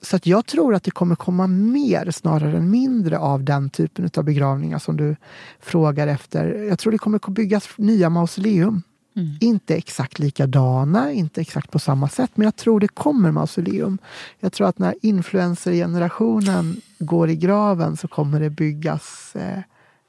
Så 0.00 0.16
att 0.16 0.26
jag 0.26 0.46
tror 0.46 0.74
att 0.74 0.82
det 0.82 0.90
kommer 0.90 1.14
komma 1.14 1.46
mer 1.46 2.10
snarare 2.10 2.56
än 2.56 2.70
mindre 2.70 3.18
av 3.18 3.44
den 3.44 3.70
typen 3.70 4.10
av 4.16 4.24
begravningar 4.24 4.78
som 4.78 4.96
du 4.96 5.16
frågar 5.60 6.06
efter. 6.06 6.54
Jag 6.68 6.78
tror 6.78 6.92
det 6.92 6.98
kommer 6.98 7.30
byggas 7.30 7.68
nya 7.76 8.10
mausoleum. 8.10 8.82
Mm. 9.16 9.36
Inte 9.40 9.74
exakt 9.74 10.18
likadana, 10.18 11.12
inte 11.12 11.40
exakt 11.40 11.70
på 11.70 11.78
samma 11.78 12.08
sätt, 12.08 12.30
men 12.34 12.44
jag 12.44 12.56
tror 12.56 12.80
det 12.80 12.88
kommer 12.88 13.30
mausoleum. 13.30 13.98
Jag 14.40 14.52
tror 14.52 14.68
att 14.68 14.78
när 14.78 14.94
influencergenerationen 15.02 16.80
går 16.98 17.30
i 17.30 17.36
graven 17.36 17.96
så 17.96 18.08
kommer 18.08 18.40
det 18.40 18.50
byggas 18.50 19.36
eh, 19.36 19.58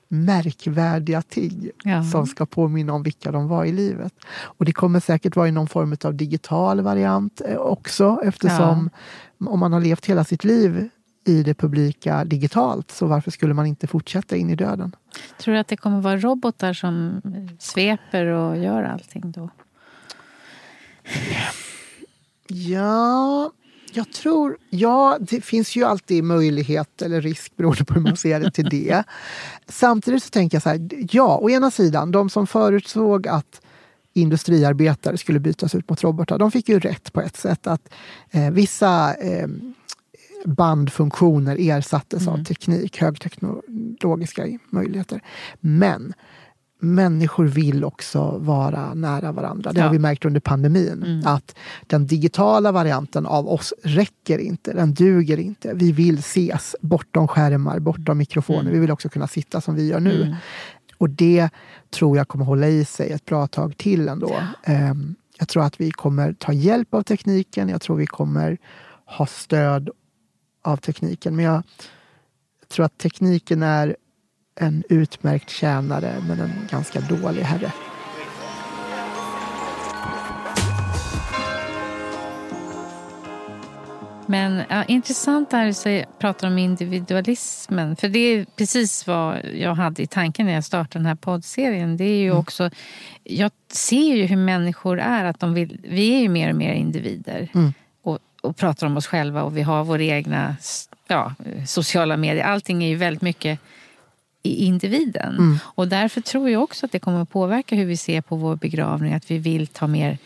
märkvärdiga 0.08 1.22
ting 1.22 1.70
Ja. 1.84 2.04
som 2.04 2.28
ska 2.28 2.46
påminna 2.46 2.94
om 2.94 3.04
vilka 3.04 3.32
de 3.32 3.48
var 3.48 3.66
i 3.66 3.72
livet. 3.72 4.14
Och 4.38 4.66
det 4.66 4.72
kommer 4.74 5.00
säkert 5.00 5.36
vara 5.36 5.48
i 5.48 5.52
någon 5.52 5.68
form 5.68 5.96
av 6.04 6.14
digital 6.16 6.82
variant 6.82 7.42
eh, 7.46 7.56
också 7.58 8.20
eftersom 8.24 8.90
om 9.46 9.60
man 9.60 9.74
har 9.74 9.82
levt 9.82 10.06
hela 10.06 10.24
sitt 10.24 10.44
liv 10.44 10.90
i 11.28 11.44
det 11.44 11.54
publika 11.54 12.26
digitalt 12.26 12.92
så 12.92 13.06
varför 13.08 13.32
skulle 13.32 13.54
man 13.54 13.66
inte 13.66 13.88
fortsätta 13.88 14.36
in 14.36 14.50
i 14.50 14.56
döden? 14.56 14.96
Tror 15.40 15.54
du 15.54 15.60
att 15.60 15.68
det 15.68 15.78
kommer 15.78 16.02
vara 16.02 16.18
robotar 16.18 16.74
som 16.74 17.22
sveper 17.60 18.26
och 18.26 18.58
gör 18.58 18.84
allting 18.84 19.32
då? 19.32 19.50
Ja, 22.48 23.52
jag 23.96 24.12
tror... 24.12 24.58
Ja, 24.70 25.18
det 25.22 25.42
finns 25.42 25.76
ju 25.76 25.84
alltid 25.84 26.24
möjlighet 26.24 27.02
eller 27.02 27.22
risk 27.22 27.56
beroende 27.56 27.86
på 27.86 27.94
hur 27.94 28.02
man 28.02 28.18
ser 28.18 28.40
det 28.40 28.52
till 28.52 28.70
det. 28.70 29.04
Samtidigt 29.68 30.24
så 30.24 30.30
tänker 30.30 30.56
jag 30.56 30.64
så 30.64 30.70
här, 30.70 30.90
ja, 31.12 31.38
å 31.42 31.50
ena 31.50 31.72
sidan, 31.72 32.12
de 32.12 32.30
som 32.30 32.48
förutsåg 32.48 33.28
att 33.28 33.62
industriarbetare 34.14 35.18
skulle 35.18 35.40
bytas 35.40 35.76
ut 35.76 35.90
mot 35.90 36.04
robotar, 36.04 36.38
de 36.38 36.52
fick 36.52 36.70
ju 36.70 36.80
rätt 36.80 37.14
på 37.14 37.22
ett 37.22 37.38
sätt 37.38 37.68
att 37.68 37.90
eh, 38.32 38.52
vissa 38.52 39.14
eh, 39.14 39.48
bandfunktioner 40.46 41.58
ersattes 41.60 42.28
av 42.28 42.44
teknik, 42.44 43.02
högteknologiska 43.02 44.48
möjligheter. 44.70 45.22
Men 45.60 46.14
människor 46.80 47.46
vill 47.46 47.84
också 47.84 48.38
vara 48.38 48.94
nära 48.94 49.32
varandra. 49.32 49.72
Det 49.74 49.80
Ja. 49.80 49.86
har 49.86 49.92
vi 49.92 50.00
märkt 50.00 50.26
under 50.26 50.40
pandemin. 50.40 51.04
Mm. 51.04 51.22
Att 51.28 51.56
den 51.88 52.08
digitala 52.08 52.72
varianten 52.72 53.26
av 53.26 53.48
oss 53.48 53.74
räcker 53.84 54.40
inte. 54.40 54.74
Den 54.74 54.94
duger 54.94 55.38
inte. 55.40 55.74
Vi 55.74 55.92
vill 55.92 56.20
ses 56.20 56.76
bortom 56.82 57.28
skärmar, 57.28 57.80
bortom 57.80 58.18
mikrofoner. 58.18 58.62
Mm. 58.62 58.74
Vi 58.74 58.80
vill 58.80 58.92
också 58.92 59.10
kunna 59.10 59.28
sitta 59.28 59.62
som 59.62 59.76
vi 59.76 59.88
gör 59.88 60.00
nu. 60.00 60.22
Mm. 60.24 60.36
Och 60.98 61.10
det 61.10 61.50
tror 61.90 62.18
jag 62.18 62.28
kommer 62.28 62.46
hålla 62.46 62.68
i 62.68 62.86
sig 62.86 63.12
ett 63.12 63.26
bra 63.26 63.48
tag 63.48 63.78
till 63.78 64.08
ändå. 64.10 64.36
Ehm, 64.64 65.16
Jag 65.40 65.48
tror 65.48 65.64
att 65.64 65.82
vi 65.82 65.92
kommer 65.92 66.34
ta 66.34 66.54
hjälp 66.54 66.94
av 66.94 67.02
tekniken. 67.02 67.70
Jag 67.70 67.82
tror 67.82 67.96
vi 67.98 68.06
kommer 68.08 68.58
ha 69.06 69.26
stöd 69.26 69.90
av 70.64 70.78
tekniken. 70.78 71.36
Men 71.36 71.46
jag 71.46 71.64
tror 72.74 72.86
att 72.86 72.98
tekniken 72.98 73.64
är 73.64 73.96
en 74.56 74.84
utmärkt 74.90 75.50
tjänare 75.50 76.16
men 76.28 76.40
en 76.40 76.68
ganska 76.70 77.00
dålig 77.00 77.42
herre. 77.42 77.72
Men 84.28 84.62
ja, 84.70 84.84
intressant 84.84 85.52
här 85.52 85.70
att 85.70 85.84
du 85.84 86.04
pratar 86.20 86.48
om 86.48 86.58
individualismen. 86.58 87.96
För 87.96 88.10
det 88.10 88.20
är 88.20 88.46
precis 88.56 89.08
vad 89.08 89.40
jag 89.54 89.76
hade 89.76 90.04
i 90.04 90.08
tanken 90.08 90.46
när 90.46 90.54
jag 90.54 90.64
startade 90.64 91.00
den 91.00 91.06
här 91.06 91.16
poddserien. 91.16 91.98
Det 91.98 92.04
är 92.04 92.18
ju 92.18 92.32
också, 92.32 92.70
jag 93.24 93.52
ser 93.72 94.16
ju 94.16 94.26
hur 94.26 94.38
människor 94.38 95.00
är. 95.00 95.26
Att 95.26 95.40
de 95.40 95.54
vill, 95.54 95.80
vi 95.84 96.16
är 96.16 96.20
ju 96.20 96.30
mer 96.30 96.50
och 96.50 96.56
mer 96.56 96.74
individer. 96.74 97.50
Mm. 97.54 97.74
Och, 98.04 98.20
och 98.42 98.58
pratar 98.58 98.88
om 98.88 98.98
oss 98.98 99.08
själva 99.08 99.44
och 99.44 99.58
vi 99.58 99.62
har 99.62 99.84
våra 99.84 100.04
egna 100.04 100.56
ja, 101.08 101.34
sociala 101.68 102.18
medier. 102.18 102.46
Allting 102.46 102.84
är 102.84 102.88
ju 102.88 102.96
väldigt 102.96 103.22
mycket 103.22 103.60
i 104.46 104.66
individen. 104.66 105.38
Mm. 105.38 105.58
Och 105.64 105.88
därför 105.88 106.22
tror 106.22 106.50
jag 106.50 106.64
också 106.64 106.86
att 106.86 106.92
det 106.92 107.00
kommer 107.00 107.22
att 107.22 107.30
påverka 107.30 107.76
hur 107.76 107.86
vi 107.86 107.98
ser 107.98 108.22
på 108.22 108.36
vår 108.36 108.56
begravning. 108.56 109.14
Att 109.14 109.32
vi 109.32 109.38
vill 109.38 109.68
ta 109.68 109.88
mer 109.88 110.18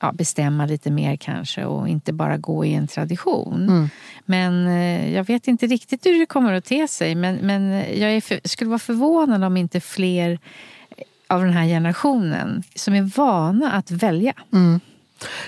ja, 0.00 0.12
bestämma 0.12 0.66
lite 0.66 0.90
mer 0.90 1.16
kanske 1.16 1.64
och 1.64 1.88
inte 1.88 2.12
bara 2.12 2.36
gå 2.36 2.64
i 2.64 2.74
en 2.74 2.88
tradition. 2.88 3.68
Mm. 3.68 3.88
Men 4.24 4.66
eh, 4.66 5.14
jag 5.14 5.24
vet 5.24 5.48
inte 5.48 5.66
riktigt 5.66 6.06
hur 6.06 6.18
det 6.18 6.26
kommer 6.26 6.52
att 6.52 6.64
te 6.64 6.88
sig. 6.88 7.14
Men, 7.14 7.36
men 7.36 7.72
jag 7.72 8.12
är 8.12 8.20
för, 8.20 8.40
skulle 8.44 8.68
vara 8.68 8.78
förvånad 8.78 9.44
om 9.44 9.56
inte 9.56 9.80
fler 9.80 10.38
av 11.26 11.44
den 11.44 11.52
här 11.52 11.66
generationen 11.66 12.62
som 12.74 12.94
är 12.94 13.02
vana 13.02 13.72
att 13.72 13.90
välja. 13.90 14.34
Mm. 14.52 14.80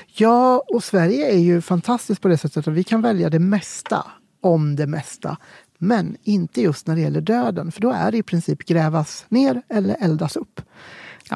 Ja, 0.07 0.63
och 0.69 0.85
Sverige 0.85 1.33
är 1.33 1.39
ju 1.39 1.61
fantastiskt 1.61 2.21
på 2.21 2.29
det 2.29 2.39
sättet 2.39 2.69
att 2.69 2.75
vi 2.75 2.85
kan 2.85 3.03
välja 3.03 3.31
det 3.31 3.39
mesta 3.39 4.07
om 4.41 4.77
det 4.77 4.87
mesta. 4.87 5.37
Men 5.79 6.17
inte 6.23 6.61
just 6.63 6.87
när 6.87 6.95
det 6.95 7.01
gäller 7.01 7.21
döden, 7.21 7.73
för 7.73 7.81
då 7.81 7.91
är 7.91 8.11
det 8.13 8.19
i 8.19 8.23
princip 8.23 8.59
grävas 8.65 9.25
ner 9.29 9.63
eller 9.69 9.97
eldas 10.01 10.37
upp. 10.37 10.61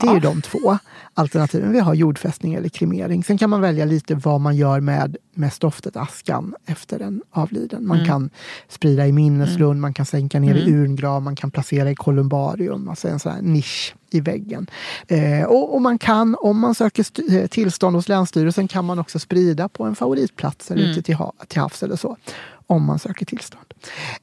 Det 0.01 0.07
är 0.07 0.11
ju 0.11 0.14
Ja. 0.14 0.20
de 0.20 0.42
två 0.42 0.79
alternativen. 1.14 1.72
Vi 1.72 1.79
har 1.81 1.94
jordfästning 1.94 2.55
eller 2.55 2.68
kremering. 2.68 3.24
Sen 3.24 3.38
kan 3.38 3.51
man 3.51 3.61
välja 3.61 3.85
lite 3.85 4.14
vad 4.14 4.40
man 4.40 4.57
gör 4.57 4.81
med, 4.81 5.16
med 5.35 5.53
stoftet, 5.53 5.96
askan, 5.96 6.55
efter 6.66 7.01
en 7.01 7.22
avliden. 7.31 7.87
Man 7.87 8.05
kan 8.07 8.31
sprida 8.68 9.07
i 9.07 9.12
minneslund, 9.12 9.81
man 9.81 9.94
kan 9.94 10.07
sänka 10.07 10.40
ner 10.40 10.55
i 10.55 10.70
urngrav, 10.72 11.22
man 11.22 11.37
kan 11.37 11.51
placera 11.51 11.90
i 11.90 11.94
kolumbarium, 11.94 12.88
alltså 12.88 13.09
en 13.09 13.18
sån 13.20 13.33
här 13.33 13.42
nisch 13.42 13.94
i 14.11 14.20
väggen. 14.20 14.66
Eh, 15.09 15.42
och, 15.44 15.74
och 15.74 15.83
man 15.83 15.98
kan, 15.98 16.37
om 16.40 16.59
man 16.59 16.74
söker 16.74 17.33
eh, 17.35 17.46
tillstånd 17.46 17.96
hos 17.96 18.09
Länsstyrelsen, 18.09 18.68
kan 18.68 18.85
man 18.85 18.98
också 18.98 19.18
sprida 19.18 19.68
på 19.68 19.85
en 19.85 19.94
favoritplats 19.94 20.70
eller 20.70 20.83
ute 20.83 21.03
till, 21.03 21.14
ha- 21.14 21.33
till 21.48 21.61
havs 21.61 21.83
eller 21.83 21.96
så. 21.96 22.16
Om 22.70 22.85
man 22.85 22.98
söker 22.98 23.26
tillstånd. 23.26 23.64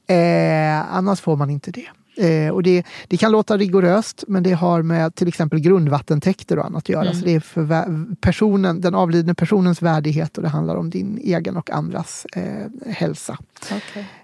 Eh, 0.06 0.96
annars 0.96 1.20
får 1.20 1.36
man 1.36 1.50
inte 1.50 1.70
det. 1.70 1.86
Eh, 2.16 2.50
och 2.50 2.62
det, 2.62 2.86
det 3.08 3.16
kan 3.16 3.32
låta 3.32 3.56
rigoröst, 3.56 4.24
men 4.28 4.42
det 4.42 4.52
har 4.52 4.82
med 4.82 5.14
till 5.14 5.28
exempel 5.28 5.60
grundvattentäkter 5.60 6.58
och 6.58 6.64
annat 6.64 6.78
att 6.78 6.88
göra. 6.88 7.14
Så 7.14 7.24
det 7.24 7.34
är 7.34 7.40
för 7.40 8.14
personen, 8.20 8.80
den 8.80 8.94
avlidne 8.94 9.34
personens 9.34 9.82
värdighet 9.82 10.36
och 10.36 10.42
det 10.42 10.48
handlar 10.48 10.76
om 10.76 10.90
din 10.90 11.18
egen 11.18 11.56
och 11.56 11.70
andras 11.70 12.26
eh, 12.32 12.92
hälsa. 12.92 13.38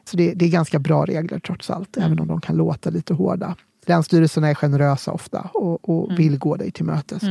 Så 0.04 0.16
det, 0.16 0.35
det 0.35 0.44
är 0.44 0.48
ganska 0.48 0.78
bra 0.78 1.04
regler 1.04 1.38
trots 1.38 1.70
allt, 1.70 1.96
även 1.96 2.20
om 2.20 2.28
de 2.28 2.40
kan 2.40 2.56
låta 2.56 2.90
lite 2.90 3.14
hårda. 3.14 3.56
Länsstyrelserna 3.87 4.49
är 4.49 4.55
generösa 4.55 5.12
ofta 5.12 5.51
och, 5.55 5.88
och 5.88 6.18
vill 6.18 6.38
gå 6.38 6.57
dig 6.57 6.71
till 6.71 6.85
mötes. 6.85 7.23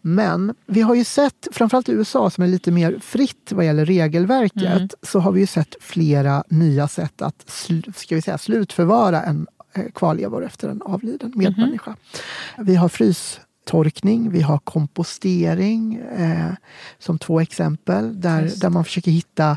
Men 0.00 0.54
vi 0.66 0.80
har 0.80 0.94
ju 0.94 1.04
sett, 1.04 1.48
framförallt 1.52 1.88
i 1.88 1.92
USA 1.92 2.30
som 2.30 2.44
är 2.44 2.48
lite 2.48 2.70
mer 2.70 2.98
fritt 3.02 3.52
vad 3.52 3.64
gäller 3.64 3.84
regelverket, 3.84 4.94
så 5.02 5.20
har 5.20 5.32
vi 5.32 5.40
ju 5.40 5.46
sett 5.46 5.76
flera 5.80 6.44
nya 6.48 6.88
sätt 6.88 7.22
att 7.22 7.44
sl- 7.46 7.92
ska 7.96 8.14
vi 8.14 8.22
säga, 8.22 8.38
slutförvara 8.38 9.22
en 9.22 9.46
eh, 9.74 9.84
kvarlevor 9.94 10.44
efter 10.44 10.68
en 10.68 10.82
avliden 10.82 11.32
medmänniska. 11.34 11.96
Vi 12.58 12.74
har 12.74 12.88
frystorkning, 12.88 14.30
vi 14.30 14.40
har 14.40 14.58
kompostering 14.58 15.94
eh, 15.96 16.52
som 16.98 17.18
två 17.18 17.40
exempel 17.40 18.20
där, 18.20 18.42
Just. 18.42 18.60
där 18.60 18.70
man 18.70 18.84
försöker 18.84 19.10
hitta 19.10 19.56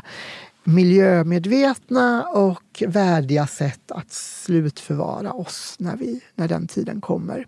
miljömedvetna 0.64 2.22
och 2.22 2.62
värdiga 2.88 3.46
sätt 3.46 3.90
att 3.92 4.12
slutförvara 4.12 5.32
oss 5.32 5.74
när, 5.78 5.96
vi, 5.96 6.20
när 6.34 6.48
den 6.48 6.66
tiden 6.66 7.00
kommer. 7.00 7.46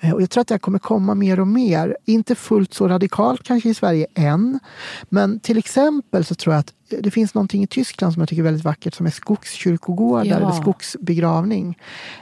Eh, 0.00 0.12
Och 0.12 0.22
jag 0.22 0.30
tror 0.30 0.40
att 0.40 0.48
det 0.48 0.58
kommer 0.58 0.78
komma 0.78 1.14
mer 1.14 1.40
och 1.40 1.48
mer. 1.48 1.96
Inte 2.04 2.34
fullt 2.34 2.74
så 2.74 2.88
radikalt 2.88 3.42
kanske 3.42 3.68
i 3.68 3.74
Sverige 3.74 4.06
än. 4.14 4.60
Men 5.08 5.40
till 5.40 5.58
exempel 5.58 6.24
så 6.24 6.34
tror 6.34 6.54
jag 6.54 6.60
att 6.60 6.72
det 7.00 7.10
finns 7.10 7.34
någonting 7.34 7.62
i 7.62 7.66
Tyskland 7.66 8.12
som 8.12 8.20
jag 8.20 8.28
tycker 8.28 8.42
är 8.42 8.44
väldigt 8.44 8.64
vackert 8.64 8.94
som 8.94 9.06
är 9.06 9.10
skogskyrkogårdar 9.10 10.24
Ja. 10.24 10.36
eller 10.36 10.50
skogsbegravning. 10.50 11.78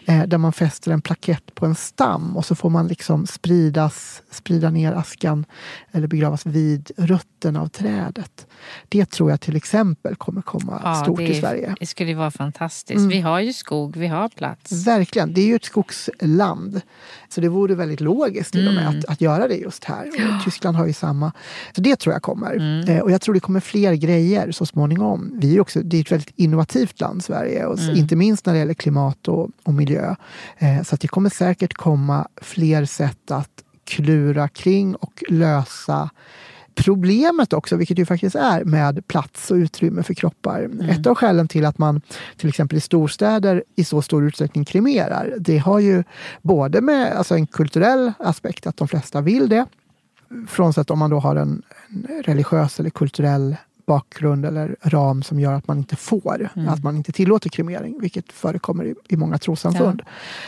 Eh, 0.07 0.23
där 0.27 0.39
man 0.39 0.53
fäster 0.53 0.91
en 0.91 1.01
plakett 1.01 1.55
på 1.55 1.67
en 1.67 1.75
stam 1.75 2.37
och 2.37 2.45
så 2.45 2.55
får 2.55 2.71
man 2.71 2.89
liksom 2.89 3.27
spridas, 3.27 4.23
sprida 4.31 4.71
ner 4.71 4.93
askan 4.93 5.45
eller 5.93 6.07
begravas 6.07 6.47
vid 6.47 6.91
rötterna 6.97 7.61
av 7.63 7.69
trädet. 7.69 8.47
Det 8.89 9.11
tror 9.11 9.31
jag 9.31 9.41
till 9.41 9.57
exempel 9.57 10.17
kommer 10.17 10.43
komma 10.43 10.95
stort 11.03 11.19
det, 11.19 11.29
i 11.29 11.41
Sverige. 11.41 11.75
det 11.81 11.87
skulle 11.87 12.15
vara 12.15 12.31
fantastiskt. 12.53 12.99
Mm. 12.99 13.09
Vi 13.09 13.21
har 13.21 13.41
ju 13.41 13.53
skog, 13.53 13.97
vi 13.97 14.07
har 14.07 14.29
plats. 14.29 14.87
Verkligen, 14.87 15.35
det 15.35 15.41
är 15.41 15.47
ju 15.47 15.55
ett 15.55 15.65
skogsland. 15.65 16.81
Så 17.29 17.41
det 17.41 17.49
vore 17.49 17.75
väldigt 17.75 18.01
logiskt 18.01 18.53
till 18.53 18.69
och 18.69 18.75
med 18.75 18.87
Mm. 18.87 18.99
att, 18.99 19.05
att 19.05 19.21
göra 19.21 19.49
det 19.49 19.55
just 19.57 19.85
här. 19.85 20.07
Och 20.09 20.45
Tyskland 20.45 20.77
har 20.77 20.87
ju 20.87 20.93
samma. 20.93 21.33
Så 21.77 21.81
det 21.81 21.97
tror 21.97 22.13
jag 22.13 22.23
kommer. 22.23 22.53
Mm. 22.53 22.89
Eh, 22.89 22.99
och 23.03 23.11
jag 23.11 23.21
tror 23.21 23.35
det 23.35 23.41
kommer 23.41 23.61
fler 23.61 23.95
grejer 23.95 24.53
så 24.53 24.67
småningom. 24.67 25.33
Vi 25.41 25.57
är 25.57 25.61
också, 25.61 25.81
det 25.83 25.97
är 25.97 26.01
ett 26.01 26.13
väldigt 26.13 26.33
innovativt 26.37 27.01
land, 27.01 27.25
Sverige. 27.25 27.67
Och 27.67 27.79
Mm. 27.81 27.97
Inte 27.97 28.17
minst 28.17 28.47
när 28.47 28.53
det 28.53 28.59
gäller 28.59 28.75
klimat 28.75 29.29
och, 29.29 29.51
och 29.65 29.75
miljö. 29.75 30.15
Eh, 30.59 30.83
så 30.83 30.95
att 30.95 31.01
det 31.01 31.09
kommer 31.09 31.31
säkert 31.31 31.75
komma 31.75 32.29
fler 32.43 32.85
sätt 32.85 33.31
att 33.31 33.51
klura 33.85 34.49
kring 34.49 34.95
och 34.95 35.23
lösa 35.29 36.11
problemet 36.75 37.53
också, 37.53 37.77
vilket 37.77 37.99
ju 37.99 38.07
faktiskt 38.07 38.37
är 38.37 38.65
med 38.65 39.07
plats 39.07 39.51
och 39.51 39.55
utrymme 39.55 40.03
för 40.03 40.15
kroppar. 40.15 40.71
Ett 40.91 41.07
av 41.07 41.15
skälen 41.15 41.49
till 41.49 41.65
att 41.65 41.79
man 41.79 42.01
till 42.37 42.49
exempel 42.49 42.79
i 42.79 42.81
storstäder 42.81 43.65
i 43.77 43.85
så 43.85 44.03
stor 44.03 44.27
utsträckning 44.27 44.65
kremerar, 44.65 45.35
det 45.39 45.59
har 45.59 45.79
ju 45.79 46.05
både 46.43 46.81
med 46.81 47.13
alltså 47.13 47.35
en 47.35 47.47
kulturell 47.47 48.13
aspekt, 48.19 48.67
att 48.67 48.77
de 48.77 48.89
flesta 48.89 49.21
vill 49.21 49.49
det, 49.49 49.67
frånsett 50.49 50.91
om 50.91 50.99
man 50.99 51.11
då 51.11 51.19
har 51.19 51.37
en, 51.37 51.63
en 51.89 52.23
religiös 52.23 52.81
eller 52.81 52.91
kulturell 52.91 53.57
bakgrund 53.87 54.47
eller 54.47 54.77
ram 54.83 55.23
som 55.23 55.41
gör 55.41 55.53
att 55.53 55.69
man 55.69 55.79
inte 55.79 55.97
får, 55.97 56.49
att 56.69 56.83
man 56.83 56.97
inte 56.97 57.13
tillåter 57.13 57.51
kremering, 57.51 58.01
vilket 58.01 58.33
förekommer 58.33 58.85
i, 58.85 58.95
i 59.09 59.17
många 59.17 59.39
trossamfund. 59.39 60.03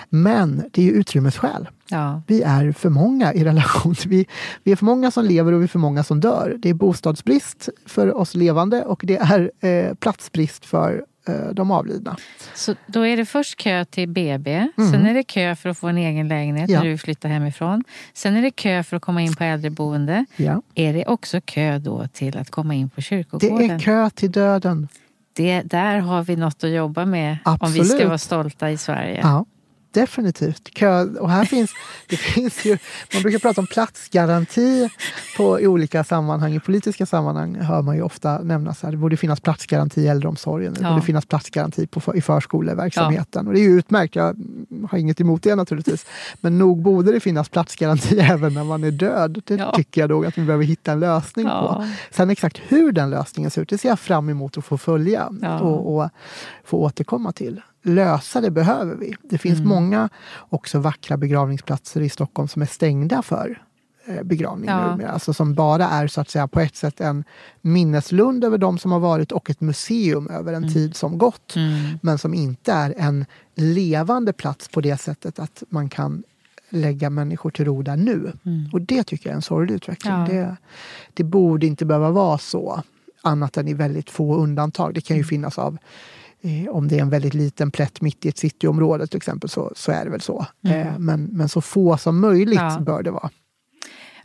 Men 0.08 0.62
det 0.70 0.82
är 0.82 0.84
ju 0.86 0.92
utrymmesskäl. 0.92 1.68
Ja. 1.93 2.22
Vi 2.26 2.43
är 2.43 2.72
för 2.72 2.90
många 2.90 3.32
i 3.32 3.45
relation. 3.45 3.95
Vi, 4.07 4.26
vi 4.64 4.72
är 4.72 4.76
för 4.76 4.84
många 4.84 5.11
som 5.11 5.24
lever 5.24 5.53
och 5.53 5.61
vi 5.61 5.64
är 5.64 5.68
för 5.68 5.78
många 5.78 6.03
som 6.05 6.20
dör. 6.20 6.55
Det 6.59 6.68
är 6.70 6.74
bostadsbrist 6.74 7.68
för 7.86 8.16
oss 8.16 8.34
levande 8.34 8.82
och 8.84 9.01
det 9.05 9.16
är 9.16 9.51
eh, 9.61 9.95
platsbrist 9.95 10.64
för 10.66 11.05
eh, 11.28 11.34
de 11.55 11.70
avlidna. 11.70 12.16
Så 12.55 12.74
då 12.86 13.07
är 13.07 13.16
det 13.16 13.24
först 13.26 13.57
kö 13.57 13.84
till 13.84 14.09
BB, 14.09 14.51
Mm. 14.76 14.93
sen 14.93 15.07
är 15.07 15.14
det 15.14 15.22
kö 15.22 15.57
för 15.57 15.68
att 15.68 15.78
få 15.78 15.88
en 15.88 15.99
egen 15.99 16.28
lägenhet 16.28 16.70
Ja. 16.70 16.78
när 16.82 16.90
du 16.90 16.99
flyttar 16.99 17.28
hemifrån. 17.28 17.84
Sen 18.14 18.36
är 18.36 18.43
det 18.43 18.51
kö 18.51 18.82
för 18.82 18.97
att 18.97 19.03
komma 19.03 19.22
in 19.22 19.34
på 19.34 19.45
äldreboende. 19.45 20.24
Ja. 20.36 20.62
Är 20.74 20.93
det 20.93 21.07
också 21.07 21.40
kö 21.40 21.78
då 21.78 22.07
till 22.12 22.36
att 22.38 22.51
komma 22.51 22.74
in 22.74 22.88
på 22.90 22.97
Det 22.97 23.03
kyrkogården? 23.03 23.70
är 23.70 23.78
kö 23.78 24.11
till 24.11 24.32
döden. 24.32 24.88
Det, 25.34 25.62
där 25.62 25.99
har 25.99 26.22
vi 26.22 26.36
något 26.36 26.64
att 26.64 26.70
jobba 26.70 27.05
med 27.05 27.36
om 27.45 27.59
vi 27.72 27.72
ska 27.72 27.80
Absolut. 27.82 28.07
vara 28.07 28.18
stolta 28.18 28.70
i 28.70 28.76
Sverige. 28.78 29.20
Ja, 29.22 29.45
definitivt. 29.93 30.74
Kö, 30.74 31.05
och 31.05 31.30
här 31.30 31.45
finns, 31.45 31.70
det 32.09 32.16
finns 32.16 32.64
ju, 32.64 32.78
man 33.14 33.22
brukar 33.22 33.38
prata 33.38 33.61
om 33.61 33.66
platsgaranti 33.66 34.88
på, 35.36 35.61
i 35.61 35.66
olika 35.66 36.05
sammanhang. 36.05 36.55
I 36.55 36.61
politiska 36.61 37.07
sammanhang 37.07 37.55
hör 37.55 37.82
man 37.82 37.97
ju 37.97 38.03
ofta 38.03 38.38
nämnas 38.38 38.84
att 38.84 38.90
det 38.90 38.97
borde 38.97 39.16
finnas 39.16 39.40
platsgaranti 39.40 40.01
i 40.01 40.09
äldreomsorgen. 40.09 40.74
Det 40.74 40.80
Ja. 40.82 40.90
borde 40.90 41.03
finnas 41.03 41.26
platsgaranti 41.26 41.86
på, 41.86 42.16
i 42.16 42.20
förskoleverksamheten. 42.20 43.47
Och 43.47 43.53
det 43.55 43.61
är 43.61 43.62
ju 43.62 43.78
utmärkt, 43.78 44.16
jag 44.16 44.36
har 44.90 44.99
inget 44.99 45.20
emot 45.20 45.43
det 45.43 45.55
naturligtvis. 45.55 46.07
Men 46.40 46.59
nog 46.59 46.82
borde 46.82 47.12
det 47.12 47.20
finnas 47.20 47.49
platsgaranti 47.49 48.18
även 48.20 48.55
när 48.55 48.64
man 48.64 48.84
är 48.84 48.90
död. 48.90 49.43
Det 49.45 49.55
Ja. 49.55 49.72
tycker 49.76 50.01
jag 50.01 50.11
nog 50.11 50.26
att 50.26 50.38
vi 50.38 50.43
behöver 50.45 50.64
hitta 50.64 50.93
en 50.93 51.01
lösning 51.01 51.47
på. 51.47 51.51
Ja. 51.51 51.86
Sen 52.11 52.30
exakt 52.30 52.59
hur 52.68 52.93
den 52.93 53.11
lösningen 53.11 53.51
ser 53.51 53.62
ut, 53.62 53.68
det 53.68 53.78
ser 53.78 53.88
jag 53.88 53.99
fram 54.01 54.28
emot 54.28 54.59
att 54.59 54.64
få 54.64 54.78
följa 54.78 55.28
Ja. 55.43 55.61
och, 55.61 55.97
och 55.97 56.09
få 56.64 56.78
återkomma 56.78 57.32
till. 57.32 57.61
Lösa 57.82 58.40
det 58.40 58.50
behöver 58.50 58.94
vi. 58.96 59.14
Det 59.22 59.38
finns 59.38 59.58
Mm. 59.58 59.68
många 59.68 60.08
också 60.48 60.78
vackra 60.78 61.16
begravningsplatser 61.16 62.00
i 62.00 62.08
Stockholm 62.08 62.48
som 62.48 62.62
är 62.62 62.66
stängda 62.66 63.22
för 63.22 63.62
eh, 64.06 64.22
begravning 64.22 64.70
Ja. 64.70 64.90
numera. 64.90 65.08
Alltså 65.10 65.34
som 65.34 65.54
bara 65.54 65.88
är 65.88 66.06
så 66.06 66.20
att 66.20 66.30
säga 66.30 66.48
på 66.48 66.60
ett 66.60 66.76
sätt 66.76 67.00
en 67.00 67.24
minneslund 67.60 68.44
över 68.44 68.58
de 68.58 68.78
som 68.78 68.92
har 68.92 69.00
varit 69.00 69.32
och 69.32 69.50
ett 69.50 69.60
museum 69.60 70.28
över 70.28 70.52
en 70.52 70.72
tid 70.72 70.96
som 70.96 71.18
gått. 71.18 71.56
Mm. 71.56 71.98
Men 72.02 72.18
som 72.18 72.34
inte 72.34 72.72
är 72.72 72.94
en 72.98 73.24
levande 73.54 74.32
plats 74.32 74.68
på 74.68 74.80
det 74.80 74.96
sättet 75.00 75.38
att 75.38 75.62
man 75.68 75.88
kan 75.88 76.22
lägga 76.68 77.10
människor 77.10 77.50
till 77.50 77.64
ro 77.64 77.82
där 77.82 77.96
nu. 77.96 78.32
Mm. 78.44 78.70
Och 78.72 78.80
det 78.80 79.02
tycker 79.04 79.26
jag 79.26 79.32
är 79.32 79.36
en 79.36 79.42
sorglig 79.42 79.74
utveckling. 79.74 80.12
Ja. 80.14 80.26
Det, 80.30 80.56
det 81.14 81.24
borde 81.24 81.66
inte 81.66 81.84
behöva 81.84 82.10
vara 82.10 82.38
så, 82.38 82.82
annat 83.22 83.56
än 83.56 83.68
i 83.68 83.74
väldigt 83.74 84.10
få 84.10 84.36
undantag. 84.36 84.94
Det 84.94 85.00
kan 85.00 85.14
Mm. 85.14 85.20
ju 85.20 85.24
finnas 85.28 85.58
av 85.58 85.78
om 86.70 86.88
det 86.88 86.97
är 86.99 87.03
en 87.03 87.11
väldigt 87.11 87.34
liten 87.34 87.70
plätt 87.70 88.01
mitt 88.01 88.26
i 88.26 88.28
ett 88.28 88.38
cityområde 88.38 89.07
till 89.07 89.16
exempel 89.16 89.51
så, 89.51 89.72
så 89.76 89.93
är 89.93 90.05
det 90.05 90.11
väl 90.11 90.20
så. 90.20 90.47
Mm. 90.64 90.80
Eh, 90.86 90.99
men, 90.99 91.24
men 91.24 91.49
så 91.49 91.61
få 91.61 91.97
som 91.97 92.20
möjligt 92.20 92.59
Ja. 92.61 92.78
bör 92.80 93.03
det 93.03 93.11
vara. 93.11 93.30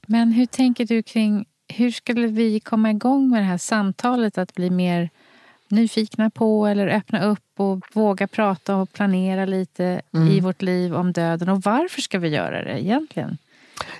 Men 0.08 0.32
hur 0.32 0.46
tänker 0.46 0.86
du 0.86 1.04
kring 1.04 1.46
hur 1.74 1.92
skulle 1.92 2.28
vi 2.28 2.60
komma 2.60 2.92
igång 2.92 3.30
med 3.30 3.40
det 3.40 3.46
här 3.46 3.58
samtalet 3.58 4.38
att 4.38 4.54
bli 4.56 4.70
mer 4.70 5.10
nyfikna 5.70 6.30
på 6.30 6.68
eller 6.68 6.88
öppna 6.88 7.24
upp 7.26 7.44
och 7.58 7.84
våga 7.94 8.28
prata 8.28 8.76
och 8.76 8.94
planera 8.94 9.46
lite 9.46 10.02
Mm. 10.14 10.28
i 10.28 10.40
vårt 10.40 10.62
liv 10.62 10.96
om 10.96 11.12
döden 11.14 11.50
och 11.50 11.62
varför 11.62 12.02
ska 12.02 12.20
vi 12.20 12.28
göra 12.30 12.64
det 12.64 12.84
egentligen? 12.84 13.38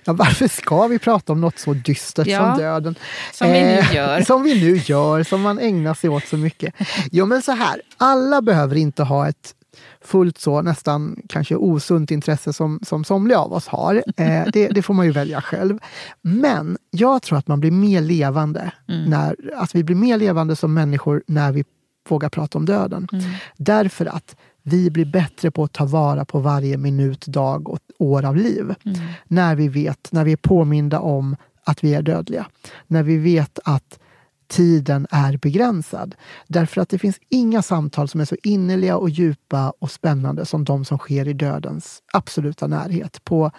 Ja, 0.04 0.14
varför 0.14 0.48
ska 0.48 0.88
vi 0.88 1.00
prata 1.00 1.34
om 1.34 1.42
något 1.42 1.60
så 1.60 1.74
dystert 1.74 2.28
Ja, 2.28 2.40
som 2.56 2.64
döden? 2.64 2.96
Som 3.34 3.52
vi 3.52 3.60
Eh, 3.60 3.66
nu 3.90 3.96
gör. 3.96 4.22
Som 4.26 4.44
vi 4.44 4.62
nu 4.62 4.78
gör, 4.86 5.24
som 5.24 5.42
man 5.42 5.60
ägnar 5.60 5.94
sig 5.94 6.10
åt 6.10 6.26
så 6.28 6.38
mycket. 6.38 6.74
Jo 7.12 7.26
men 7.26 7.42
så 7.42 7.52
här, 7.52 7.82
alla 7.98 8.42
behöver 8.42 8.76
inte 8.76 9.04
ha 9.04 9.30
ett 9.30 9.54
fullt 10.02 10.38
så 10.38 10.62
nästan 10.62 11.16
kanske 11.30 11.56
osunt 11.56 12.12
intresse 12.12 12.54
som, 12.54 12.80
som 12.84 13.04
somliga 13.04 13.40
av 13.40 13.54
oss 13.54 13.68
har. 13.68 14.04
Eh, 14.18 14.44
det, 14.54 14.68
det 14.68 14.82
får 14.82 14.94
man 14.94 15.06
ju 15.06 15.12
välja 15.12 15.42
själv. 15.42 15.80
Men 16.22 16.78
jag 16.92 17.22
tror 17.22 17.38
att 17.38 17.48
man 17.48 17.60
blir 17.60 17.72
mer 17.72 18.02
levande, 18.02 18.72
Mm. 18.90 19.10
när, 19.10 19.36
att 19.56 19.76
vi 19.76 19.84
blir 19.84 19.96
mer 19.96 20.18
levande 20.18 20.56
som 20.56 20.74
människor 20.74 21.24
när 21.28 21.52
vi 21.52 21.64
vågar 22.10 22.30
prata 22.30 22.58
om 22.58 22.66
döden. 22.66 23.08
Mm. 23.12 23.26
Därför 23.58 24.06
att 24.06 24.36
vi 24.68 24.90
blir 24.90 25.06
bättre 25.06 25.52
på 25.52 25.64
att 25.64 25.74
ta 25.74 25.86
vara 25.86 26.26
på 26.26 26.40
varje 26.40 26.78
minut, 26.78 27.26
dag 27.26 27.70
och 27.70 27.80
år 27.98 28.26
av 28.26 28.36
liv. 28.36 28.76
Mm. 28.86 29.00
När 29.28 29.56
vi 29.56 29.68
vet, 29.68 30.12
när 30.12 30.26
vi 30.26 30.32
är 30.32 30.38
påminda 30.38 31.00
om 31.00 31.36
att 31.64 31.84
vi 31.84 31.94
är 31.94 32.02
dödliga. 32.02 32.48
När 32.88 33.04
vi 33.04 33.18
vet 33.18 33.60
att 33.64 34.00
tiden 34.48 35.08
är 35.12 35.38
begränsad. 35.38 36.16
Därför 36.48 36.82
att 36.82 36.90
det 36.90 37.00
finns 37.00 37.20
inga 37.30 37.62
samtal 37.62 38.08
som 38.08 38.22
är 38.22 38.26
så 38.26 38.36
innerliga 38.44 38.98
och 38.98 39.10
djupa 39.10 39.74
och 39.80 39.92
spännande 39.92 40.46
som 40.46 40.64
de 40.64 40.86
som 40.86 40.98
sker 40.98 41.28
i 41.28 41.34
dödens 41.34 42.02
absoluta 42.14 42.68
närhet. 42.68 43.24
På 43.24 43.52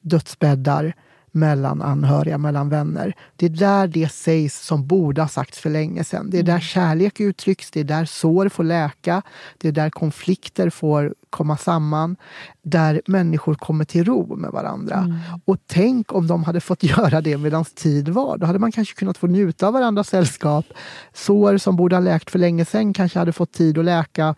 dödsbäddar, 0.00 0.94
mellan 1.34 1.82
anhöriga, 1.82 2.38
mellan 2.38 2.68
vänner. 2.68 3.14
Det 3.36 3.46
är 3.46 3.50
där 3.50 3.86
det 3.86 4.12
sägs 4.12 4.66
som 4.66 4.86
borde 4.86 5.20
ha 5.20 5.28
sagts 5.28 5.58
för 5.58 5.70
länge 5.70 6.04
sedan. 6.04 6.30
Det 6.30 6.38
är 6.38 6.42
där 6.42 6.60
kärlek 6.60 7.20
uttrycks, 7.20 7.70
det 7.70 7.80
är 7.80 7.84
där 7.84 8.04
sår 8.04 8.48
får 8.48 8.64
läka, 8.64 9.22
det 9.58 9.68
är 9.68 9.72
där 9.72 9.90
konflikter 9.90 10.70
får 10.70 11.14
komma 11.30 11.56
samman, 11.56 12.16
där 12.62 13.02
människor 13.06 13.54
kommer 13.54 13.84
till 13.84 14.04
ro 14.04 14.36
med 14.36 14.50
varandra. 14.50 15.20
Och 15.44 15.56
tänk 15.66 16.12
om 16.12 16.26
de 16.26 16.44
hade 16.44 16.60
fått 16.60 16.82
göra 16.82 17.20
det 17.20 17.38
medan 17.38 17.64
tid 17.64 18.08
var. 18.08 18.38
Då 18.38 18.46
hade 18.46 18.58
man 18.58 18.72
kanske 18.72 18.94
kunnat 18.94 19.18
få 19.18 19.26
njuta 19.26 19.66
av 19.66 19.72
varandras 19.72 20.08
sällskap. 20.08 20.66
Sår 21.12 21.58
som 21.58 21.76
borde 21.76 21.96
ha 21.96 22.00
läkt 22.00 22.30
för 22.30 22.38
länge 22.38 22.64
sedan 22.64 22.92
kanske 22.92 23.18
hade 23.18 23.32
fått 23.32 23.52
tid 23.52 23.78
att 23.78 23.84
läka. 23.84 24.34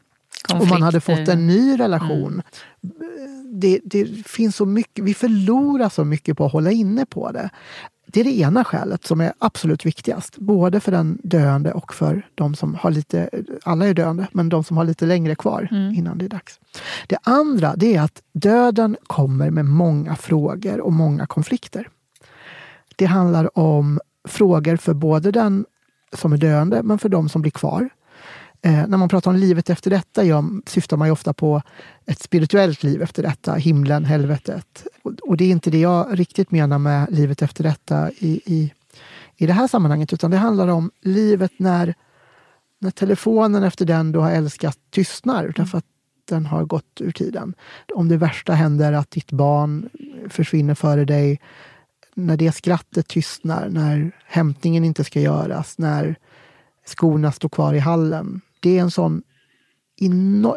Och 0.55 0.67
man 0.67 0.83
hade 0.83 1.01
fått 1.01 1.29
en 1.29 1.47
ny 1.47 1.81
relation. 1.81 2.43
Det, 3.53 3.81
det 3.85 4.27
finns 4.27 4.57
så 4.57 4.67
mycket, 4.67 5.05
vi 5.05 5.15
förlorar 5.15 5.89
så 5.89 6.05
mycket 6.05 6.37
på 6.37 6.47
att 6.47 6.53
hålla 6.53 6.71
inne 6.71 7.07
på 7.07 7.33
det. 7.33 7.51
Det 8.07 8.21
är 8.21 8.25
det 8.25 8.39
ena 8.39 8.65
skälet 8.65 9.07
som 9.07 9.21
är 9.21 9.33
absolut 9.39 9.87
viktigast. 9.87 10.39
Både 10.39 10.81
för 10.81 10.93
den 10.93 11.19
döende 11.23 11.73
och 11.73 11.95
för 11.95 12.29
de 12.35 12.55
som 12.55 12.75
har 12.75 12.91
lite, 12.91 13.31
alla 13.63 13.87
är 13.87 13.95
döende, 13.95 14.27
men 14.33 14.49
de 14.49 14.65
som 14.65 14.77
har 14.77 14.85
lite 14.85 15.07
längre 15.07 15.35
kvar 15.35 15.69
innan 15.73 16.19
det 16.19 16.25
är 16.25 16.29
dags. 16.29 16.61
Det 17.07 17.19
andra 17.23 17.77
det 17.77 17.97
är 17.97 18.03
att 18.03 18.23
döden 18.33 18.97
kommer 19.07 19.51
med 19.51 19.65
många 19.65 20.17
frågor 20.17 20.81
och 20.81 20.93
många 20.93 21.27
konflikter. 21.27 21.89
Det 22.97 23.07
handlar 23.07 23.59
om 23.59 24.01
frågor 24.29 24.77
för 24.77 24.95
både 24.95 25.31
den 25.31 25.67
som 26.13 26.33
är 26.33 26.37
döende, 26.37 26.83
men 26.83 26.99
för 26.99 27.09
de 27.09 27.29
som 27.29 27.43
blir 27.43 27.53
kvar. 27.53 27.91
Eh, 28.67 28.87
när 28.87 28.97
man 28.97 29.09
pratar 29.09 29.31
om 29.31 29.37
livet 29.37 29.71
efter 29.71 29.91
detta 29.91 30.25
ja, 30.25 30.45
syftar 30.67 30.97
man 30.97 31.09
ju 31.09 31.13
ofta 31.13 31.33
på 31.33 31.63
ett 32.07 32.19
spirituellt 32.19 32.83
liv 32.83 33.03
efter 33.03 33.23
detta, 33.23 33.55
himlen, 33.55 34.05
helvetet. 34.05 34.87
Och, 35.03 35.13
och 35.13 35.37
det 35.37 35.45
är 35.45 35.51
inte 35.51 35.71
det 35.71 35.79
jag 35.79 36.19
riktigt 36.19 36.51
menar 36.51 36.79
med 36.79 37.07
livet 37.11 37.43
efter 37.43 37.65
detta 37.65 38.11
i, 38.11 38.41
i, 38.45 38.73
i 39.37 39.47
det 39.47 39.53
här 39.53 39.69
sammanhanget, 39.69 40.13
utan 40.13 40.31
det 40.31 40.37
handlar 40.37 40.69
om 40.69 40.91
livet 41.01 41.53
när, 41.57 41.95
när 42.81 42.91
telefonen 42.91 43.63
efter 43.63 43.85
den 43.85 44.13
du 44.13 44.19
har 44.19 44.31
älskat 44.31 44.79
tystnar, 44.91 45.53
därför 45.57 45.79
att 45.79 45.87
den 46.25 46.47
har 46.47 46.65
gått 46.65 47.01
ur 47.01 47.13
tiden. 47.13 47.55
Om 47.95 48.09
det 48.09 48.17
värsta 48.17 48.53
händer, 48.53 48.93
att 48.93 49.11
ditt 49.11 49.33
barn 49.33 49.89
försvinner 50.29 50.75
före 50.75 51.05
dig, 51.05 51.41
när 52.15 52.37
det 52.37 52.53
skrattet 52.53 53.09
tystnar, 53.09 53.69
när 53.69 54.13
hämtningen 54.25 54.85
inte 54.85 55.05
ska 55.05 55.21
göras, 55.21 55.79
när 55.79 56.17
skorna 56.87 57.33
står 57.33 57.49
kvar 57.49 57.75
i 57.75 57.79
hallen. 57.79 58.41
Det 58.61 58.79
är 58.79 58.83
en 58.83 58.91
sån 58.91 59.23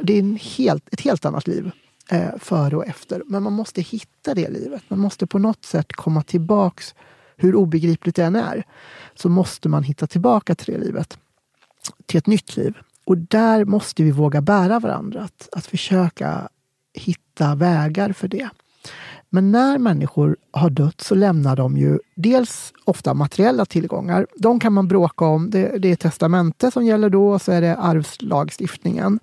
det 0.03 0.13
är 0.13 0.19
en 0.19 0.39
helt, 0.41 0.93
ett 0.93 1.01
helt 1.01 1.25
annat 1.25 1.47
liv 1.47 1.71
eh, 2.11 2.37
före 2.39 2.77
och 2.77 2.87
efter. 2.87 3.23
Men 3.25 3.43
man 3.43 3.53
måste 3.53 3.81
hitta 3.81 4.33
det 4.33 4.49
livet. 4.49 4.83
Man 4.87 4.99
måste 4.99 5.27
på 5.27 5.39
något 5.39 5.65
sätt 5.65 5.93
komma 5.93 6.23
tillbaks, 6.23 6.95
hur 7.37 7.55
obegripligt 7.55 8.15
det 8.15 8.23
än 8.23 8.35
är, 8.35 8.63
så 9.15 9.29
måste 9.29 9.69
man 9.69 9.83
hitta 9.83 10.07
tillbaka 10.07 10.55
till 10.55 10.73
det 10.73 10.79
livet. 10.79 11.17
Till 12.05 12.17
ett 12.17 12.27
nytt 12.27 12.57
liv. 12.57 12.77
Och 13.05 13.17
där 13.17 13.65
måste 13.65 14.03
vi 14.03 14.11
våga 14.11 14.41
bära 14.41 14.79
varandra. 14.79 15.21
Att, 15.21 15.49
att 15.51 15.65
försöka 15.65 16.49
hitta 16.93 17.55
vägar 17.55 18.13
för 18.13 18.27
det. 18.27 18.49
Men 19.31 19.51
när 19.51 19.77
människor 19.77 20.37
har 20.51 20.69
dött 20.69 21.01
så 21.01 21.15
lämnar 21.15 21.55
de 21.55 21.77
ju 21.77 21.99
dels 22.15 22.73
ofta 22.85 23.13
materiella 23.13 23.65
tillgångar. 23.65 24.27
De 24.35 24.59
kan 24.59 24.73
man 24.73 24.87
bråka 24.87 25.25
om. 25.25 25.49
Det, 25.49 25.77
det 25.77 25.91
är 25.91 25.95
testamente 25.95 26.71
som 26.71 26.85
gäller 26.85 27.09
då 27.09 27.29
och 27.29 27.41
så 27.41 27.51
är 27.51 27.61
det 27.61 27.75
arvslagstiftningen. 27.75 29.19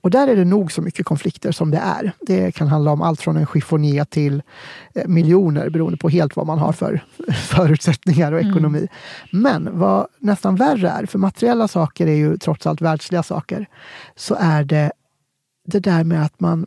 Och 0.00 0.10
där 0.10 0.28
är 0.28 0.36
det 0.36 0.44
nog 0.44 0.72
så 0.72 0.82
mycket 0.82 1.06
konflikter 1.06 1.52
som 1.52 1.70
det 1.70 1.78
är. 1.78 2.12
Det 2.20 2.52
kan 2.52 2.68
handla 2.68 2.90
om 2.90 3.02
allt 3.02 3.20
från 3.20 3.36
en 3.36 3.46
chiffonier 3.46 4.04
till 4.04 4.42
eh, 4.94 5.08
miljoner 5.08 5.70
beroende 5.70 5.98
på 5.98 6.08
helt 6.08 6.36
vad 6.36 6.46
man 6.46 6.58
har 6.58 6.72
för 6.72 7.04
förutsättningar 7.32 8.32
och 8.32 8.40
ekonomi. 8.40 8.88
Men 9.32 9.78
vad 9.78 10.06
nästan 10.18 10.56
värre 10.56 10.88
är, 10.88 11.06
för 11.06 11.18
materiella 11.18 11.68
saker 11.68 12.06
är 12.06 12.16
ju 12.16 12.36
trots 12.36 12.66
allt 12.66 12.80
världsliga 12.80 13.22
saker, 13.22 13.66
så 14.16 14.36
är 14.40 14.64
det 14.64 14.92
det 15.66 15.80
där 15.80 16.04
med 16.04 16.24
att 16.24 16.40
man 16.40 16.66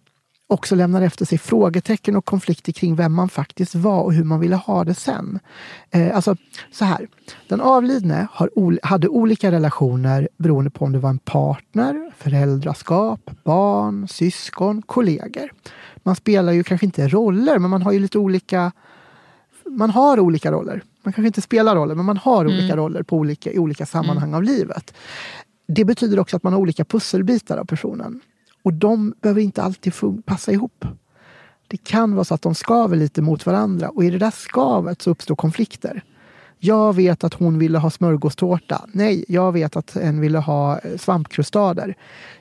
också 0.53 0.75
lämnar 0.75 1.01
efter 1.01 1.25
sig 1.25 1.37
frågetecken 1.37 2.15
och 2.15 2.25
konflikter 2.25 2.71
kring 2.71 2.95
vem 2.95 3.13
man 3.13 3.29
faktiskt 3.29 3.75
var 3.75 4.01
och 4.01 4.13
hur 4.13 4.23
man 4.23 4.39
ville 4.39 4.55
ha 4.55 4.83
det 4.83 4.93
sen. 4.93 5.39
Eh, 5.91 6.15
alltså, 6.15 6.35
så 6.71 6.85
här. 6.85 7.07
Den 7.47 7.61
avlidne 7.61 8.27
ol- 8.55 8.79
hade 8.83 9.07
olika 9.07 9.51
relationer 9.51 10.29
beroende 10.37 10.69
på 10.69 10.85
om 10.85 10.91
det 10.91 10.99
var 10.99 11.09
en 11.09 11.17
partner, 11.19 12.11
föräldraskap, 12.17 13.31
barn, 13.43 14.07
syskon, 14.07 14.81
kollegor. 14.81 15.51
Man 16.03 16.15
spelar 16.15 16.51
ju 16.53 16.63
kanske 16.63 16.85
inte 16.85 17.07
roller, 17.07 17.59
men 17.59 17.69
man 17.69 17.81
har 17.81 17.91
ju 17.91 17.99
lite 17.99 18.17
olika 18.17 18.71
man 19.65 19.89
har 19.89 20.19
olika 20.19 20.51
roller. 20.51 20.83
Man 21.03 21.13
kanske 21.13 21.27
inte 21.27 21.41
spelar 21.41 21.75
roller, 21.75 21.95
men 21.95 22.05
man 22.05 22.17
har 22.17 22.45
olika 22.45 22.75
roller 22.77 23.03
på 23.03 23.17
olika, 23.17 23.51
i 23.51 23.59
olika 23.59 23.85
sammanhang 23.85 24.33
av 24.33 24.43
livet. 24.43 24.93
Det 25.67 25.85
betyder 25.85 26.19
också 26.19 26.37
att 26.37 26.43
man 26.43 26.53
har 26.53 26.59
olika 26.59 26.85
pusselbitar 26.85 27.57
av 27.57 27.65
personen. 27.65 28.21
Och 28.63 28.73
de 28.73 29.13
behöver 29.21 29.41
inte 29.41 29.63
alltid 29.63 29.93
passa 30.25 30.51
ihop. 30.51 30.85
Det 31.67 31.77
kan 31.77 32.15
vara 32.15 32.23
så 32.23 32.33
att 32.33 32.41
de 32.41 32.55
skaver 32.55 32.97
lite 32.97 33.21
mot 33.21 33.45
varandra 33.45 33.89
och 33.89 34.03
i 34.03 34.09
det 34.09 34.17
där 34.17 34.31
skavet 34.31 35.01
så 35.01 35.09
uppstår 35.09 35.35
konflikter. 35.35 36.03
Jag 36.59 36.95
vet 36.95 37.23
att 37.23 37.33
hon 37.33 37.59
ville 37.59 37.77
ha 37.77 37.89
smörgåstårta. 37.89 38.85
Nej, 38.91 39.25
jag 39.27 39.51
vet 39.51 39.75
att 39.75 39.95
en 39.95 40.21
ville 40.21 40.37
ha 40.37 40.79
eh, 40.79 40.97
svampkrustader. 40.97 41.95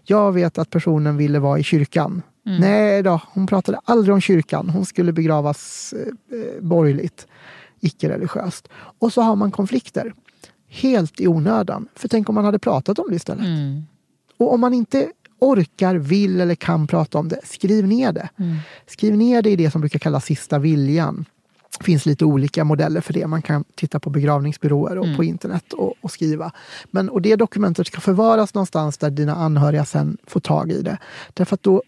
Jag 0.04 0.32
vet 0.32 0.58
att 0.58 0.70
personen 0.70 1.16
ville 1.16 1.38
vara 1.38 1.58
i 1.58 1.62
kyrkan. 1.62 2.22
Mm. 2.46 2.60
Nej 2.60 3.02
då, 3.02 3.20
hon 3.28 3.46
pratade 3.46 3.78
aldrig 3.84 4.14
om 4.14 4.20
kyrkan. 4.20 4.68
Hon 4.68 4.84
skulle 4.84 5.12
begravas 5.12 5.94
eh, 5.96 6.38
eh 6.38 6.62
borgerligt, 6.62 7.26
icke-religiöst. 7.80 8.68
Och 8.74 9.12
så 9.12 9.22
har 9.22 9.36
man 9.36 9.50
konflikter. 9.50 10.14
Helt 10.68 11.20
i 11.20 11.28
onödan. 11.28 11.88
För 11.94 12.08
tänk 12.08 12.28
om 12.28 12.34
man 12.34 12.44
hade 12.44 12.58
pratat 12.58 12.98
om 12.98 13.06
det 13.08 13.16
istället. 13.16 13.46
Mm. 13.46 13.82
Och 14.36 14.54
om 14.54 14.60
man 14.60 14.74
inte 14.74 15.08
orkar, 15.43 15.95
vill 15.95 16.40
eller 16.40 16.55
kan 16.55 16.86
prata 16.86 17.18
om 17.18 17.28
det, 17.28 17.40
skriv 17.45 17.86
ner 17.86 18.12
det. 18.12 18.28
Mm. 18.36 18.57
Skriv 18.86 19.16
ner 19.16 19.43
det 19.43 19.51
i 19.51 19.57
det 19.57 19.70
som 19.70 19.80
brukar 19.80 19.99
kallas 19.99 20.24
sista 20.24 20.59
viljan. 20.59 21.24
Det 21.78 21.84
finns 21.84 22.07
lite 22.07 22.24
olika 22.24 22.64
modeller 22.64 23.01
för 23.01 23.12
det. 23.12 23.26
Man 23.26 23.43
kan 23.43 23.64
titta 23.74 24.01
på 24.01 24.11
begravningsbyråer 24.11 24.99
och 24.99 25.05
mm. 25.05 25.16
på 25.16 25.24
internet 25.24 25.72
och, 25.72 25.95
och, 26.01 26.11
skriva. 26.11 26.53
Men, 26.90 27.09
och 27.09 27.22
det 27.22 27.36
dokumentet 27.36 27.86
ska 27.86 28.01
förvaras 28.01 28.55
någonstans 28.55 28.99
där 28.99 29.11
dina 29.11 29.34
anhöriga 29.34 29.84
sen 29.84 30.16
får 30.26 30.40
tag 30.40 30.70
i 30.70 30.82
det. 30.82 30.99
Därför 31.34 31.55
att 31.55 31.62
då 31.62 31.82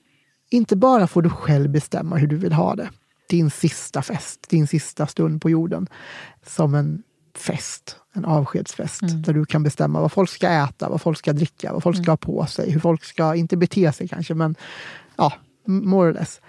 inte 0.51 0.77
bara 0.77 1.07
får 1.07 1.23
du 1.23 1.31
själv 1.31 1.71
bestämma 1.71 2.17
hur 2.17 2.27
du 2.27 2.37
vill 2.37 2.53
ha 2.53 2.75
det. 2.75 2.91
Din 3.29 3.51
sista 3.51 4.03
fest, 4.03 4.47
din 4.49 4.67
sista 4.67 5.07
stund 5.07 5.43
på 5.43 5.51
jorden. 5.51 5.87
Som 6.47 6.75
en 6.75 7.03
fest, 7.39 7.97
en 8.13 8.25
avskedsfest. 8.25 9.03
Mm. 9.03 9.23
Där 9.23 9.33
du 9.33 9.45
kan 9.45 9.63
bestämma 9.63 10.01
vad 10.01 10.13
folk 10.13 10.31
ska 10.31 10.49
äta, 10.49 10.89
vad 10.89 11.01
folk 11.01 11.19
ska 11.19 11.33
dricka, 11.33 11.73
vad 11.73 11.83
folk 11.83 11.97
ska 11.97 12.11
ha 12.11 12.17
på 12.17 12.47
sig, 12.47 12.71
hur 12.71 12.81
folk 12.81 13.05
ska, 13.05 13.35
inte 13.35 13.57
bete 13.57 13.93
sig 13.93 14.09
kanske, 14.09 14.35
men 14.35 14.55
ja, 15.17 15.33
more 15.67 16.11
or 16.11 16.13
less. 16.13 16.41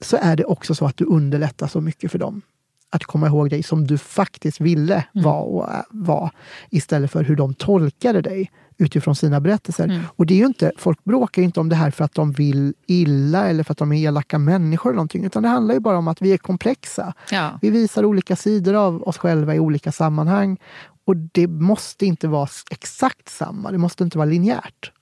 Så 0.00 0.16
är 0.16 0.36
det 0.36 0.44
också 0.44 0.74
så 0.74 0.86
att 0.86 0.96
du 0.96 1.04
underlättar 1.04 1.66
så 1.66 1.80
mycket 1.80 2.10
för 2.10 2.18
dem 2.18 2.42
att 2.90 3.04
komma 3.04 3.26
ihåg 3.26 3.50
dig 3.50 3.62
som 3.62 3.86
du 3.86 3.98
faktiskt 3.98 4.60
ville 4.60 5.04
mm. 5.14 5.24
vara 5.24 5.42
och 5.42 5.68
var 5.90 6.30
istället 6.70 7.10
för 7.10 7.24
hur 7.24 7.36
de 7.36 7.54
tolkade 7.54 8.20
dig 8.20 8.50
utifrån 8.78 9.16
sina 9.16 9.40
berättelser. 9.40 9.84
Mm. 9.84 10.02
Och 10.16 10.26
det 10.26 10.42
är 10.42 10.46
inte, 10.46 10.72
folk 10.76 11.04
bråkar 11.04 11.42
inte 11.42 11.60
om 11.60 11.68
det 11.68 11.76
här 11.76 11.90
för 11.90 12.04
att 12.04 12.14
de 12.14 12.32
vill 12.32 12.74
illa 12.86 13.48
eller 13.48 13.64
för 13.64 13.72
att 13.72 13.78
de 13.78 13.92
är 13.92 14.08
elaka 14.08 14.38
människor 14.38 14.90
eller 14.90 14.96
någonting, 14.96 15.24
utan 15.24 15.42
det 15.42 15.48
handlar 15.48 15.74
ju 15.74 15.80
bara 15.80 15.98
om 15.98 16.08
att 16.08 16.22
vi 16.22 16.32
är 16.32 16.38
komplexa. 16.38 17.14
Ja. 17.30 17.58
Vi 17.62 17.70
visar 17.70 18.04
olika 18.04 18.36
sidor 18.36 18.74
av 18.74 19.02
oss 19.02 19.18
själva 19.18 19.54
i 19.54 19.58
olika 19.58 19.92
sammanhang. 19.92 20.58
Och 21.04 21.16
det 21.16 21.46
måste 21.46 22.06
inte 22.06 22.28
vara 22.28 22.48
exakt 22.70 23.28
samma, 23.28 23.70
det 23.70 23.78
måste 23.78 24.04
inte 24.04 24.18
vara 24.18 24.28
linjärt. 24.28 24.92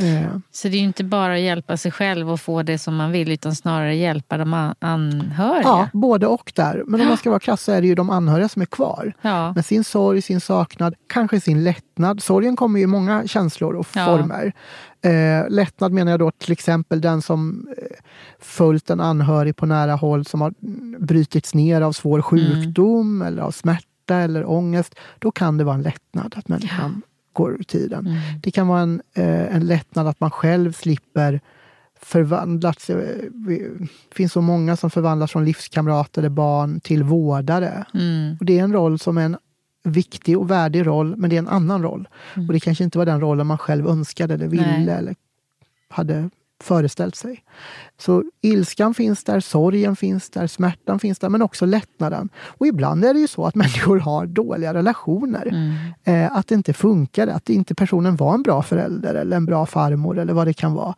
Mm. 0.00 0.42
Så 0.50 0.68
det 0.68 0.76
är 0.76 0.80
inte 0.80 1.04
bara 1.04 1.34
att 1.34 1.40
hjälpa 1.40 1.76
sig 1.76 1.90
själv 1.90 2.30
och 2.30 2.40
få 2.40 2.62
det 2.62 2.78
som 2.78 2.96
man 2.96 3.12
vill 3.12 3.32
utan 3.32 3.54
snarare 3.54 3.94
hjälpa 3.94 4.36
de 4.36 4.74
anhöriga? 4.78 5.62
Ja, 5.62 5.88
både 5.92 6.26
och 6.26 6.52
där. 6.56 6.82
Men 6.86 7.00
om 7.00 7.08
man 7.08 7.16
ska 7.16 7.30
vara 7.30 7.40
krass 7.40 7.62
så 7.62 7.72
är 7.72 7.80
det 7.80 7.86
ju 7.86 7.94
de 7.94 8.10
anhöriga 8.10 8.48
som 8.48 8.62
är 8.62 8.66
kvar. 8.66 9.12
Ja. 9.22 9.52
Med 9.52 9.66
sin 9.66 9.84
sorg, 9.84 10.22
sin 10.22 10.40
saknad, 10.40 10.94
kanske 11.06 11.40
sin 11.40 11.64
lättnad. 11.64 12.22
Sorgen 12.22 12.56
kommer 12.56 12.78
ju 12.78 12.84
i 12.84 12.86
många 12.86 13.26
känslor 13.26 13.74
och 13.74 13.86
ja. 13.94 14.04
former. 14.04 14.52
Eh, 15.02 15.50
lättnad 15.50 15.92
menar 15.92 16.10
jag 16.10 16.20
då 16.20 16.30
till 16.30 16.52
exempel 16.52 17.00
den 17.00 17.22
som 17.22 17.68
eh, 17.78 17.96
följt 18.40 18.90
en 18.90 19.00
anhörig 19.00 19.56
på 19.56 19.66
nära 19.66 19.94
håll 19.94 20.24
som 20.24 20.40
har 20.40 20.54
brutits 20.98 21.54
ner 21.54 21.80
av 21.80 21.92
svår 21.92 22.22
sjukdom 22.22 23.16
mm. 23.16 23.28
eller 23.28 23.42
av 23.42 23.50
smärta 23.50 24.16
eller 24.16 24.50
ångest. 24.50 24.94
Då 25.18 25.30
kan 25.30 25.56
det 25.56 25.64
vara 25.64 25.74
en 25.74 25.82
lättnad 25.82 26.34
att 26.36 26.48
människan 26.48 27.02
ur 27.40 27.62
tiden. 27.62 28.06
Mm. 28.06 28.18
Det 28.42 28.50
kan 28.50 28.68
vara 28.68 28.80
en, 28.80 29.02
eh, 29.14 29.56
en 29.56 29.66
lättnad 29.66 30.06
att 30.06 30.20
man 30.20 30.30
själv 30.30 30.72
slipper 30.72 31.40
förvandlas. 32.00 32.86
Det 32.86 33.70
finns 34.14 34.32
så 34.32 34.40
många 34.40 34.76
som 34.76 34.90
förvandlas 34.90 35.32
från 35.32 35.44
livskamrat 35.44 36.18
eller 36.18 36.28
barn 36.28 36.80
till 36.80 37.02
vårdare. 37.02 37.84
Mm. 37.94 38.36
Och 38.40 38.46
det 38.46 38.58
är 38.58 38.64
en 38.64 38.72
roll 38.72 38.98
som 38.98 39.18
är 39.18 39.22
en 39.22 39.36
viktig 39.84 40.38
och 40.38 40.50
värdig 40.50 40.86
roll, 40.86 41.16
men 41.16 41.30
det 41.30 41.36
är 41.36 41.38
en 41.38 41.48
annan 41.48 41.82
roll. 41.82 42.08
Mm. 42.34 42.48
Och 42.48 42.52
det 42.52 42.60
kanske 42.60 42.84
inte 42.84 42.98
var 42.98 43.06
den 43.06 43.20
rollen 43.20 43.46
man 43.46 43.58
själv 43.58 43.88
önskade 43.88 44.34
eller 44.34 44.48
ville 44.48 44.78
Nej. 44.78 44.88
eller 44.88 45.14
hade 45.88 46.30
föreställt 46.64 47.16
sig. 47.16 47.44
Så 47.98 48.24
ilskan 48.40 48.94
finns 48.94 49.24
där, 49.24 49.40
sorgen 49.40 49.96
finns 49.96 50.30
där, 50.30 50.46
smärtan 50.46 50.98
finns 50.98 51.18
där, 51.18 51.28
men 51.28 51.42
också 51.42 51.66
lättnaden. 51.66 52.28
Och 52.36 52.66
ibland 52.66 53.04
är 53.04 53.14
det 53.14 53.20
ju 53.20 53.28
så 53.28 53.46
att 53.46 53.54
människor 53.64 53.98
har 53.98 54.26
dåliga 54.26 54.74
relationer. 54.74 55.46
Mm. 55.46 56.24
Eh, 56.24 56.36
att 56.36 56.48
det 56.48 56.54
inte 56.54 56.72
funkar, 56.72 57.26
att 57.26 57.50
inte 57.50 57.74
personen 57.74 58.16
var 58.16 58.34
en 58.34 58.42
bra 58.42 58.62
förälder 58.62 59.14
eller 59.14 59.36
en 59.36 59.46
bra 59.46 59.66
farmor 59.66 60.18
eller 60.18 60.32
vad 60.32 60.46
det 60.46 60.54
kan 60.54 60.74
vara. 60.74 60.94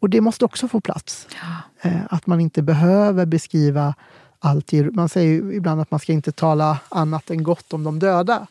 Och 0.00 0.10
det 0.10 0.20
måste 0.20 0.44
också 0.44 0.68
få 0.68 0.80
plats. 0.80 1.26
Ja. 1.34 1.90
Eh, 1.90 2.00
att 2.10 2.26
man 2.26 2.40
inte 2.40 2.62
behöver 2.62 3.26
beskriva 3.26 3.94
allt. 4.38 4.72
Man 4.92 5.08
säger 5.08 5.32
ju 5.32 5.54
ibland 5.54 5.80
att 5.80 5.90
man 5.90 6.00
ska 6.00 6.12
inte 6.12 6.32
tala 6.32 6.78
annat 6.88 7.30
än 7.30 7.42
gott 7.42 7.72
om 7.72 7.84
de 7.84 7.98
döda. 7.98 8.46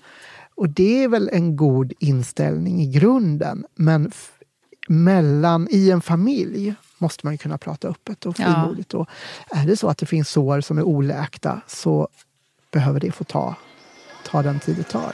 Och 0.55 0.69
det 0.69 1.03
är 1.03 1.07
väl 1.07 1.29
en 1.33 1.55
god 1.55 1.93
inställning 1.99 2.81
i 2.81 2.87
grunden. 2.87 3.65
Men 3.75 4.11
mellan, 4.89 5.67
i 5.71 5.91
en 5.91 6.01
familj 6.01 6.75
måste 6.97 7.25
man 7.25 7.37
kunna 7.37 7.57
prata 7.57 7.87
öppet 7.87 8.25
och 8.25 8.37
frimodigt. 8.37 8.93
Ja. 8.93 8.99
Och 8.99 9.07
är 9.51 9.65
det 9.65 9.77
så 9.77 9.89
att 9.89 9.97
det 9.97 10.05
finns 10.05 10.29
sår 10.29 10.61
som 10.61 10.77
är 10.77 10.83
oläkta 10.83 11.61
så 11.67 12.07
behöver 12.71 12.99
det 12.99 13.11
få 13.11 13.23
ta, 13.23 13.55
ta 14.25 14.43
den 14.43 14.59
tid 14.59 14.75
det 14.75 14.83
tar. 14.83 15.11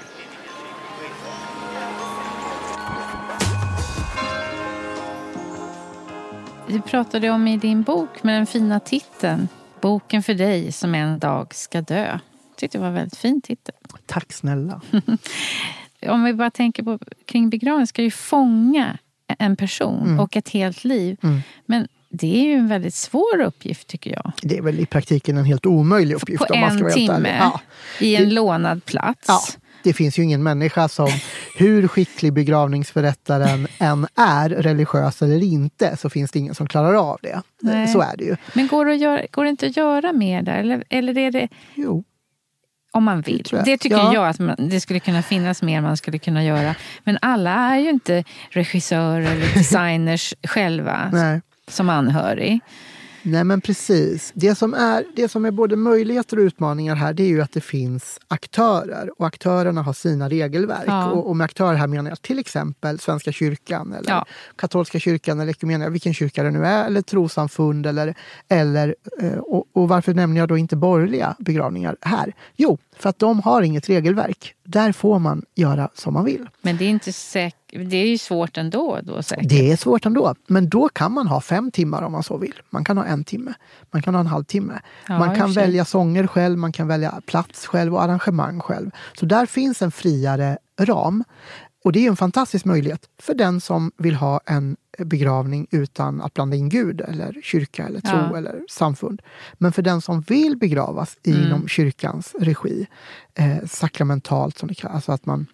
Du 6.67 6.81
pratade 6.81 7.29
om 7.29 7.47
i 7.47 7.57
din 7.57 7.83
bok 7.83 8.23
med 8.23 8.35
den 8.35 8.45
fina 8.45 8.79
titeln 8.79 9.47
Boken 9.81 10.23
för 10.23 10.33
dig 10.33 10.71
som 10.71 10.95
en 10.95 11.19
dag 11.19 11.55
ska 11.55 11.81
dö. 11.81 12.05
Jag 12.05 12.19
tyckte 12.55 12.77
det 12.77 12.81
var 12.81 12.87
en 12.87 12.93
väldigt 12.93 13.17
fin 13.17 13.41
titel. 13.41 13.75
Tack 14.05 14.33
snälla. 14.33 14.81
om 16.07 16.23
vi 16.23 16.33
bara 16.33 16.51
tänker 16.51 16.83
på 16.83 16.99
kring 17.25 17.49
begravning 17.49 17.87
ska 17.87 18.01
ju 18.01 18.11
fånga 18.11 18.97
en 19.39 19.55
person 19.55 20.03
mm. 20.05 20.19
och 20.19 20.37
ett 20.37 20.49
helt 20.49 20.83
liv. 20.83 21.17
Mm. 21.23 21.41
Men 21.65 21.87
det 22.09 22.39
är 22.39 22.43
ju 22.43 22.53
en 22.53 22.67
väldigt 22.67 22.93
svår 22.93 23.41
uppgift 23.41 23.87
tycker 23.87 24.11
jag. 24.11 24.31
Det 24.41 24.57
är 24.57 24.61
väl 24.61 24.79
i 24.79 24.85
praktiken 24.85 25.37
en 25.37 25.45
helt 25.45 25.65
omöjlig 25.65 26.15
uppgift. 26.15 26.47
På 26.47 26.53
en 26.53 26.91
timme, 26.91 27.37
ja. 27.39 27.61
i 27.99 28.15
en 28.15 28.23
det, 28.23 28.29
lånad 28.29 28.85
plats. 28.85 29.25
Ja. 29.27 29.41
Det 29.83 29.93
finns 29.93 30.19
ju 30.19 30.23
ingen 30.23 30.43
människa 30.43 30.87
som, 30.87 31.09
hur 31.57 31.87
skicklig 31.87 32.33
begravningsförrättaren 32.33 33.67
än 33.77 34.07
är, 34.15 34.49
religiös 34.49 35.21
eller 35.21 35.43
inte, 35.43 35.97
så 35.97 36.09
finns 36.09 36.31
det 36.31 36.39
ingen 36.39 36.55
som 36.55 36.67
klarar 36.67 36.93
av 36.93 37.19
det. 37.21 37.41
Nej. 37.61 37.87
Så 37.87 38.01
är 38.01 38.17
det 38.17 38.23
ju. 38.23 38.35
Men 38.53 38.67
går 38.67 38.85
det, 38.85 38.95
göra, 38.95 39.21
går 39.31 39.43
det 39.43 39.49
inte 39.49 39.65
att 39.65 39.77
göra 39.77 40.13
mer 40.13 40.41
där? 40.41 40.57
Eller, 40.57 40.83
eller 40.89 41.17
är 41.17 41.31
det... 41.31 41.47
Jo. 41.75 42.03
Om 42.93 43.03
man 43.03 43.21
vill. 43.21 43.47
Det, 43.51 43.61
det 43.65 43.77
tycker 43.77 43.97
ja. 43.97 44.13
jag 44.13 44.27
att 44.27 44.39
man, 44.39 44.55
det 44.57 44.81
skulle 44.81 44.99
kunna 44.99 45.23
finnas 45.23 45.61
mer 45.61 45.81
man 45.81 45.97
skulle 45.97 46.17
kunna 46.17 46.43
göra. 46.43 46.75
Men 47.03 47.17
alla 47.21 47.51
är 47.51 47.79
ju 47.79 47.89
inte 47.89 48.23
regissörer 48.49 49.31
eller 49.31 49.53
designers 49.53 50.33
själva 50.47 51.09
Nej. 51.13 51.41
som 51.67 51.89
anhörig. 51.89 52.59
Nej 53.23 53.43
men 53.43 53.61
precis. 53.61 54.31
Det 54.35 54.55
som, 54.55 54.73
är, 54.73 55.05
det 55.15 55.29
som 55.29 55.45
är 55.45 55.51
både 55.51 55.75
möjligheter 55.75 56.37
och 56.37 56.41
utmaningar 56.41 56.95
här 56.95 57.13
det 57.13 57.23
är 57.23 57.27
ju 57.27 57.41
att 57.41 57.51
det 57.51 57.61
finns 57.61 58.19
aktörer 58.27 59.09
och 59.21 59.27
aktörerna 59.27 59.81
har 59.81 59.93
sina 59.93 60.29
regelverk. 60.29 60.83
Ja. 60.87 61.11
Och, 61.11 61.29
och 61.29 61.35
med 61.35 61.45
aktörer 61.45 61.75
här 61.75 61.87
menar 61.87 62.11
jag 62.11 62.21
till 62.21 62.39
exempel 62.39 62.99
Svenska 62.99 63.31
kyrkan 63.31 63.93
eller 63.93 64.09
ja. 64.09 64.25
katolska 64.55 64.99
kyrkan 64.99 65.39
eller 65.39 65.51
Ekumenia, 65.51 65.89
vilken 65.89 66.13
kyrka 66.13 66.43
det 66.43 66.51
nu 66.51 66.65
är, 66.65 66.85
eller 66.85 67.01
trossamfund 67.01 67.85
eller, 67.85 68.15
eller 68.47 68.95
eh, 69.21 69.37
och, 69.37 69.65
och 69.73 69.87
varför 69.87 70.13
nämner 70.13 70.39
jag 70.39 70.49
då 70.49 70.57
inte 70.57 70.75
borgerliga 70.75 71.35
begravningar 71.39 71.95
här? 72.01 72.33
Jo, 72.55 72.77
för 72.97 73.09
att 73.09 73.19
de 73.19 73.39
har 73.39 73.61
inget 73.61 73.89
regelverk. 73.89 74.55
Där 74.63 74.91
får 74.91 75.19
man 75.19 75.45
göra 75.55 75.89
som 75.93 76.13
man 76.13 76.25
vill. 76.25 76.49
Men 76.61 76.77
det 76.77 76.85
är, 76.85 76.89
inte 76.89 77.13
säk 77.13 77.55
det 77.75 77.97
är 77.97 78.07
ju 78.07 78.17
svårt 78.17 78.57
ändå. 78.57 78.99
Då, 79.03 79.23
säkert. 79.23 79.49
Det 79.49 79.71
är 79.71 79.77
svårt 79.77 80.05
ändå. 80.05 80.35
Men 80.47 80.69
då 80.69 80.89
kan 80.89 81.11
man 81.11 81.27
ha 81.27 81.41
fem 81.41 81.71
timmar 81.71 82.01
om 82.01 82.11
man 82.11 82.23
så 82.23 82.37
vill. 82.37 82.53
Man 82.69 82.85
kan 82.85 82.97
ha 82.97 83.05
en 83.05 83.23
timme. 83.23 83.53
Man 83.91 84.01
kan 84.01 84.13
ha 84.15 84.21
en 84.21 84.27
halvtimme. 84.27 84.79
Ja, 85.07 85.19
man 85.19 85.35
kan 85.35 85.53
välja 85.53 85.85
sånger 85.85 86.27
själv, 86.27 86.57
man 86.57 86.71
kan 86.71 86.87
välja 86.87 87.21
plats 87.25 87.65
själv 87.65 87.95
och 87.95 88.03
arrangemang 88.03 88.59
själv. 88.59 88.91
Så 89.19 89.25
där 89.25 89.45
finns 89.45 89.81
en 89.81 89.91
friare 89.91 90.57
ram. 90.79 91.23
Och 91.83 91.91
det 91.91 92.05
är 92.05 92.09
en 92.09 92.15
fantastisk 92.15 92.65
möjlighet 92.65 93.09
för 93.19 93.33
den 93.33 93.61
som 93.61 93.91
vill 93.97 94.15
ha 94.15 94.39
en 94.45 94.77
begravning 94.97 95.67
utan 95.71 96.21
att 96.21 96.33
blanda 96.33 96.55
in 96.55 96.69
Gud 96.69 97.01
eller 97.01 97.41
kyrka 97.43 97.87
eller 97.87 97.99
tro 97.99 98.17
ja. 98.17 98.37
eller 98.37 98.65
samfund. 98.69 99.21
Men 99.53 99.71
för 99.71 99.81
den 99.81 100.01
som 100.01 100.21
vill 100.21 100.57
begravas 100.57 101.17
mm. 101.23 101.43
inom 101.43 101.67
kyrkans 101.67 102.35
regi, 102.39 102.87
eh, 103.33 103.67
sakramentalt 103.67 104.57
som 104.57 104.67
det 104.67 104.75
kallas, 104.75 104.95
alltså 104.95 105.11
att 105.11 105.25
man 105.25 105.47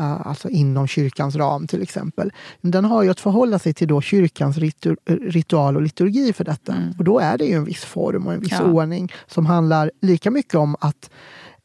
Uh, 0.00 0.26
alltså 0.26 0.48
inom 0.48 0.86
kyrkans 0.86 1.36
ram 1.36 1.66
till 1.66 1.82
exempel. 1.82 2.32
Den 2.60 2.84
har 2.84 3.02
ju 3.02 3.10
att 3.10 3.20
förhålla 3.20 3.58
sig 3.58 3.74
till 3.74 3.88
då 3.88 4.00
kyrkans 4.00 4.56
ritu 4.58 4.96
ritual 5.06 5.76
och 5.76 5.82
liturgi 5.82 6.32
för 6.32 6.44
detta. 6.44 6.72
Mm. 6.72 6.94
Och 6.98 7.04
då 7.04 7.18
är 7.18 7.38
det 7.38 7.44
ju 7.44 7.54
en 7.54 7.64
viss 7.64 7.84
form 7.84 8.26
och 8.26 8.32
en 8.32 8.40
viss 8.40 8.52
ja. 8.52 8.62
ordning 8.62 9.12
som 9.26 9.46
handlar 9.46 9.90
lika 10.00 10.30
mycket 10.30 10.54
om 10.54 10.76
att 10.80 11.10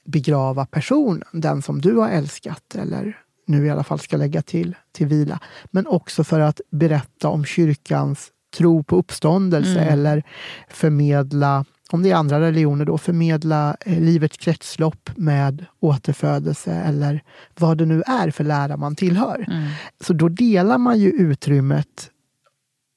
begrava 0.05 0.65
personen, 0.65 1.23
den 1.31 1.61
som 1.61 1.81
du 1.81 1.95
har 1.95 2.09
älskat 2.09 2.75
eller 2.75 3.17
nu 3.49 3.65
i 3.65 3.69
alla 3.69 3.83
fall 3.83 3.99
ska 3.99 4.17
lägga 4.17 4.41
till, 4.41 4.75
till 4.91 5.07
vila. 5.07 5.39
Men 5.71 5.87
också 5.87 6.23
för 6.23 6.39
att 6.39 6.61
berätta 6.71 7.29
om 7.29 7.45
kyrkans 7.45 8.31
tro 8.57 8.83
på 8.83 8.95
uppståndelse 8.95 9.79
mm. 9.79 9.93
eller 9.93 10.23
förmedla, 10.69 11.65
om 11.91 12.03
det 12.03 12.11
är 12.11 12.15
andra 12.15 12.41
religioner, 12.41 12.85
då, 12.85 12.97
förmedla 12.97 13.77
eh, 13.85 13.99
livets 13.99 14.37
kretslopp 14.37 15.09
med 15.15 15.65
återfödelse 15.79 16.71
eller 16.71 17.23
vad 17.59 17.77
det 17.77 17.85
nu 17.85 18.03
är 18.05 18.31
för 18.31 18.43
lära 18.43 18.77
man 18.77 18.95
tillhör. 18.95 19.45
Mm. 19.47 19.69
Så 20.01 20.13
då 20.13 20.29
delar 20.29 20.77
man 20.77 20.99
ju 20.99 21.09
utrymmet 21.09 22.11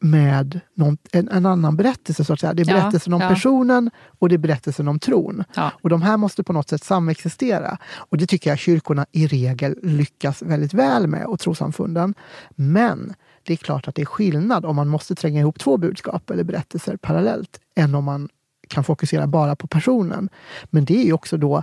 med 0.03 0.61
någon, 0.75 0.99
en, 1.13 1.29
en, 1.29 1.47
annan 1.47 1.77
berättelse. 1.77 2.25
så 2.25 2.33
att 2.33 2.41
säga. 2.41 2.55
Det 2.55 2.63
är 2.63 2.67
berättelsen 2.67 3.11
ja, 3.11 3.17
om 3.17 3.23
ja. 3.23 3.29
personen 3.29 3.91
och 4.19 4.29
det 4.29 4.35
är 4.35 4.39
berättelsen 4.39 4.89
om 4.89 4.99
tron. 4.99 5.45
Ja. 5.55 5.73
Och 5.83 5.89
de 5.89 6.03
här 6.03 6.17
måste 6.17 6.45
på 6.45 6.53
något 6.53 6.69
sätt 6.69 6.85
samexistera. 6.85 7.79
Och 7.95 8.17
det 8.17 8.27
tycker 8.27 8.51
jag 8.51 8.59
kyrkorna 8.59 9.07
i 9.13 9.27
regel 9.27 9.79
lyckas 9.83 10.43
väldigt 10.43 10.75
väl 10.75 11.07
med, 11.07 11.27
och 11.27 11.41
trosamfunden. 11.41 12.15
Men 12.55 13.15
det 13.43 13.53
är 13.53 13.57
klart 13.57 13.89
att 13.89 13.95
det 13.95 14.03
är 14.03 14.07
skillnad 14.07 14.65
om 14.65 14.77
man 14.77 14.89
måste 14.89 15.15
tränga 15.15 15.41
ihop 15.41 15.59
två 15.59 15.77
budskap 15.77 16.31
eller 16.31 16.45
berättelser 16.45 16.97
parallellt 16.97 17.61
än 17.75 17.95
om 17.95 18.05
man 18.05 18.29
kan 18.69 18.85
fokusera 18.85 19.27
bara 19.27 19.57
på 19.57 19.67
personen. 19.67 20.29
Men 20.65 20.85
det 20.85 20.97
är 20.97 21.05
ju 21.05 21.13
också 21.13 21.37
då 21.37 21.63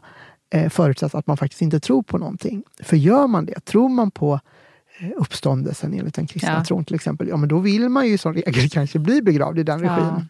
eh, 0.54 0.70
förutsatt 0.70 1.16
att 1.16 1.28
man 1.28 1.38
faktiskt 1.38 1.62
inte 1.62 1.80
tror 1.80 2.04
på 2.04 2.18
någonting. 2.18 2.64
För 2.84 2.98
gör 2.98 3.28
man 3.28 3.46
det, 3.46 3.66
tror 3.66 3.90
man 3.90 4.12
på 4.12 4.40
uppståndelsen 5.18 5.94
enligt 5.94 6.16
den 6.16 6.28
kristna 6.28 6.54
ja. 6.54 6.64
tron 6.64 6.86
till 6.86 6.96
exempel, 6.96 7.28
ja 7.28 7.38
men 7.38 7.50
då 7.50 7.60
vill 7.60 7.90
man 7.90 8.08
ju 8.08 8.18
som 8.18 8.34
regel 8.34 8.70
kanske 8.72 9.00
bli 9.00 9.22
begravd 9.22 9.60
i 9.60 9.64
den 9.64 9.80
regin. 9.80 10.06
Ja. 10.06 10.22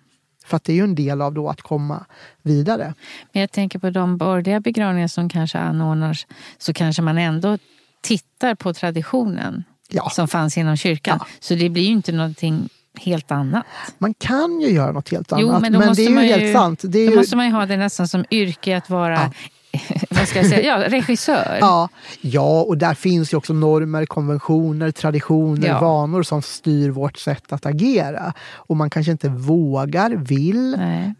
För 0.45 0.57
att 0.57 0.63
det 0.63 0.73
är 0.73 0.75
ju 0.75 0.83
en 0.83 0.95
del 0.95 1.21
av 1.21 1.33
då 1.33 1.49
att 1.49 1.61
komma 1.61 2.05
vidare. 2.41 2.93
Men 3.31 3.41
jag 3.41 3.51
tänker 3.51 3.79
på 3.79 3.89
de 3.89 4.17
borgerliga 4.17 4.59
begravningar 4.59 5.07
som 5.07 5.29
kanske 5.29 5.57
anordnas, 5.57 6.27
så 6.57 6.73
kanske 6.73 7.01
man 7.01 7.17
ändå 7.17 7.57
tittar 8.01 8.55
på 8.55 8.73
traditionen 8.73 9.63
ja. 9.89 10.09
som 10.09 10.27
fanns 10.27 10.57
inom 10.57 10.77
kyrkan. 10.77 11.17
Ja. 11.21 11.27
Så 11.39 11.55
det 11.55 11.69
blir 11.69 11.83
ju 11.83 11.91
inte 11.91 12.11
någonting 12.11 12.69
helt 12.99 13.31
annat. 13.31 13.65
Man 13.97 14.13
kan 14.13 14.61
ju 14.61 14.69
göra 14.69 14.91
något 14.91 15.09
helt 15.09 15.31
annat, 15.31 15.41
jo, 15.41 15.51
men, 15.51 15.71
men 15.71 15.95
det 15.95 16.05
är 16.05 16.09
ju 16.09 16.19
helt 16.19 16.57
sant. 16.57 16.81
Det 16.83 16.99
är 16.99 17.05
då 17.05 17.11
ju... 17.11 17.17
måste 17.17 17.35
man 17.35 17.45
ju 17.45 17.51
ha 17.51 17.65
det 17.65 17.77
nästan 17.77 18.07
som 18.07 18.25
yrke 18.31 18.77
att 18.77 18.89
vara 18.89 19.13
ja. 19.13 19.31
vad 20.09 20.27
ska 20.27 20.39
jag 20.39 20.49
säga, 20.49 20.79
ja, 20.79 20.89
regissör. 20.89 21.57
Ja, 21.61 21.89
ja, 22.21 22.61
och 22.61 22.77
där 22.77 22.93
finns 22.93 23.33
ju 23.33 23.37
också 23.37 23.53
normer, 23.53 24.05
konventioner, 24.05 24.91
traditioner, 24.91 25.67
ja. 25.67 25.79
vanor 25.79 26.23
som 26.23 26.41
styr 26.41 26.89
vårt 26.89 27.17
sätt 27.17 27.53
att 27.53 27.65
agera. 27.65 28.33
Och 28.53 28.77
man 28.77 28.89
kanske 28.89 29.11
inte 29.11 29.29
vågar, 29.29 30.09
vill 30.09 30.73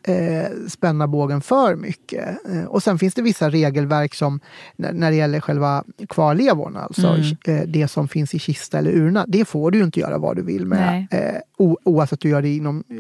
eh, 0.04 0.68
spänna 0.70 1.08
bågen 1.08 1.42
för 1.42 1.76
mycket. 1.76 2.28
Eh, 2.50 2.64
och 2.64 2.84
sen 2.84 3.00
finns 3.00 3.14
det 3.14 3.22
vissa 3.22 3.50
regelverk 3.50 4.16
som 4.16 4.40
när 4.76 5.12
det 5.12 5.18
gäller 5.18 5.40
själva 5.40 5.84
kvarlevorna, 6.10 6.80
alltså 6.80 7.08
mm. 7.08 7.38
eh, 7.48 7.68
det 7.68 7.88
som 7.88 8.08
finns 8.08 8.34
i 8.34 8.40
kista 8.40 8.78
eller 8.78 8.92
urna. 8.92 9.26
Det 9.28 9.46
får 9.46 9.72
du 9.72 9.84
inte 9.84 10.00
göra 10.00 10.18
vad 10.18 10.36
du 10.36 10.42
vill 10.42 10.66
med, 10.66 11.08
eh, 11.12 11.66
oavsett 11.84 12.20
du 12.20 12.30
gör 12.30 12.42
det 12.42 12.56
inom 12.56 12.84
eh, 12.90 12.96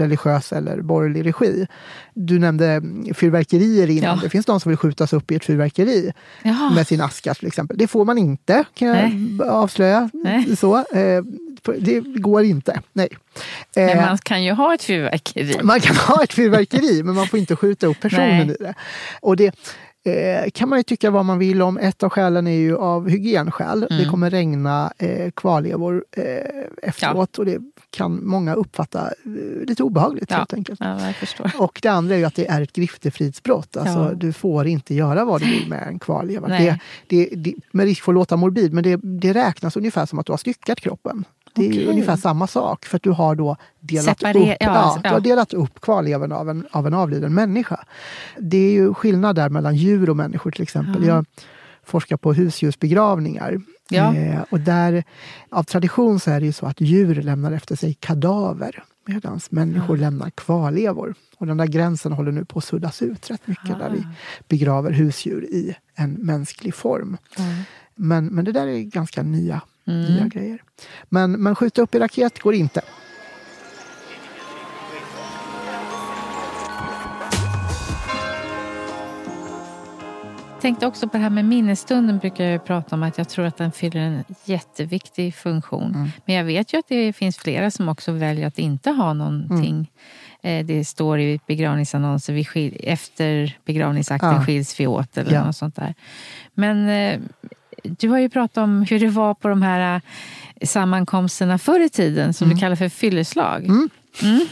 religiös 0.00 0.52
eller 0.52 0.80
borgerlig 0.80 1.26
regi. 1.26 1.66
Du 2.14 2.38
nämnde 2.38 2.82
fyrverkerier 3.14 3.90
innan. 3.90 4.16
Ja. 4.16 4.20
Det 4.22 4.30
finns 4.30 4.46
de 4.46 4.60
som 4.60 4.70
vill 4.70 4.76
skjutas 4.76 5.12
upp 5.12 5.30
i 5.30 5.34
ett 5.34 5.44
fyrverkeri 5.44 6.12
Jaha. 6.42 6.70
med 6.74 6.86
sin 6.86 7.00
aska 7.00 7.34
till 7.34 7.46
exempel. 7.46 7.78
Det 7.78 7.86
får 7.86 8.04
man 8.04 8.18
inte, 8.18 8.64
kan 8.74 8.88
jag 8.88 8.96
Nej. 8.96 9.48
avslöja. 9.48 10.10
Nej. 10.12 10.56
Så, 10.56 10.76
eh, 10.76 11.22
det 11.78 12.00
går 12.00 12.44
inte. 12.44 12.80
Nej. 12.92 13.08
Men 13.76 13.88
eh, 13.88 14.06
man 14.06 14.18
kan 14.18 14.44
ju 14.44 14.52
ha 14.52 14.74
ett 14.74 14.82
fyrverkeri. 14.82 15.56
Man 15.62 15.80
kan 15.80 15.96
ha 15.96 16.22
ett 16.22 16.32
fyrverkeri, 16.32 17.02
men 17.02 17.14
man 17.14 17.26
får 17.26 17.38
inte 17.38 17.56
skjuta 17.56 17.86
upp 17.86 18.00
personen 18.00 18.46
Nej. 18.46 18.56
i 18.60 18.64
det. 18.64 18.74
Och 19.20 19.36
det 19.36 19.54
eh, 20.08 20.50
kan 20.50 20.68
man 20.68 20.78
ju 20.78 20.82
tycka 20.82 21.10
vad 21.10 21.24
man 21.24 21.38
vill 21.38 21.62
om. 21.62 21.78
Ett 21.78 22.02
av 22.02 22.10
skälen 22.10 22.46
är 22.46 22.58
ju 22.58 22.76
av 22.76 23.08
hygienskäl. 23.08 23.86
Mm. 23.90 24.02
Det 24.02 24.10
kommer 24.10 24.30
regna 24.30 24.92
eh, 24.98 25.30
kvarlevor 25.30 26.04
eh, 26.12 26.24
efteråt 26.82 27.30
ja. 27.32 27.40
och 27.40 27.46
det 27.46 27.58
kan 27.90 28.26
många 28.26 28.54
uppfatta 28.54 29.00
eh, 29.06 29.66
lite 29.66 29.82
obehagligt 29.82 30.30
ja. 30.30 30.36
helt 30.36 30.54
enkelt. 30.54 30.80
Ja, 30.80 31.12
och 31.58 31.78
det 31.82 31.88
andra 31.88 32.14
är 32.14 32.18
ju 32.18 32.24
att 32.24 32.34
det 32.34 32.46
är 32.46 32.62
ett 32.62 32.72
griftefridsbrott. 32.72 33.76
Alltså. 33.76 34.14
Du 34.14 34.32
får 34.32 34.66
inte 34.66 34.94
göra 34.94 35.24
vad 35.24 35.40
du 35.40 35.46
vill 35.46 35.68
med 35.68 35.88
en 35.88 35.98
kvarleva. 35.98 36.48
Det, 36.48 36.78
det, 37.06 37.28
det, 37.36 37.54
med 37.72 37.86
risk 37.86 38.02
för 38.02 38.12
att 38.12 38.14
låta 38.14 38.36
morbid, 38.36 38.72
men 38.72 38.84
det, 38.84 38.96
det 38.96 39.32
räknas 39.32 39.76
ungefär 39.76 40.06
som 40.06 40.18
att 40.18 40.26
du 40.26 40.32
har 40.32 40.38
styckat 40.38 40.80
kroppen. 40.80 41.24
Det 41.58 41.66
är 41.66 41.70
okay. 41.70 41.86
ungefär 41.86 42.16
samma 42.16 42.46
sak 42.46 42.84
för 42.84 42.96
att 42.96 43.02
du 43.02 43.10
har 43.10 43.34
då 43.34 43.56
delat, 43.80 44.04
Separer 44.04 44.52
upp, 44.52 44.56
ja, 44.60 44.96
ja. 44.96 45.00
Du 45.02 45.08
har 45.08 45.20
delat 45.20 45.54
upp 45.54 45.80
kvarlevern 45.80 46.32
av 46.32 46.50
en, 46.50 46.66
av 46.70 46.86
en 46.86 46.94
avliden 46.94 47.34
människa. 47.34 47.84
Det 48.38 48.56
är 48.56 48.72
ju 48.72 48.94
skillnad 48.94 49.36
där 49.36 49.48
mellan 49.48 49.76
djur 49.76 50.10
och 50.10 50.16
människor 50.16 50.50
till 50.50 50.62
exempel. 50.62 51.04
Jag 51.04 51.24
forskar 51.84 52.16
på 52.16 52.32
husdjursbegravningar. 52.32 53.60
Ja. 53.88 54.14
Eh, 54.14 54.40
och 54.50 54.60
där, 54.60 55.04
av 55.50 55.62
tradition 55.62 56.20
så 56.20 56.30
är 56.30 56.40
det 56.40 56.46
ju 56.46 56.52
så 56.52 56.66
att 56.66 56.80
djur 56.80 57.14
lämnar 57.14 57.52
efter 57.52 57.76
sig 57.76 57.94
kadaver 57.94 58.84
medan 59.06 59.40
människor 59.50 59.96
ja. 59.96 60.00
lämnar 60.00 60.30
kvarlevor. 60.30 61.14
Och 61.38 61.46
den 61.46 61.56
där 61.56 61.66
gränsen 61.66 62.12
håller 62.12 62.32
nu 62.32 62.44
på 62.44 62.58
att 62.58 62.64
suddas 62.64 63.02
ut 63.02 63.30
rätt 63.30 63.46
mycket 63.46 63.68
ja. 63.68 63.78
där 63.78 63.90
vi 63.90 64.06
begraver 64.48 64.90
husdjur 64.90 65.44
i 65.44 65.76
en 65.94 66.12
mänsklig 66.12 66.74
form. 66.74 67.16
Men, 67.94 68.26
men 68.26 68.44
det 68.44 68.52
där 68.52 68.66
är 68.66 68.80
ganska 68.80 69.22
nya 69.22 69.60
Mm. 69.88 70.14
Nya 70.14 70.26
grejer. 70.26 70.62
Men, 71.08 71.32
men 71.32 71.54
skjuta 71.54 71.82
upp 71.82 71.94
i 71.94 71.98
raket 71.98 72.38
går 72.38 72.54
inte. 72.54 72.80
tänkte 80.60 80.86
också 80.86 81.08
på 81.08 81.16
det 81.16 81.22
här 81.22 81.30
med 81.30 81.44
minnesstunden 81.44 82.18
brukar 82.18 82.44
jag 82.44 82.64
prata 82.64 82.96
om 82.96 83.02
att 83.02 83.18
jag 83.18 83.28
tror 83.28 83.44
att 83.44 83.56
den 83.56 83.72
fyller 83.72 84.00
en 84.00 84.24
jätteviktig 84.44 85.34
funktion. 85.34 85.94
Mm. 85.94 86.08
Men 86.24 86.34
jag 86.34 86.44
vet 86.44 86.74
ju 86.74 86.78
att 86.78 86.88
det 86.88 87.12
finns 87.12 87.38
flera 87.38 87.70
som 87.70 87.88
också 87.88 88.12
väljer 88.12 88.46
att 88.46 88.58
inte 88.58 88.90
ha 88.90 89.12
någonting. 89.12 89.90
Mm. 90.42 90.66
Det 90.66 90.84
står 90.84 91.20
i 91.20 91.40
begravningsannonser 91.46 92.46
efter 92.82 93.56
begravningsakten 93.64 94.32
ja. 94.32 94.44
skiljs 94.44 94.80
vi 94.80 94.86
åt 94.86 95.16
eller 95.16 95.32
ja. 95.32 95.44
något 95.44 95.56
sånt 95.56 95.76
där. 95.76 95.94
Men 96.54 96.88
eh, 96.88 97.20
du 97.82 98.08
har 98.08 98.18
ju 98.18 98.28
pratat 98.28 98.58
om 98.58 98.82
hur 98.82 99.00
det 99.00 99.08
var 99.08 99.34
på 99.34 99.48
de 99.48 99.62
här 99.62 99.94
äh, 99.94 100.66
sammankomsterna 100.66 101.58
förr 101.58 101.80
i 101.80 101.88
tiden 101.88 102.34
som 102.34 102.44
mm. 102.44 102.56
du 102.56 102.60
kallar 102.60 102.76
för 102.76 102.88
fylleslag. 102.88 103.64
Mm. 103.64 103.90
Mm. 104.22 104.48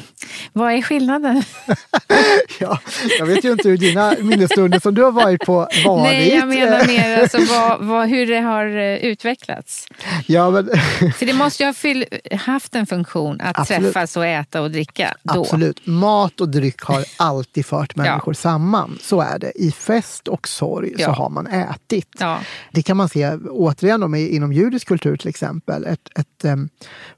Vad 0.53 0.73
är 0.73 0.83
skillnaden? 0.83 1.43
ja, 2.61 2.81
jag 3.19 3.27
vet 3.27 3.45
ju 3.45 3.53
inte 3.53 3.69
hur 3.69 3.77
dina 3.77 4.15
minnesstunder 4.21 4.81
som 4.81 4.95
du 4.95 5.03
har 5.03 5.13
varit 5.13 5.41
på 5.41 5.55
varit. 5.85 6.03
Nej, 6.03 6.35
jag 6.35 6.49
menar 6.49 6.87
mer 6.87 7.21
alltså 7.21 7.39
vad, 7.39 7.85
vad, 7.85 8.09
hur 8.09 8.27
det 8.27 8.41
har 8.41 8.67
eh, 8.67 8.97
utvecklats. 8.97 9.87
Ja, 10.27 10.51
men... 10.51 10.71
För 11.15 11.27
det 11.27 11.33
måste 11.33 11.63
ju 11.63 11.67
ha 11.67 11.75
fyll, 11.75 12.05
haft 12.33 12.75
en 12.75 12.87
funktion 12.87 13.41
att 13.41 13.59
Absolut. 13.59 13.83
träffas 13.83 14.17
och 14.17 14.27
äta 14.27 14.63
och 14.63 14.71
dricka. 14.71 15.15
Då. 15.23 15.41
Absolut. 15.41 15.87
Mat 15.87 16.41
och 16.41 16.49
dryck 16.49 16.81
har 16.81 17.05
alltid 17.17 17.67
fört 17.67 17.97
människor 17.97 18.35
ja. 18.35 18.35
samman. 18.35 18.99
Så 19.03 19.21
är 19.21 19.39
det. 19.39 19.53
I 19.55 19.73
fest 19.73 20.29
och 20.29 20.49
sorg 20.49 20.95
ja. 20.99 21.07
så 21.07 21.13
har 21.13 21.31
man 21.31 21.47
ätit. 21.47 22.09
Ja. 22.19 22.39
Det 22.73 22.83
kan 22.83 22.97
man 22.97 23.09
se 23.09 23.35
återigen 23.51 24.15
inom 24.15 24.53
judisk 24.53 24.89
kultur 24.89 25.17
till 25.17 25.29
exempel. 25.29 25.85
Ett, 25.85 26.19
ett 26.19 26.45
um, 26.45 26.69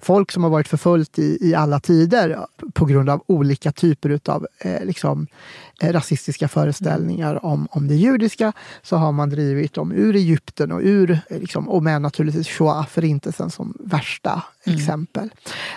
folk 0.00 0.32
som 0.32 0.42
har 0.42 0.50
varit 0.50 0.68
förföljt 0.68 1.18
i, 1.18 1.38
i 1.40 1.54
alla 1.54 1.80
tider 1.80 2.37
på 2.72 2.84
grund 2.84 3.10
av 3.10 3.22
olika 3.26 3.72
typer 3.72 4.20
av 4.26 4.46
eh, 4.58 4.84
liksom, 4.84 5.26
rasistiska 5.82 6.48
föreställningar 6.48 7.44
om, 7.44 7.68
om 7.70 7.88
det 7.88 7.94
judiska 7.94 8.52
så 8.82 8.96
har 8.96 9.12
man 9.12 9.30
drivit 9.30 9.74
dem 9.74 9.92
ur 9.92 10.16
Egypten 10.16 10.72
och 10.72 10.80
ur, 10.82 11.20
liksom, 11.30 11.68
och 11.68 11.82
med 11.82 12.02
naturligtvis 12.02 12.48
Shoah, 12.48 12.86
förintelsen 12.86 13.50
som 13.50 13.76
värsta 13.80 14.42
mm. 14.66 14.78
exempel. 14.78 15.30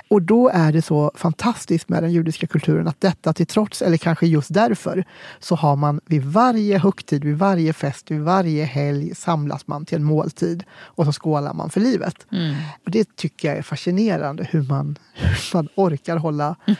Och 0.07 0.21
då 0.21 0.49
är 0.49 0.71
det 0.71 0.81
så 0.81 1.11
fantastiskt 1.15 1.89
med 1.89 2.03
den 2.03 2.11
judiska 2.11 2.47
kulturen 2.47 2.87
att 2.87 3.01
detta 3.01 3.33
till 3.33 3.45
trots, 3.47 3.81
eller 3.81 3.97
kanske 3.97 4.27
just 4.27 4.53
därför, 4.53 5.05
så 5.39 5.55
har 5.55 5.75
man 5.75 5.99
vid 6.05 6.23
varje 6.23 6.77
högtid, 6.77 7.23
vid 7.23 7.37
varje 7.37 7.73
fest, 7.73 8.11
vid 8.11 8.21
varje 8.21 8.65
helg 8.65 9.15
samlas 9.15 9.67
man 9.67 9.85
till 9.85 9.95
en 9.95 10.03
måltid 10.03 10.63
och 10.71 11.05
så 11.05 11.11
skålar 11.11 11.53
man 11.53 11.69
för 11.69 11.79
livet. 11.79 12.25
Mm. 12.31 12.55
Och 12.85 12.91
Det 12.91 13.15
tycker 13.15 13.47
jag 13.47 13.57
är 13.57 13.61
fascinerande 13.61 14.47
hur 14.51 14.61
man, 14.61 14.97
hur 15.13 15.53
man 15.53 15.69
orkar 15.75 16.17
hålla 16.17 16.55
mm. 16.65 16.77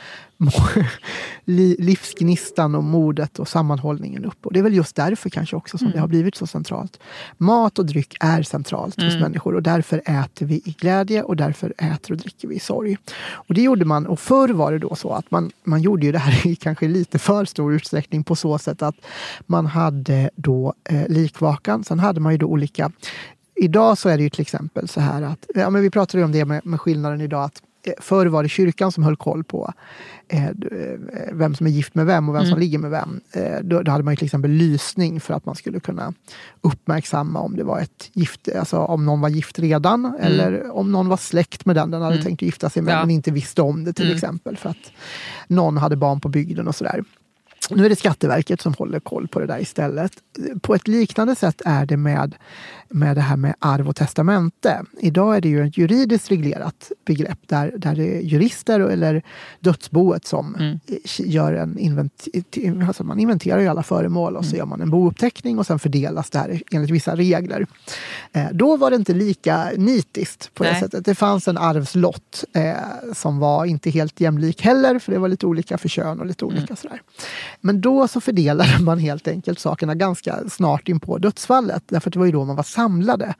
livsgnistan 1.77 2.75
och 2.75 2.83
modet 2.83 3.39
och 3.39 3.47
sammanhållningen 3.47 4.25
upp. 4.25 4.45
Och 4.45 4.53
det 4.53 4.59
är 4.59 4.63
väl 4.63 4.75
just 4.75 4.95
därför 4.95 5.29
kanske 5.29 5.55
också 5.55 5.77
som 5.77 5.87
mm. 5.87 5.95
det 5.95 5.99
har 5.99 6.07
blivit 6.07 6.35
så 6.35 6.47
centralt. 6.47 6.99
Mat 7.37 7.79
och 7.79 7.85
dryck 7.85 8.17
är 8.19 8.43
centralt 8.43 8.97
mm. 8.97 9.11
hos 9.11 9.21
människor 9.21 9.55
och 9.55 9.63
därför 9.63 10.01
äter 10.05 10.45
vi 10.45 10.55
i 10.55 10.75
glädje 10.79 11.23
och 11.23 11.35
därför 11.35 11.73
äter 11.77 12.11
och 12.11 12.17
dricker 12.17 12.47
vi 12.47 12.55
i 12.55 12.59
sorg. 12.59 12.97
Och 13.31 13.53
det 13.53 13.61
gjorde 13.61 13.85
man, 13.85 14.07
och 14.07 14.19
förr 14.19 14.49
var 14.49 14.71
det 14.71 14.79
då 14.79 14.95
så 14.95 15.13
att 15.13 15.31
man, 15.31 15.51
man 15.63 15.81
gjorde 15.81 16.05
ju 16.05 16.11
det 16.11 16.19
här 16.19 16.47
i 16.51 16.55
kanske 16.55 16.87
lite 16.87 17.19
för 17.19 17.45
stor 17.45 17.73
utsträckning 17.73 18.23
på 18.23 18.35
så 18.35 18.57
sätt 18.57 18.81
att 18.81 18.95
man 19.45 19.65
hade 19.65 20.29
då 20.35 20.73
eh, 20.89 21.07
likvakan, 21.07 21.83
sen 21.83 21.99
hade 21.99 22.19
man 22.19 22.31
ju 22.31 22.37
då 22.37 22.47
olika 22.47 22.91
Idag 23.55 23.97
så 23.97 24.09
är 24.09 24.17
det 24.17 24.23
ju 24.23 24.29
till 24.29 24.41
exempel 24.41 24.87
så 24.87 25.01
här 25.01 25.21
att, 25.21 25.45
ja 25.55 25.69
men 25.69 25.81
vi 25.81 25.89
pratade 25.89 26.17
ju 26.17 26.25
om 26.25 26.31
det 26.31 26.45
med, 26.45 26.65
med 26.65 26.81
skillnaden 26.81 27.21
idag 27.21 27.43
att 27.43 27.61
förr 27.99 28.25
var 28.25 28.43
det 28.43 28.49
kyrkan 28.49 28.91
som 28.91 29.03
höll 29.03 29.15
koll 29.15 29.43
på 29.43 29.73
eh, 30.27 30.49
vem 31.31 31.55
som 31.55 31.67
är 31.67 31.71
gift 31.71 31.95
med 31.95 32.05
vem 32.05 32.29
och 32.29 32.35
vem 32.35 32.41
som 32.41 32.51
mm. 32.51 32.59
ligger 32.59 32.79
med 32.79 32.91
vem. 32.91 33.21
Då, 33.61 33.81
då, 33.81 33.91
hade 33.91 34.03
man 34.03 34.15
till 34.15 34.25
exempel 34.25 34.51
lysning 34.51 35.19
för 35.19 35.33
att 35.33 35.45
man 35.45 35.55
skulle 35.55 35.79
kunna 35.79 36.13
uppmärksamma 36.61 37.39
om 37.39 37.55
det 37.55 37.63
var 37.63 37.79
ett 37.79 38.09
gift, 38.13 38.49
alltså 38.59 38.77
om 38.77 39.05
någon 39.05 39.21
var 39.21 39.29
gift 39.29 39.59
redan 39.59 40.05
mm. 40.05 40.21
eller 40.21 40.71
om 40.71 40.91
någon 40.91 41.07
var 41.07 41.17
släkt 41.17 41.65
med 41.65 41.75
den 41.75 41.91
den 41.91 42.01
hade 42.01 42.13
mm. 42.13 42.25
tänkt 42.25 42.41
gifta 42.41 42.69
sig 42.69 42.81
med 42.81 42.93
ja. 42.93 42.99
men 42.99 43.11
inte 43.11 43.31
visste 43.31 43.61
om 43.61 43.83
det 43.83 43.93
till 43.93 44.05
mm. 44.05 44.15
exempel 44.15 44.57
för 44.57 44.69
att 44.69 44.91
någon 45.47 45.77
hade 45.77 45.95
barn 45.95 46.21
på 46.21 46.29
bygden 46.29 46.67
och 46.67 46.75
sådär. 46.75 47.03
Nu 47.69 47.85
är 47.85 47.89
det 47.89 47.95
Skatteverket 47.95 48.61
som 48.61 48.73
håller 48.73 48.99
koll 48.99 49.27
på 49.27 49.39
det 49.39 49.45
där 49.45 49.59
istället. 49.59 50.11
På 50.61 50.75
ett 50.75 50.87
liknande 50.87 51.35
sätt 51.35 51.61
är 51.65 51.85
det 51.85 51.97
med, 51.97 52.35
med 52.91 53.17
det 53.17 53.21
här 53.21 53.37
med 53.37 53.55
arv 53.59 53.89
och 53.89 53.95
testamente. 53.95 54.81
Idag 54.99 55.37
är 55.37 55.41
det 55.41 55.49
ju 55.49 55.67
ett 55.67 55.77
juridiskt 55.77 56.31
reglerat 56.31 56.91
begrepp 57.05 57.39
där, 57.45 57.73
där 57.77 57.95
det 57.95 58.17
är 58.17 58.21
jurister 58.21 58.79
eller 58.79 59.21
dödsboet 59.59 60.25
som 60.25 60.55
mm. 60.55 60.79
gör 61.17 61.53
en 61.53 61.77
invent 61.77 62.27
alltså 62.87 63.03
man 63.03 63.19
inventerar 63.19 63.59
ju 63.59 63.67
alla 63.67 63.83
föremål 63.83 64.35
och 64.35 64.45
så 64.45 64.49
mm. 64.49 64.57
gör 64.57 64.65
man 64.65 64.81
en 64.81 64.89
bouppteckning 64.89 65.59
och 65.59 65.65
sen 65.67 65.79
fördelas 65.79 66.29
det 66.29 66.39
här 66.39 66.61
enligt 66.71 66.89
vissa 66.89 67.15
regler. 67.15 67.65
Eh, 68.31 68.47
då 68.51 68.77
var 68.77 68.89
det 68.89 68.95
inte 68.95 69.13
lika 69.13 69.71
nitiskt 69.77 70.53
på 70.53 70.63
det 70.63 70.71
Nej. 70.71 70.81
sättet. 70.81 71.05
Det 71.05 71.15
fanns 71.15 71.47
en 71.47 71.57
arvslott 71.57 72.43
eh, 72.53 72.73
som 73.13 73.39
var 73.39 73.65
inte 73.65 73.89
helt 73.89 74.19
jämlik 74.19 74.61
heller 74.61 74.99
för 74.99 75.11
det 75.11 75.19
var 75.19 75.27
lite 75.27 75.45
olika 75.45 75.77
för 75.77 75.89
kön 75.89 76.19
och 76.19 76.25
lite 76.25 76.45
olika 76.45 76.61
mm. 76.61 76.75
sådär. 76.75 77.01
Men 77.61 77.81
då 77.81 78.07
så 78.07 78.21
fördelade 78.21 78.79
man 78.83 78.99
helt 78.99 79.27
enkelt 79.27 79.59
sakerna 79.59 79.95
ganska 79.95 80.49
snart 80.49 80.89
in 80.89 80.99
på 80.99 81.17
dödsfallet. 81.17 81.83
Därför 81.87 82.09
att 82.09 82.13
det 82.13 82.19
var 82.19 82.25
ju 82.25 82.31
då 82.31 82.45
man 82.45 82.55
var 82.55 82.63
samlade. 82.81 83.33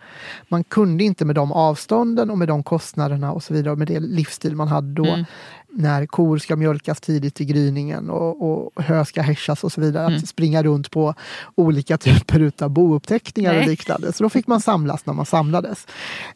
Man 0.48 0.64
kunde 0.64 1.04
inte 1.04 1.26
med 1.26 1.36
de 1.36 1.52
avstånden 1.52 2.30
och 2.30 2.38
med 2.38 2.48
de 2.48 2.64
kostnaderna 2.64 3.32
och 3.32 3.44
så 3.44 3.54
vidare, 3.54 3.72
och 3.72 3.78
med 3.78 3.88
det 3.88 4.00
livsstil 4.00 4.56
man 4.56 4.68
hade 4.68 4.94
då, 4.94 5.06
mm 5.06 5.26
när 5.74 6.06
kor 6.06 6.38
ska 6.38 6.56
mjölkas 6.56 7.02
tidigt 7.02 7.42
i 7.42 7.46
gryningen 7.46 8.10
och, 8.10 8.52
och 8.52 8.84
hö 8.84 9.06
ska 9.06 9.22
hässjas 9.22 9.64
och 9.64 9.72
så 9.72 9.82
vidare. 9.82 10.06
Mm. 10.06 10.18
Att 10.18 10.28
springa 10.28 10.64
runt 10.64 10.92
på 10.92 11.14
olika 11.56 11.98
typer 11.98 12.52
av 12.60 12.70
bouppteckningar 12.70 13.60
och 13.60 13.68
liknande. 13.68 14.14
Så 14.14 14.24
då 14.24 14.30
fick 14.30 14.48
man 14.48 14.62
samlas 14.62 15.06
när 15.06 15.14
man 15.14 15.26
samlades. 15.26 15.88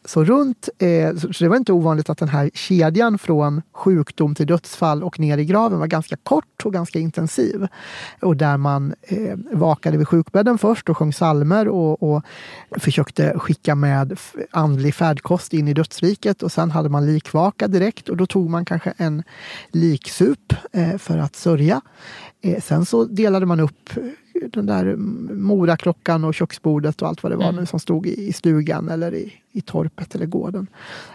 Så, 0.04 0.24
runt, 0.24 0.68
eh, 0.78 1.16
så 1.16 1.44
det 1.44 1.48
var 1.48 1.56
inte 1.56 1.72
ovanligt 1.72 2.10
att 2.10 2.18
den 2.18 2.28
här 2.28 2.50
kedjan 2.54 3.18
från 3.18 3.62
sjukdom 3.72 4.34
till 4.34 4.46
dödsfall 4.46 5.02
och 5.02 5.20
ner 5.20 5.38
i 5.38 5.44
graven 5.44 5.78
var 5.78 5.86
ganska 5.86 6.16
kort 6.16 6.62
och 6.64 6.72
ganska 6.72 6.98
intensiv. 6.98 7.66
Och 8.22 8.36
där 8.36 8.56
man 8.56 8.94
eh, 9.02 9.36
vakade 9.52 9.96
vid 9.96 10.08
sjukbädden 10.08 10.58
först 10.58 10.88
och 10.88 10.96
sjöng 10.96 11.12
salmer 11.12 11.68
och, 11.68 12.02
och 12.02 12.22
försökte 12.78 13.38
skicka 13.38 13.74
med 13.74 14.18
andlig 14.50 14.94
färdkost 14.94 15.54
in 15.54 15.68
i 15.68 15.74
dödsriket 15.74 16.42
och 16.42 16.52
sen 16.52 16.70
hade 16.70 16.88
man 16.88 17.06
likvaka 17.06 17.68
direkt 17.68 18.08
och 18.08 18.16
då 18.16 18.26
tog 18.26 18.50
man 18.50 18.64
kanske 18.64 18.92
en 18.96 19.22
liksup 19.70 20.52
eh, 20.72 20.96
för 20.98 21.18
att 21.18 21.36
sörja. 21.36 21.80
Eh, 22.40 22.62
sen 22.62 22.86
så 22.86 23.04
delade 23.04 23.46
man 23.46 23.60
upp 23.60 23.90
den 24.52 24.66
där 24.66 24.96
moraklockan 25.34 26.24
och 26.24 26.34
köksbordet 26.34 27.02
och 27.02 27.08
allt 27.08 27.22
vad 27.22 27.32
det 27.32 27.36
var 27.36 27.48
mm. 27.48 27.56
nu 27.56 27.66
som 27.66 27.80
stod 27.80 28.06
i, 28.06 28.32
stugan 28.32 28.88
eller 28.88 29.14
i, 29.14 29.32
i 29.52 29.60
torpet 29.60 30.14
eller 30.14 30.26
gården. 30.26 30.66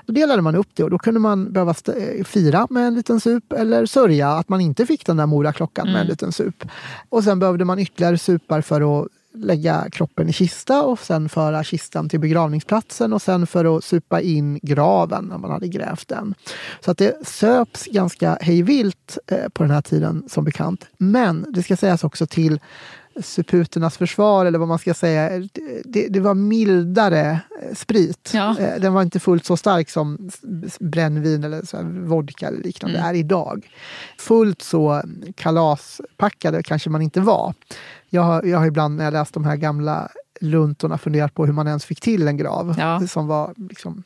Då 0.06 0.14
delade 0.14 0.42
man 0.42 0.56
upp 0.56 0.68
det 0.74 0.84
och 0.84 0.90
då 0.90 0.98
kunde 0.98 1.20
man 1.20 1.54
behöva 1.54 1.76
eh, 1.98 2.24
fira 2.24 2.68
med 2.70 2.88
en 2.88 2.96
liten 2.96 3.20
sup 3.20 3.54
eller 3.54 3.86
sörja 3.86 4.30
att 4.30 4.50
man 4.50 4.62
inte 4.62 4.86
fick 4.86 5.06
den 5.06 5.18
där 5.18 5.26
moraklockan 5.26 5.88
mm. 5.88 5.94
med 5.94 6.00
en 6.00 6.06
mm. 6.06 6.12
liten 6.12 6.32
sup. 6.32 6.66
Och 7.10 7.24
sen 7.24 7.40
behövde 7.40 7.66
man 7.66 7.80
ytterligare 7.80 8.18
supar 8.18 8.62
för 8.62 9.02
att 9.02 9.08
lägga 9.34 9.90
kroppen 9.92 10.30
i 10.30 10.34
kista 10.34 10.84
och 10.84 11.00
sen 11.00 11.30
föra 11.30 11.64
kistan 11.64 12.10
till 12.10 12.20
begravningsplatsen 12.20 13.14
och 13.14 13.22
sen 13.22 13.48
för 13.48 13.78
att 13.78 13.84
supa 13.84 14.22
in 14.22 14.60
graven 14.64 15.26
när 15.26 15.38
man 15.38 15.52
hade 15.52 15.68
grävt 15.68 16.08
den. 16.08 16.36
Så 16.86 16.92
att 16.92 16.98
det 16.98 17.28
söps 17.28 17.86
ganska 17.86 18.38
hejvilt 18.42 19.18
eh, 19.28 19.50
på 19.54 19.64
den 19.64 19.72
här 19.72 19.82
tiden 19.82 20.24
som 20.28 20.44
bekant. 20.44 20.86
Men 20.98 21.46
det 21.50 21.64
ska 21.64 21.78
sägas 21.78 22.04
också 22.04 22.28
till 22.28 22.60
suputernas 23.20 23.98
försvar, 23.98 24.46
eller 24.46 24.60
vad 24.60 24.68
man 24.68 24.80
ska 24.80 24.94
säga. 24.94 25.48
Det, 25.84 26.08
det 26.08 26.20
var 26.20 26.34
mildare 26.34 27.40
eh, 27.62 27.76
sprit. 27.76 28.32
Ja. 28.34 28.60
Eh, 28.60 28.82
den 28.82 28.94
var 28.94 29.02
inte 29.02 29.20
fullt 29.20 29.46
så 29.46 29.58
stark 29.58 29.90
som 29.90 30.30
brännvin 30.80 31.44
eller 31.44 31.66
så 31.66 31.78
vodka 31.84 32.48
eller 32.48 32.64
liknande 32.64 32.98
mm. 32.98 33.10
är 33.10 33.14
idag. 33.20 33.70
Fullt 34.18 34.62
så 34.62 35.02
kalaspackade 35.36 36.64
kanske 36.64 36.90
man 36.90 37.02
inte 37.02 37.20
var. 37.22 37.54
Jag 38.14 38.22
har, 38.22 38.44
jag 38.44 38.60
har 38.60 38.66
ibland 38.66 38.98
när 38.98 39.04
jag 39.04 39.14
läst 39.14 39.34
de 39.34 39.46
här 39.46 39.56
gamla 39.56 40.10
luntorna 40.42 40.98
funderat 40.98 41.34
på 41.34 41.46
hur 41.46 41.54
man 41.54 41.68
ens 41.68 41.86
fick 41.86 42.02
till 42.02 42.28
en 42.28 42.38
grav 42.38 42.76
ja. 42.78 43.08
som 43.08 43.28
var 43.28 43.54
liksom, 43.58 44.04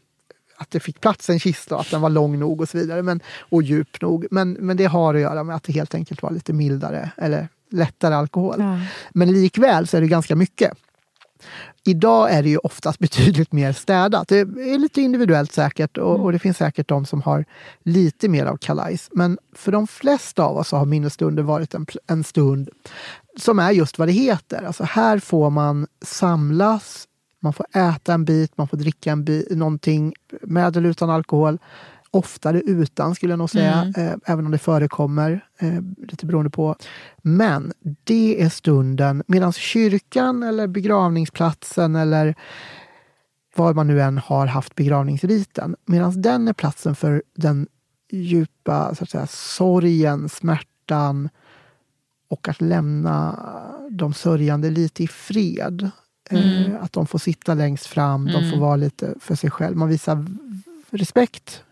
att 0.58 0.72
det 0.72 0.80
fick 0.80 1.02
plats 1.02 1.30
en 1.30 1.40
kista 1.40 1.76
och 1.76 1.82
att 1.82 1.92
den 1.92 2.02
var 2.02 2.10
lång 2.10 2.40
nog 2.40 2.62
och 2.62 2.70
så 2.70 2.78
vidare. 2.78 3.02
Men, 3.02 3.20
och 3.50 3.64
djup 3.64 4.02
nog. 4.02 4.26
Men, 4.32 4.52
men 4.52 4.78
det 4.78 4.86
har 4.86 5.16
att 5.16 5.22
göra 5.22 5.44
med 5.44 5.56
att 5.56 5.64
det 5.64 5.74
helt 5.74 5.96
enkelt 5.96 6.22
var 6.22 6.32
lite 6.32 6.54
mildare 6.54 7.12
eller 7.18 7.48
lättare 7.72 8.16
alkohol. 8.16 8.56
Ja. 8.60 8.80
Men 9.14 9.32
likväl 9.32 9.88
så 9.88 9.98
är 9.98 10.02
det 10.02 10.08
ganska 10.08 10.36
mycket. 10.36 10.78
Idag 11.88 12.32
är 12.32 12.44
det 12.44 12.50
ju 12.50 12.58
oftast 12.58 13.00
betydligt 13.06 13.52
mer 13.52 13.74
städat. 13.74 14.28
Det 14.28 14.40
är 14.40 14.80
lite 14.80 15.02
individuellt 15.02 15.52
säkert 15.52 15.98
och, 15.98 16.20
och 16.20 16.32
det 16.32 16.40
finns 16.40 16.58
säkert 16.58 16.88
de 16.88 17.06
som 17.06 17.22
har 17.22 17.46
lite 17.84 18.30
mer 18.30 18.46
av 18.46 18.58
kalajs. 18.58 19.10
Men 19.12 19.38
för 19.56 19.72
de 19.72 19.88
flesta 19.88 20.44
av 20.44 20.58
oss 20.58 20.72
har 20.72 20.86
minnesstunder 20.86 21.44
varit 21.44 21.74
en, 21.74 21.86
en 22.08 22.24
stund 22.24 22.70
som 23.40 23.60
är 23.60 23.72
just 23.72 24.00
vad 24.00 24.08
det 24.08 24.12
heter. 24.12 24.64
Alltså 24.64 24.84
här 24.84 25.20
får 25.20 25.50
man 25.50 25.88
samlas, 26.02 27.08
man 27.40 27.54
får 27.54 27.66
äta 27.74 28.14
en 28.14 28.26
bit, 28.26 28.58
man 28.58 28.68
får 28.68 28.78
dricka 28.78 29.12
en 29.12 29.26
bit, 29.26 29.52
någonting 29.52 30.14
med 30.42 30.78
eller 30.78 30.90
utan 30.90 31.10
alkohol. 31.10 31.60
Oftare 32.16 32.62
utan 32.62 33.16
skulle 33.16 33.32
jag 33.32 33.38
nog 33.38 33.50
säga, 33.50 33.74
mm. 33.74 34.08
eh, 34.08 34.16
även 34.26 34.46
om 34.46 34.52
det 34.52 34.58
förekommer, 34.58 35.46
eh, 35.60 35.82
lite 35.98 36.26
beroende 36.26 36.50
på. 36.50 36.76
Men 37.22 37.74
det 38.04 38.42
är 38.42 38.50
stunden, 38.50 39.24
medan 39.28 39.54
kyrkan 39.54 40.44
eller 40.44 40.68
begravningsplatsen 40.68 41.96
eller 41.96 42.36
var 43.56 43.74
man 43.74 43.88
nu 43.88 44.02
än 44.02 44.18
har 44.18 44.48
haft 44.48 44.76
begravningsriten, 44.76 45.76
medan 45.86 46.22
den 46.22 46.48
är 46.48 46.54
platsen 46.54 46.96
för 46.96 47.24
den 47.36 47.68
djupa 48.12 48.96
så 48.96 49.04
att 49.04 49.10
säga, 49.10 49.28
sorgen, 49.28 50.30
smärtan 50.30 51.30
och 52.30 52.48
att 52.48 52.62
lämna 52.62 53.40
de 53.90 54.14
sörjande 54.14 54.70
lite 54.70 55.04
i 55.04 55.08
fred. 55.08 55.92
Eh, 56.30 56.66
mm. 56.66 56.78
att 56.82 56.94
de 56.94 57.08
får 57.08 57.20
sitta 57.20 57.54
längst 57.54 57.86
fram, 57.86 58.22
mm. 58.22 58.34
de 58.34 58.40
får 58.40 58.58
mm. 58.58 58.60
vara 58.60 58.76
lite 58.76 59.14
för 59.20 59.36
sig 59.36 59.52
själv. 59.52 59.78
Man 59.78 59.90
visar 59.90 60.26
respekt 60.90 61.65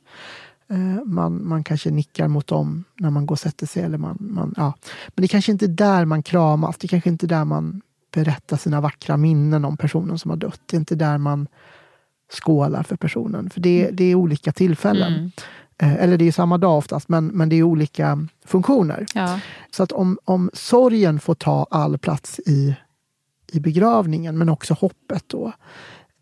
man, 1.05 1.47
man 1.47 1.63
kanske 1.63 1.91
nickar 1.91 2.28
mot 2.28 2.47
dem 2.47 2.84
när 2.99 3.09
man 3.09 3.26
går 3.26 3.36
och 3.36 3.39
sätter 3.39 3.67
sig. 3.67 3.84
Eller 3.84 3.97
man, 3.97 4.17
man, 4.19 4.53
ja. 4.57 4.74
Men 5.07 5.21
det 5.21 5.28
kanske 5.28 5.51
inte 5.51 5.65
är 5.65 5.69
där 5.69 6.05
man 6.05 6.24
kramas. 6.24 6.78
Det 6.78 6.88
kanske 6.88 7.09
inte 7.09 7.26
är 7.26 7.28
där 7.28 7.45
man 7.45 7.82
berättar 8.13 8.57
sina 8.57 8.82
vackra 8.82 9.17
minnen 9.17 9.65
om 9.65 9.78
personen 9.78 10.19
som 10.19 10.32
har 10.32 10.38
dött. 10.38 10.61
Det 10.65 10.78
är 10.78 10.80
inte 10.80 10.95
där 10.95 11.17
man 11.17 11.47
skålar 12.30 12.84
för 12.84 12.95
personen. 12.95 13.49
För 13.49 13.61
det, 13.61 13.89
det 13.91 14.03
är 14.03 14.15
olika 14.15 14.51
tillfällen. 14.51 15.13
Mm. 15.13 15.32
Eh, 15.78 16.03
eller 16.03 16.17
det 16.17 16.28
är 16.28 16.32
samma 16.32 16.57
dag 16.57 16.78
oftast, 16.78 17.09
men, 17.09 17.28
men 17.28 17.49
det 17.49 17.55
är 17.55 17.63
olika 17.63 18.28
funktioner. 18.45 19.05
Ja. 19.13 19.39
Så 19.71 19.84
att 19.84 19.91
om, 19.91 20.19
om 20.26 20.49
sorgen 20.53 21.19
får 21.19 21.36
ta 21.36 21.67
all 21.69 21.97
plats 21.97 22.39
i, 22.39 22.76
i 23.51 23.59
begravningen, 23.59 24.38
men 24.38 24.49
också 24.49 24.74
hoppet 24.74 25.24
då, 25.28 25.53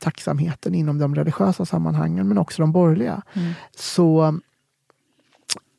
tacksamheten 0.02 0.76
inom 0.76 1.00
de 1.00 1.16
religiösa 1.16 1.66
sammanhangen 1.66 2.28
men 2.28 2.38
också 2.38 2.62
de 2.62 2.72
borgerliga. 2.72 3.22
Mm. 3.34 3.54
Så 3.76 4.40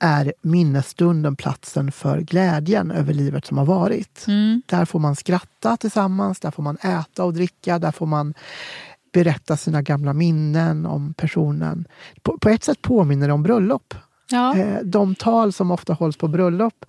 är 0.00 0.32
minnesstunden 0.42 1.36
platsen 1.36 1.92
för 1.92 2.20
glädjen 2.20 2.90
över 2.90 3.14
livet 3.14 3.46
som 3.46 3.58
har 3.58 3.64
varit. 3.64 4.24
Mm. 4.28 4.62
Där 4.66 4.84
får 4.84 4.98
man 4.98 5.16
skratta 5.16 5.76
tillsammans, 5.76 6.40
där 6.40 6.50
får 6.50 6.62
man 6.62 6.76
äta 6.76 7.24
och 7.24 7.34
dricka, 7.34 7.78
där 7.78 7.92
får 7.92 8.06
man 8.06 8.34
berätta 9.12 9.56
sina 9.56 9.82
gamla 9.82 10.12
minnen 10.12 10.86
om 10.86 11.14
personen. 11.14 11.84
På, 12.22 12.38
på 12.38 12.48
ett 12.48 12.64
sätt 12.64 12.82
påminner 12.82 13.26
det 13.26 13.32
om 13.32 13.42
bröllop. 13.42 13.94
Ja. 14.30 14.56
Eh, 14.56 14.78
de 14.84 15.14
tal 15.14 15.52
som 15.52 15.70
ofta 15.70 15.92
hålls 15.92 16.16
på 16.16 16.28
bröllop 16.28 16.84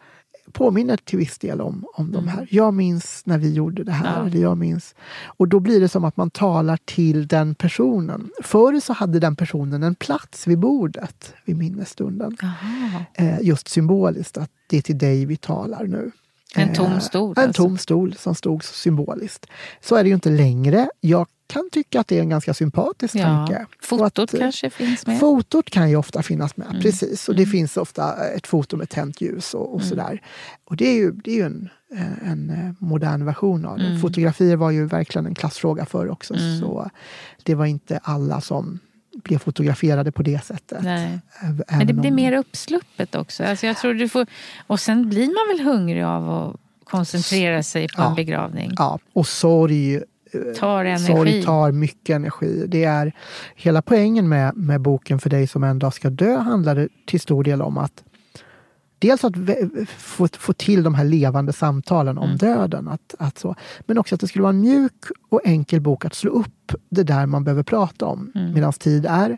påminner 0.51 0.97
till 0.97 1.19
viss 1.19 1.37
del 1.37 1.61
om, 1.61 1.85
om 1.93 2.05
mm. 2.05 2.11
de 2.11 2.27
här. 2.27 2.47
Jag 2.51 2.73
minns 2.73 3.21
när 3.25 3.37
vi 3.37 3.53
gjorde 3.53 3.83
det 3.83 3.91
här. 3.91 4.19
Ja. 4.19 4.27
Eller 4.27 4.39
jag 4.39 4.57
minns. 4.57 4.95
Och 5.25 5.47
då 5.47 5.59
blir 5.59 5.79
det 5.79 5.89
som 5.89 6.03
att 6.03 6.17
man 6.17 6.29
talar 6.29 6.79
till 6.85 7.27
den 7.27 7.55
personen. 7.55 8.29
Förr 8.43 8.79
så 8.79 8.93
hade 8.93 9.19
den 9.19 9.35
personen 9.35 9.83
en 9.83 9.95
plats 9.95 10.47
vid 10.47 10.59
bordet 10.59 11.33
vid 11.45 11.57
minnesstunden. 11.57 12.37
Eh, 13.13 13.41
just 13.41 13.67
symboliskt 13.67 14.37
att 14.37 14.49
det 14.67 14.77
är 14.77 14.81
till 14.81 14.97
dig 14.97 15.25
vi 15.25 15.37
talar 15.37 15.83
nu. 15.83 16.11
En 16.55 16.73
tom 16.73 17.01
stol? 17.01 17.33
Eh, 17.37 17.43
en 17.43 17.47
alltså. 17.47 17.63
tom 17.63 17.77
stol 17.77 18.13
som 18.13 18.35
stod 18.35 18.63
symboliskt. 18.63 19.45
Så 19.81 19.95
är 19.95 20.03
det 20.03 20.09
ju 20.09 20.15
inte 20.15 20.29
längre. 20.29 20.89
Jag 20.99 21.27
kan 21.53 21.69
tycka 21.71 21.99
att 21.99 22.07
det 22.07 22.17
är 22.17 22.21
en 22.21 22.29
ganska 22.29 22.53
sympatisk 22.53 23.15
ja. 23.15 23.23
tanke. 23.23 23.65
Fotot 23.81 24.19
att, 24.19 24.39
kanske 24.39 24.69
finns 24.69 25.07
med? 25.07 25.19
Fotot 25.19 25.69
kan 25.69 25.89
ju 25.89 25.95
ofta 25.95 26.23
finnas 26.23 26.57
med, 26.57 26.67
mm. 26.67 26.81
precis. 26.81 27.29
Och 27.29 27.35
det 27.35 27.43
mm. 27.43 27.51
finns 27.51 27.77
ofta 27.77 28.27
ett 28.27 28.47
foto 28.47 28.77
med 28.77 28.89
tänt 28.89 29.21
ljus 29.21 29.53
och, 29.53 29.73
och 29.73 29.79
mm. 29.79 29.89
sådär. 29.89 30.21
Och 30.65 30.77
det 30.77 30.87
är 30.87 30.95
ju, 30.95 31.11
det 31.11 31.31
är 31.31 31.35
ju 31.35 31.45
en, 31.45 31.69
en 32.25 32.75
modern 32.79 33.25
version 33.25 33.65
av 33.65 33.77
det. 33.77 33.85
Mm. 33.85 34.01
Fotografier 34.01 34.55
var 34.55 34.71
ju 34.71 34.85
verkligen 34.85 35.25
en 35.25 35.35
klassfråga 35.35 35.85
förr 35.85 36.09
också. 36.09 36.33
Mm. 36.33 36.59
Så 36.59 36.89
det 37.43 37.55
var 37.55 37.65
inte 37.65 37.99
alla 38.03 38.41
som 38.41 38.79
blir 39.23 39.37
fotograferade 39.37 40.11
på 40.11 40.23
det 40.23 40.45
sättet. 40.45 40.83
Nej. 40.83 41.19
Men 41.69 41.87
det 41.87 41.93
blir 41.93 42.09
om- 42.09 42.15
mer 42.15 42.33
uppsluppet 42.33 43.15
också. 43.15 43.43
Alltså 43.43 43.67
jag 43.67 43.77
tror 43.77 43.93
du 43.93 44.09
får, 44.09 44.27
och 44.67 44.79
sen 44.79 45.09
blir 45.09 45.27
man 45.27 45.57
väl 45.57 45.65
hungrig 45.65 46.03
av 46.03 46.29
att 46.29 46.55
koncentrera 46.83 47.63
sig 47.63 47.87
på 47.87 48.01
Ja. 48.01 48.09
en 48.09 48.15
begravning. 48.15 48.71
Ja, 48.77 48.99
och 49.13 49.27
sorg 49.27 50.01
Tar 50.59 50.86
energi. 50.86 51.05
Sorg 51.05 51.43
tar 51.43 51.71
mycket 51.71 52.15
energi. 52.15 52.65
Det 52.67 52.84
är 52.84 53.13
hela 53.55 53.81
poängen 53.81 54.29
med, 54.29 54.57
med 54.57 54.81
boken 54.81 55.19
För 55.19 55.29
dig 55.29 55.47
som 55.47 55.63
en 55.63 55.79
dag 55.79 55.93
ska 55.93 56.09
dö 56.09 56.38
handlade 56.38 56.89
till 57.05 57.19
stor 57.19 57.43
del 57.43 57.61
om 57.61 57.77
att 57.77 58.03
Dels 58.99 59.23
att 59.23 59.34
få, 59.97 60.27
få 60.27 60.53
till 60.53 60.84
de 60.84 60.93
här 60.95 61.03
levande 61.03 61.53
samtalen 61.53 62.17
om 62.17 62.23
Mm. 62.25 62.38
döden. 62.38 62.88
Att, 62.88 63.15
att 63.19 63.38
så, 63.38 63.55
men 63.86 63.97
också 63.97 64.15
att 64.15 64.21
det 64.21 64.27
skulle 64.27 64.43
vara 64.43 64.53
en 64.53 64.61
mjuk 64.61 64.93
och 65.29 65.41
enkel 65.43 65.81
bok 65.81 66.05
att 66.05 66.13
slå 66.13 66.31
upp 66.31 66.71
det 66.89 67.03
där 67.03 67.25
man 67.25 67.43
behöver 67.43 67.63
prata 67.63 68.05
om 68.05 68.31
Mm. 68.36 68.53
medan 68.53 68.73
tid 68.73 69.05
är. 69.09 69.38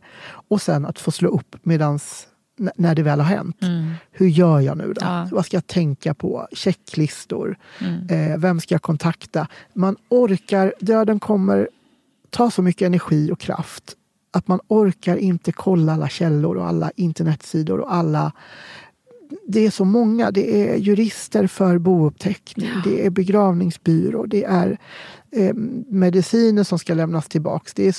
Och 0.50 0.62
sen 0.62 0.86
att 0.86 1.00
få 1.00 1.12
slå 1.12 1.30
upp 1.30 1.56
medans, 1.64 2.28
när 2.58 2.96
det 2.96 3.04
väl 3.04 3.20
har 3.20 3.28
hänt. 3.28 3.62
Mm. 3.62 3.92
Hur 4.12 4.28
gör 4.28 4.60
jag 4.60 4.78
nu 4.78 4.94
då? 4.94 5.02
Ja. 5.02 5.28
Vad 5.32 5.46
ska 5.46 5.58
jag 5.58 5.68
tänka 5.68 6.14
på? 6.14 6.48
Checklistor. 6.52 7.58
Mm. 7.80 8.32
Eh, 8.32 8.38
vem 8.38 8.60
ska 8.60 8.74
jag 8.76 8.82
kontakta? 8.82 9.48
Man 9.74 9.96
orkar, 10.10 10.74
döden 10.80 11.20
kommer 11.20 11.70
ta 12.30 12.52
så 12.52 12.62
mycket 12.62 12.86
energi 12.86 13.32
och 13.32 13.40
kraft 13.40 13.96
att 14.32 14.48
man 14.48 14.60
orkar 14.68 15.18
inte 15.18 15.52
kolla 15.52 15.94
alla 15.94 16.10
källor 16.10 16.58
och 16.58 16.68
alla 16.68 16.92
internetsidor 16.96 17.80
och 17.80 17.94
alla 17.94 18.32
det 19.48 19.66
är 19.66 19.72
så 19.72 19.86
många. 19.86 20.32
Det 20.32 20.70
är 20.70 20.76
jurister 20.76 21.48
för 21.48 21.78
bouppteckning, 21.78 22.70
det 22.84 23.06
är 23.06 23.10
begravningsbyrå, 23.10 24.26
det 24.26 24.44
är 24.44 24.78
eh, 25.36 25.54
mediciner 25.90 26.64
som 26.64 26.80
ska 26.80 26.94
lämnas 26.94 27.28
tillbaks. 27.28 27.74
Det, 27.74 27.88
är, 27.88 27.96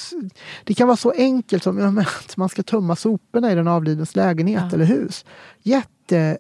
det 0.65 0.75
kan 0.75 0.87
vara 0.89 0.97
så 0.97 1.11
enkelt 1.11 1.63
som 1.63 1.79
ja, 1.79 2.01
att 2.01 2.37
man 2.37 2.49
ska 2.49 2.63
tömma 2.63 2.97
soporna 2.97 3.53
i 3.53 3.55
den 3.55 3.69
avlidens 3.69 4.17
lägenhet 4.17 4.63
Ja. 4.69 4.75
eller 4.75 4.85
hus. 4.85 5.25
Jätte 5.63 6.39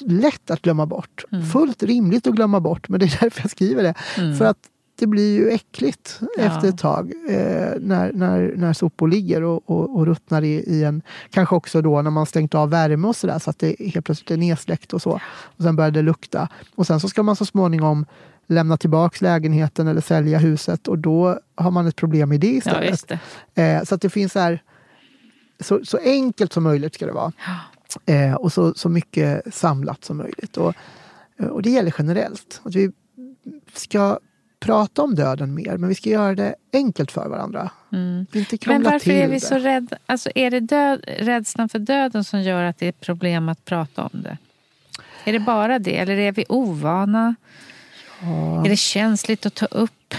lätt 0.00 0.50
att 0.50 0.62
glömma 0.62 0.86
bort. 0.86 1.24
Mm. 1.32 1.46
Fullt 1.46 1.82
rimligt 1.82 2.26
att 2.26 2.34
glömma 2.34 2.60
bort, 2.60 2.88
men 2.88 3.00
det 3.00 3.06
är 3.06 3.18
därför 3.20 3.40
jag 3.40 3.50
skriver 3.50 3.82
det. 3.82 3.94
Mm. 4.18 4.36
För 4.36 4.44
att 4.44 4.58
det 4.98 5.06
blir 5.06 5.34
ju 5.38 5.48
äckligt 5.48 6.20
Ja. 6.20 6.42
efter 6.42 6.68
ett 6.68 6.78
tag 6.78 7.12
eh, 7.28 7.72
när, 7.80 8.12
när, 8.12 8.54
när 8.56 8.72
sopor 8.72 9.08
ligger 9.08 9.42
och, 9.42 9.70
och, 9.70 9.96
och 9.96 10.06
ruttnar 10.06 10.42
i, 10.42 10.54
i 10.54 10.84
en... 10.84 11.02
Kanske 11.30 11.56
också 11.56 11.82
då 11.82 12.02
när 12.02 12.10
man 12.10 12.26
stängt 12.26 12.54
av 12.54 12.70
värme 12.70 13.08
och 13.08 13.16
sådär 13.16 13.38
så 13.38 13.50
att 13.50 13.58
det 13.58 13.76
helt 13.78 14.06
plötsligt 14.06 14.30
är 14.30 14.36
nedsläckt 14.36 14.92
och 14.92 15.02
så. 15.02 15.20
Och 15.32 15.62
sen 15.62 15.76
börjar 15.76 15.90
det 15.90 16.02
lukta. 16.02 16.48
Och 16.74 16.86
sen 16.86 17.00
så 17.00 17.08
ska 17.08 17.22
man 17.22 17.36
så 17.36 17.44
småningom 17.44 18.06
lämna 18.46 18.76
tillbaks 18.76 19.20
lägenheten 19.20 19.88
eller 19.88 20.00
sälja 20.00 20.38
huset 20.38 20.88
och 20.88 20.98
då 20.98 21.38
har 21.54 21.70
man 21.70 21.86
ett 21.86 21.96
problem 21.96 22.28
med 22.28 22.40
det 22.40 22.46
Ja, 22.50 22.54
istället. 22.56 22.90
just 22.90 23.08
det. 23.54 23.62
Eh, 23.62 23.82
så 23.84 23.94
att 23.94 24.00
det 24.00 24.10
finns 24.10 24.34
här, 24.34 24.62
så, 25.60 25.84
så 25.84 25.98
enkelt 25.98 26.52
som 26.52 26.62
möjligt 26.62 26.94
ska 26.94 27.06
det 27.06 27.12
vara. 27.12 27.32
Eh, 28.06 28.34
och 28.34 28.52
så, 28.52 28.74
så 28.74 28.88
mycket 28.88 29.54
samlat 29.54 30.04
som 30.04 30.16
möjligt. 30.16 30.56
Och, 30.56 30.74
och 31.38 31.62
det 31.62 31.70
gäller 31.70 31.94
generellt. 31.98 32.60
Att 32.64 32.74
vi 32.74 32.90
ska 33.74 34.18
prata 34.60 35.02
om 35.02 35.14
döden 35.14 35.54
mer, 35.54 35.76
men 35.76 35.88
vi 35.88 35.94
ska 35.94 36.10
göra 36.10 36.34
det 36.34 36.54
enkelt 36.72 37.10
för 37.10 37.28
varandra. 37.28 37.70
Mm. 37.92 38.26
Inte 38.32 38.58
Men 38.66 38.82
varför 38.82 39.10
är 39.10 39.28
vi 39.28 39.34
det. 39.34 39.40
så 39.40 39.58
rädda? 39.58 39.98
Alltså 40.06 40.30
är 40.34 40.50
det 40.50 40.60
död, 40.60 41.04
rädslan 41.18 41.68
för 41.68 41.78
döden 41.78 42.24
som 42.24 42.42
gör 42.42 42.62
att 42.62 42.78
det 42.78 42.88
är 42.88 42.92
problem 42.92 43.48
att 43.48 43.64
prata 43.64 44.02
om 44.02 44.22
det? 44.22 44.38
Är 45.24 45.32
det 45.32 45.40
bara 45.40 45.78
det? 45.78 45.98
Eller 45.98 46.16
är 46.16 46.32
vi 46.32 46.44
ovana? 46.48 47.34
Ja. 48.22 48.64
Är 48.64 48.68
det 48.68 48.76
känsligt 48.76 49.46
att 49.46 49.54
ta 49.54 49.66
upp? 49.66 50.14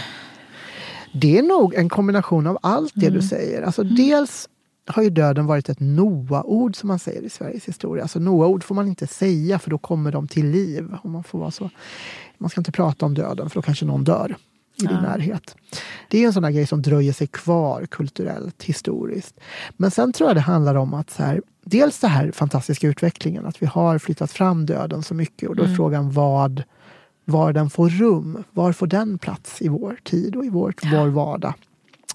Det 1.14 1.38
är 1.38 1.44
nog 1.44 1.74
en 1.74 1.90
kombination 1.90 2.48
av 2.48 2.58
allt 2.62 2.92
det 2.96 3.08
Mm. 3.08 3.20
du 3.22 3.28
säger. 3.28 3.62
Alltså 3.62 3.84
Dels 3.84 4.50
har 4.88 5.04
ju 5.04 5.10
döden 5.10 5.46
varit 5.46 5.70
ett 5.70 5.80
Noa-ord 5.80 6.76
som 6.76 6.88
man 6.88 7.00
säger 7.00 7.22
i 7.22 7.30
Sveriges 7.30 7.66
historia. 7.66 8.04
Alltså 8.04 8.20
Noa-ord 8.20 8.64
får 8.64 8.76
man 8.76 8.88
inte 8.88 9.08
säga 9.08 9.60
för 9.60 9.70
då 9.70 9.78
kommer 9.78 10.12
de 10.12 10.28
till 10.28 10.46
liv. 10.50 10.96
Om 11.04 11.12
man, 11.12 11.24
får 11.24 11.40
vara 11.40 11.52
så. 11.52 11.70
man 12.38 12.50
ska 12.50 12.62
inte 12.62 12.72
prata 12.72 13.06
om 13.06 13.14
döden 13.14 13.50
för 13.50 13.56
då 13.56 13.62
kanske 13.62 13.86
någon 13.86 14.04
dör 14.04 14.36
i 14.76 14.82
din 14.86 14.90
Ja. 14.96 15.02
närhet. 15.02 15.56
Det 16.10 16.24
är 16.24 16.28
en 16.28 16.34
sån 16.34 16.44
där 16.44 16.52
grej 16.52 16.68
som 16.68 16.82
dröjer 16.82 17.14
sig 17.14 17.28
kvar 17.28 17.86
kulturellt, 17.86 18.64
historiskt. 18.64 19.40
Men 19.78 19.92
sen 19.92 20.14
tror 20.14 20.30
jag 20.30 20.38
det 20.38 20.42
handlar 20.42 20.76
om 20.76 20.94
att 20.94 21.10
så 21.10 21.24
här, 21.24 21.42
dels 21.66 22.00
den 22.00 22.10
här 22.10 22.32
fantastiska 22.32 22.88
utvecklingen, 22.88 23.46
att 23.46 23.62
vi 23.62 23.66
har 23.66 23.98
flyttat 24.00 24.32
fram 24.32 24.66
döden 24.66 25.04
så 25.04 25.14
mycket 25.14 25.50
och 25.50 25.56
då 25.56 25.62
är 25.64 25.66
Mm. 25.68 25.78
frågan 25.78 26.12
vad 26.12 26.64
var 27.26 27.54
den 27.54 27.70
får 27.70 27.90
rum. 27.90 28.44
Var 28.52 28.72
får 28.72 28.88
den 28.88 29.18
plats 29.18 29.62
i 29.62 29.68
vår 29.68 30.00
tid 30.04 30.36
och 30.36 30.46
i 30.46 30.50
vår, 30.50 30.74
vår 30.92 31.08
vardag? 31.08 31.54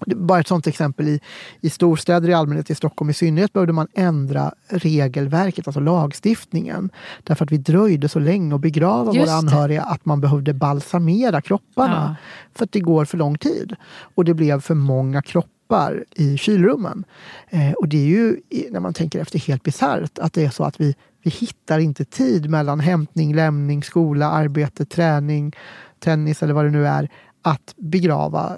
Bara 0.05 0.39
ett 0.39 0.47
sånt 0.47 0.67
exempel. 0.67 1.07
I, 1.07 1.19
I 1.61 1.69
storstäder 1.69 2.29
i 2.29 2.33
allmänhet, 2.33 2.69
i 2.69 2.75
Stockholm 2.75 3.09
i 3.09 3.13
synnerhet, 3.13 3.53
behövde 3.53 3.73
man 3.73 3.87
ändra 3.93 4.53
regelverket, 4.67 5.67
alltså 5.67 5.79
lagstiftningen. 5.79 6.89
Därför 7.23 7.45
att 7.45 7.51
vi 7.51 7.57
dröjde 7.57 8.09
så 8.09 8.19
länge 8.19 8.55
att 8.55 8.61
begrava 8.61 9.13
Just 9.13 9.19
våra 9.19 9.25
det. 9.25 9.37
anhöriga 9.37 9.81
att 9.81 10.05
man 10.05 10.21
behövde 10.21 10.53
balsamera 10.53 11.41
kropparna. 11.41 12.15
För 12.55 12.63
att 12.63 12.71
det 12.71 12.79
går 12.79 13.05
för 13.05 13.17
lång 13.17 13.37
tid. 13.37 13.75
Och 14.15 14.25
det 14.25 14.33
blev 14.33 14.61
för 14.61 14.75
många 14.75 15.21
kroppar 15.21 16.03
i 16.15 16.37
kylrummen. 16.37 17.03
Eh, 17.49 17.71
och 17.71 17.87
det 17.87 17.97
är 17.97 18.07
ju, 18.07 18.37
när 18.69 18.79
man 18.79 18.93
tänker 18.93 19.19
efter, 19.19 19.39
helt 19.39 19.63
bisarrt 19.63 20.19
att 20.19 20.33
det 20.33 20.45
är 20.45 20.49
så 20.49 20.63
att 20.63 20.81
vi, 20.81 20.95
vi 21.23 21.29
hittar 21.29 21.79
inte 21.79 22.05
tid 22.05 22.49
mellan 22.49 22.79
hämtning, 22.79 23.35
lämning, 23.35 23.83
skola, 23.83 24.29
arbete, 24.29 24.85
träning, 24.85 25.55
tennis 25.99 26.43
eller 26.43 26.53
vad 26.53 26.65
det 26.65 26.71
nu 26.71 26.87
är, 26.87 27.09
att 27.41 27.73
begrava 27.77 28.57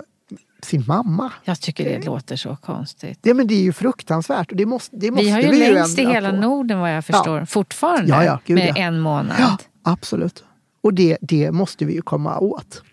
sin 0.64 0.84
mamma. 0.88 1.32
Jag 1.44 1.62
tycker 1.62 1.84
det 1.84 2.06
låter 2.06 2.36
så 2.36 2.56
konstigt. 2.56 3.20
Det, 3.22 3.34
men 3.34 3.48
det 3.48 3.54
är 3.54 3.62
ju 3.62 3.74
fruktansvärt. 3.74 4.52
Och 4.52 4.58
det 4.58 4.66
måste, 4.66 4.96
det 4.96 5.12
måste 5.12 5.26
Vi 5.26 5.32
har 5.32 5.42
ju 5.42 5.50
vi 5.50 5.74
längst 5.74 6.00
i 6.00 6.02
ändra 6.02 6.14
hela 6.14 6.30
på. 6.30 6.36
Norden 6.36 6.80
vad 6.80 6.96
jag 6.96 7.06
förstår. 7.06 7.46
Fortfarande. 7.46 8.10
Ja, 8.10 8.24
ja, 8.24 8.40
gud, 8.46 8.58
med 8.58 8.70
ja. 8.70 8.76
en 8.76 9.00
månad. 9.00 9.36
Ja, 9.40 9.58
absolut. 9.84 10.44
Och 10.82 10.94
det, 10.94 11.18
det 11.22 11.52
måste 11.52 11.86
vi 11.86 11.94
ju 11.94 12.02
komma 12.02 12.40
åt. 12.40 12.84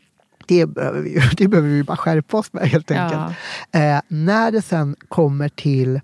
Det 0.46 0.66
behöver 0.66 1.00
vi 1.00 1.14
ju 1.14 1.20
det 1.36 1.48
behöver 1.48 1.68
vi 1.68 1.84
bara 1.84 1.96
skärpa 1.96 2.36
oss 2.36 2.52
med 2.52 2.68
helt 2.68 2.90
enkelt. 2.90 3.36
Eh, 3.72 4.00
när 4.08 4.52
det 4.52 4.62
sen 4.62 4.96
kommer 5.08 5.48
till 5.48 6.00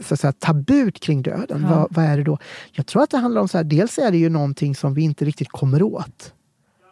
så 0.00 0.14
att 0.14 0.20
säga, 0.20 0.32
tabut 0.32 1.00
kring 1.00 1.22
döden, 1.22 1.62
Ja. 1.62 1.68
vad, 1.76 1.94
vad 1.94 2.04
är 2.04 2.16
det 2.16 2.22
då? 2.24 2.38
Jag 2.72 2.86
tror 2.86 3.02
att 3.02 3.10
det 3.10 3.18
handlar 3.18 3.40
om 3.40 3.48
så 3.48 3.56
här, 3.58 3.64
dels 3.64 3.98
är 3.98 4.10
det 4.10 4.18
ju 4.18 4.28
någonting 4.28 4.74
som 4.74 4.94
vi 4.94 5.02
inte 5.02 5.24
riktigt 5.24 5.48
kommer 5.48 5.82
åt. 5.82 6.32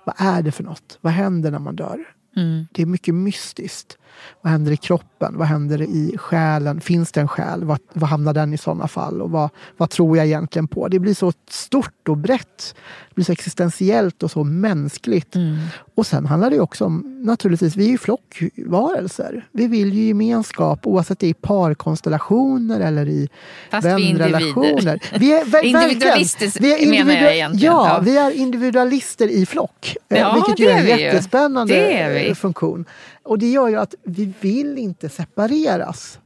Vad 0.05 0.15
är 0.19 0.43
det 0.43 0.53
för 0.53 0.65
något? 0.65 0.99
Vad 1.01 1.13
händer 1.13 1.51
när 1.51 1.59
man 1.59 1.77
dör? 1.77 2.05
Mm. 2.37 2.67
Det 2.73 2.83
är 2.83 2.87
mycket 2.87 3.15
mystiskt. 3.15 3.99
Vad 4.43 4.53
händer 4.53 4.73
i 4.73 4.77
kroppen? 4.77 5.35
Vad 5.39 5.47
händer 5.49 5.83
i 5.83 6.15
själen? 6.19 6.81
Finns 6.81 7.13
det 7.13 7.21
en 7.21 7.29
själ? 7.29 7.65
Vad, 7.65 7.79
vad 7.93 8.11
hamnar 8.11 8.33
den 8.35 8.55
i 8.55 8.59
sådana 8.59 8.89
fall? 8.89 9.23
Och 9.23 9.31
vad, 9.31 9.51
vad 9.77 9.91
tror 9.91 10.17
jag 10.17 10.27
egentligen 10.27 10.69
på? 10.69 10.89
Det 10.89 10.99
blir 10.99 11.15
så 11.15 11.33
stort 11.51 12.09
och 12.09 12.17
brett. 12.17 12.75
Det 13.09 13.15
blir 13.15 13.25
så 13.25 13.33
existentiellt 13.33 14.23
och 14.23 14.31
så 14.31 14.45
mänskligt. 14.45 15.35
Mm. 15.35 15.57
Och 15.95 16.07
sen 16.07 16.27
handlar 16.27 16.51
det 16.51 16.61
också 16.61 16.85
om, 16.85 17.23
naturligtvis, 17.25 17.77
vi 17.77 17.87
är 17.87 17.91
ju 17.91 17.99
flockvarelser. 17.99 19.47
Vi 19.53 19.67
vill 19.67 19.93
ju 19.95 20.03
gemenskap 20.07 20.87
oavsett 20.87 21.19
det 21.19 21.27
är 21.27 21.31
i 21.31 21.35
parkonstellationer 21.35 22.81
eller 22.81 23.09
i 23.09 23.29
Fast 23.71 23.87
vi 23.87 23.91
är 23.91 23.99
individer. 23.99 24.19
vänrelationer. 24.33 25.03
Vi 25.19 25.33
är, 25.33 25.45
verkligen. 25.45 25.83
Individualister 25.83 26.53
vi 26.61 26.85
är 26.87 26.91
menar 26.91 27.13
jag 27.23 27.35
egentligen. 27.35 27.73
Ja, 27.75 27.89
Ja. 27.89 28.01
vi 28.01 28.17
är 28.19 28.31
individualister 28.31 29.29
i 29.29 29.47
flock. 29.47 29.97
eh, 30.09 30.19
Ja, 30.19 30.33
vilket 30.35 30.59
ju 30.67 30.71
är 30.71 30.79
en 30.93 30.99
jättespännande 30.99 31.75
är 31.93 32.29
eh, 32.29 32.35
funktion. 32.35 32.85
Och 33.29 33.39
det 33.39 33.51
gör 33.51 33.69
ju 33.69 33.77
att 33.77 33.95
vi 34.05 34.33
vill 34.41 34.79
inte 34.79 35.09
separeras 35.09 36.19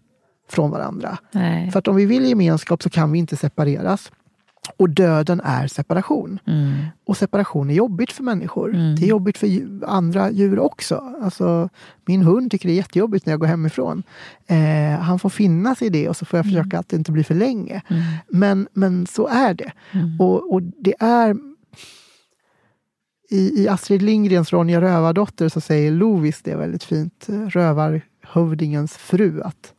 från 0.51 0.71
varandra. 0.71 1.19
Nej. 1.33 1.71
För 1.71 1.79
att 1.79 1.89
om 1.89 1.97
vi 1.97 2.07
vill 2.07 2.25
gemenskap 2.25 2.83
så 2.83 2.91
kan 2.91 3.13
vi 3.13 3.19
inte 3.19 3.37
separeras. 3.37 4.13
Och 4.77 4.91
döden 4.91 5.41
är 5.45 5.67
separation. 5.67 6.39
Mm. 6.47 6.73
Och 7.07 7.17
separation 7.17 7.71
är 7.71 7.75
jobbigt 7.75 8.13
för 8.13 8.23
människor. 8.23 8.75
Mm. 8.75 8.97
Det 8.97 9.05
är 9.05 9.09
jobbigt 9.09 9.39
för 9.39 9.49
andra 9.87 10.31
djur 10.31 10.59
också. 10.59 11.15
Alltså, 11.23 11.69
min 12.07 12.23
hund 12.23 12.51
tycker 12.51 12.69
det 12.69 12.75
är 12.75 12.77
jättejobbigt 12.77 13.27
när 13.27 13.33
jag 13.33 13.41
går 13.41 13.47
hemifrån. 13.47 14.03
Eh, 14.47 15.01
han 15.01 15.19
får 15.19 15.29
finna 15.29 15.75
sig 15.75 15.87
i 15.87 15.91
det 15.91 16.09
och 16.09 16.17
så 16.17 16.25
får 16.25 16.39
jag 16.39 16.47
försöka 16.47 16.79
att 16.79 16.89
det 16.89 16.97
inte 16.97 17.13
blir 17.13 17.25
för 17.25 17.35
länge. 17.35 17.83
Mm. 17.89 18.03
Men, 18.29 18.69
men 18.73 19.07
så 19.07 19.27
är 19.27 19.55
det. 19.55 19.73
Mm. 19.93 20.21
Och, 20.21 20.53
och 20.53 20.63
det 20.63 20.95
är... 21.01 21.52
I, 23.33 23.63
I 23.63 23.69
Astrid 23.69 24.03
Lindgrens 24.03 24.53
Ronja 24.53 24.81
Rövardotter 24.81 25.49
så 25.49 25.61
säger 25.61 25.91
Lovis 25.91 26.43
det 26.43 26.57
väldigt 26.57 26.85
fint, 26.85 27.29
eh, 27.29 27.47
rövarhövdingens 27.47 28.97
fru, 28.97 29.43
att 29.43 29.75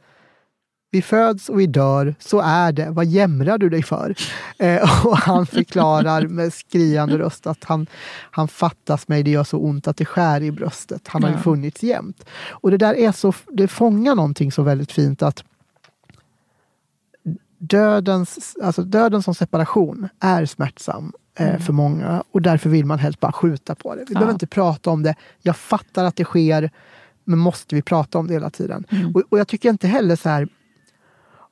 vi 0.92 1.02
föds 1.02 1.50
och 1.50 1.60
vi 1.60 1.68
dör, 1.68 2.16
så 2.20 2.40
är 2.40 2.72
det. 2.72 2.90
Vad 2.90 3.06
jämrar 3.06 3.58
du 3.58 3.70
dig 3.70 3.84
för? 3.84 4.16
Eh, 4.58 5.06
och 5.06 5.18
han 5.18 5.46
förklarar 5.46 6.28
med 6.28 6.54
skriande 6.54 7.18
röst 7.18 7.48
att 7.48 7.64
han, 7.64 7.88
han 8.32 8.48
fattas 8.48 9.08
mig, 9.08 9.24
det 9.24 9.32
gör 9.32 9.44
så 9.44 9.58
ont 9.58 9.88
att 9.88 9.98
det 9.98 10.06
skär 10.06 10.44
i 10.44 10.52
bröstet. 10.52 11.08
Han 11.08 11.24
har 11.24 11.30
ju 11.30 11.38
funnits 11.38 11.84
jämt. 11.84 12.26
Och 12.50 12.72
det 12.72 12.78
där 12.78 12.94
är 12.94 13.12
så, 13.12 13.34
det 13.48 13.68
fångar 13.68 14.16
någonting 14.16 14.52
så 14.52 14.64
väldigt 14.64 14.92
fint 14.92 15.22
att 15.22 15.44
dödens, 17.58 18.56
alltså 18.64 18.84
döden 18.84 19.24
som 19.24 19.36
separation 19.36 20.10
är 20.20 20.46
smärtsam 20.46 21.14
eh, 21.36 21.60
för 21.60 21.74
många 21.74 22.24
och 22.32 22.42
därför 22.42 22.70
vill 22.70 22.86
man 22.86 23.00
helst 23.00 23.20
bara 23.20 23.32
skjuta 23.32 23.76
på 23.76 23.96
det. 23.96 24.02
Vi 24.02 24.14
Ja. 24.14 24.20
behöver 24.20 24.34
inte 24.34 24.48
prata 24.48 24.90
om 24.90 25.04
det. 25.04 25.16
Jag 25.42 25.56
fattar 25.58 26.06
att 26.06 26.16
det 26.16 26.24
sker, 26.26 26.72
men 27.24 27.40
måste 27.40 27.76
vi 27.76 27.82
prata 27.82 28.18
om 28.18 28.28
det 28.28 28.34
hela 28.34 28.50
tiden? 28.50 28.86
Mm. 28.90 29.16
Och, 29.16 29.24
och 29.30 29.40
jag 29.40 29.48
tycker 29.48 29.70
inte 29.70 29.88
heller 29.88 30.16
så 30.16 30.30
här 30.30 30.48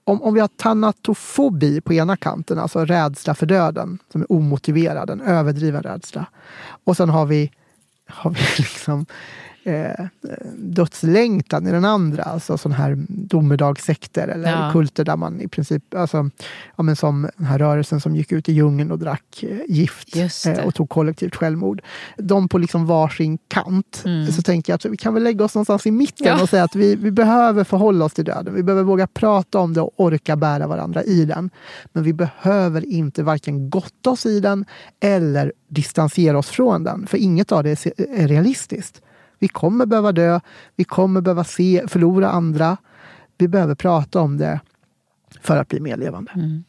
om, 0.04 0.22
om 0.22 0.34
vi 0.34 0.40
har 0.40 0.48
tanatofobi 0.48 1.82
på 1.82 1.94
ena 1.94 2.18
kanten, 2.18 2.60
alltså 2.60 2.86
rädsla 2.86 3.34
för 3.36 3.46
döden, 3.46 4.00
som 4.12 4.22
är 4.22 4.32
omotiverad, 4.32 5.10
en 5.10 5.22
överdriven 5.22 5.84
rädsla. 5.84 6.26
Och 6.84 6.98
sen 6.98 7.10
har 7.10 7.26
vi, 7.26 7.52
har 8.08 8.32
vi 8.32 8.40
liksom 8.58 9.06
eh, 9.64 10.06
dödslängtan 10.58 11.68
i 11.68 11.72
den 11.72 11.86
andra. 11.86 12.24
Alltså 12.24 12.58
sån 12.58 12.72
här 12.72 12.98
domedagssekter 13.08 14.28
eller 14.28 14.52
Ja. 14.52 14.70
kulter 14.74 15.06
där 15.06 15.16
man 15.18 15.42
i 15.42 15.48
princip, 15.48 15.94
alltså, 15.96 16.30
ja, 16.76 16.84
men 16.84 16.96
som 16.96 17.30
den 17.38 17.46
här 17.46 17.60
rörelsen 17.60 18.02
som 18.02 18.16
gick 18.16 18.32
ut 18.32 18.50
i 18.50 18.54
djungeln 18.54 18.92
och 18.92 19.00
drack 19.00 19.44
eh, 19.44 19.58
gift 19.68 20.16
eh, 20.46 20.66
och 20.66 20.76
tog 20.76 20.90
kollektivt 20.90 21.36
självmord. 21.36 21.82
De 22.18 22.48
på 22.48 22.58
liksom 22.58 22.86
varsin 22.86 23.38
kant. 23.48 24.02
Mm. 24.06 24.32
Så 24.32 24.42
tänker 24.42 24.74
jag 24.74 24.76
att 24.76 24.86
vi 24.86 24.98
kan 24.98 25.14
väl 25.14 25.24
lägga 25.24 25.46
oss 25.46 25.56
någonstans 25.56 25.88
i 25.88 25.92
mitten 25.92 26.28
Ja. 26.28 26.42
och 26.44 26.50
säga 26.50 26.64
att 26.64 26.76
vi, 26.76 26.96
vi 26.96 27.12
behöver 27.12 27.64
förhålla 27.64 28.06
oss 28.06 28.14
till 28.14 28.26
döden. 28.26 28.54
Vi 28.56 28.64
behöver 28.64 28.84
våga 28.84 29.08
prata 29.08 29.60
om 29.60 29.74
det 29.74 29.82
och 29.82 29.92
orka 29.96 30.36
bära 30.36 30.68
varandra 30.68 31.04
i 31.04 31.26
den. 31.26 31.50
Men 31.94 32.04
vi 32.04 32.14
behöver 32.14 32.86
inte 32.86 33.24
varken 33.24 33.70
gotta 33.70 34.10
oss 34.10 34.26
i 34.26 34.40
den 34.40 34.66
eller 35.00 35.54
distansera 35.68 36.38
oss 36.38 36.50
från 36.50 36.84
den. 36.84 37.08
För 37.08 37.18
inget 37.18 37.52
av 37.52 37.64
det 37.64 37.86
är 37.98 38.28
realistiskt. 38.28 39.02
Vi 39.42 39.48
kommer 39.48 39.86
behöva 39.86 40.12
dö, 40.12 40.40
vi 40.76 40.84
kommer 40.84 41.22
behöva 41.22 41.44
se, 41.44 41.84
förlora 41.88 42.30
andra. 42.30 42.78
Vi 43.38 43.48
behöver 43.48 43.76
prata 43.76 44.22
om 44.22 44.38
det 44.38 44.60
för 45.42 45.58
att 45.58 45.68
bli 45.68 45.80
mer 45.80 45.98
levande. 45.98 46.32
Mm. 46.36 46.64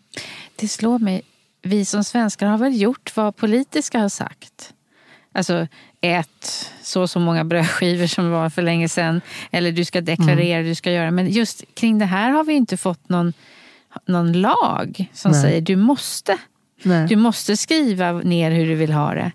Det 0.56 0.68
slår 0.68 0.98
mig, 0.98 1.22
vi 1.62 1.84
som 1.84 2.04
svenskar 2.04 2.46
har 2.46 2.58
väl 2.58 2.80
gjort 2.80 3.16
vad 3.16 3.36
politiska 3.36 3.98
har 3.98 4.08
sagt. 4.08 4.72
Alltså 5.34 5.66
ät 6.00 6.70
så 6.82 7.00
och 7.02 7.10
så 7.10 7.20
många 7.20 7.44
brödskivor 7.44 8.06
som 8.06 8.30
var 8.30 8.50
för 8.50 8.62
länge 8.62 8.88
sedan. 8.88 9.20
Eller 9.50 9.72
du 9.72 9.84
ska 9.84 10.00
deklarera, 10.00 10.56
Mm. 10.58 10.68
du 10.68 10.74
ska 10.74 10.92
göra. 10.92 11.10
Men 11.10 11.30
just 11.30 11.64
kring 11.74 11.98
det 11.98 12.04
här 12.04 12.30
har 12.30 12.44
vi 12.44 12.52
inte 12.52 12.76
fått 12.76 13.08
någon, 13.08 13.32
någon 14.06 14.32
lag 14.32 15.10
som 15.12 15.32
Nej. 15.32 15.42
säger 15.42 15.60
du 15.60 15.76
måste. 15.76 16.38
Nej, 16.82 17.08
Du 17.08 17.16
måste 17.16 17.56
skriva 17.56 18.12
ner 18.12 18.50
hur 18.50 18.66
du 18.66 18.74
vill 18.74 18.92
ha 18.92 19.14
det. 19.14 19.32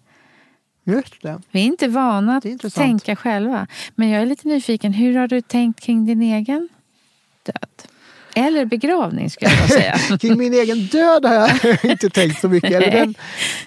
Just 0.88 1.22
det. 1.22 1.40
Vi 1.52 1.60
är 1.62 1.66
inte 1.66 1.88
vana 1.88 2.38
att 2.38 2.74
tänka 2.74 3.16
själva. 3.16 3.68
Men 3.96 4.10
jag 4.10 4.22
är 4.22 4.26
lite 4.26 4.48
nyfiken, 4.48 4.94
hur 4.94 5.18
har 5.18 5.28
du 5.28 5.42
tänkt 5.42 5.80
kring 5.80 6.06
din 6.06 6.22
egen 6.22 6.70
död? 7.44 7.70
Eller 8.36 8.66
begravning 8.66 9.30
skulle 9.30 9.52
jag 9.52 9.70
säga. 9.70 9.98
Kring 10.20 10.38
min 10.38 10.54
egen 10.54 10.86
död 10.86 11.26
har 11.26 11.34
jag 11.34 11.86
inte 11.92 12.10
tänkt 12.10 12.42
så 12.42 12.50
mycket. 12.50 12.72
Eller 12.72 12.92
den, 12.92 13.16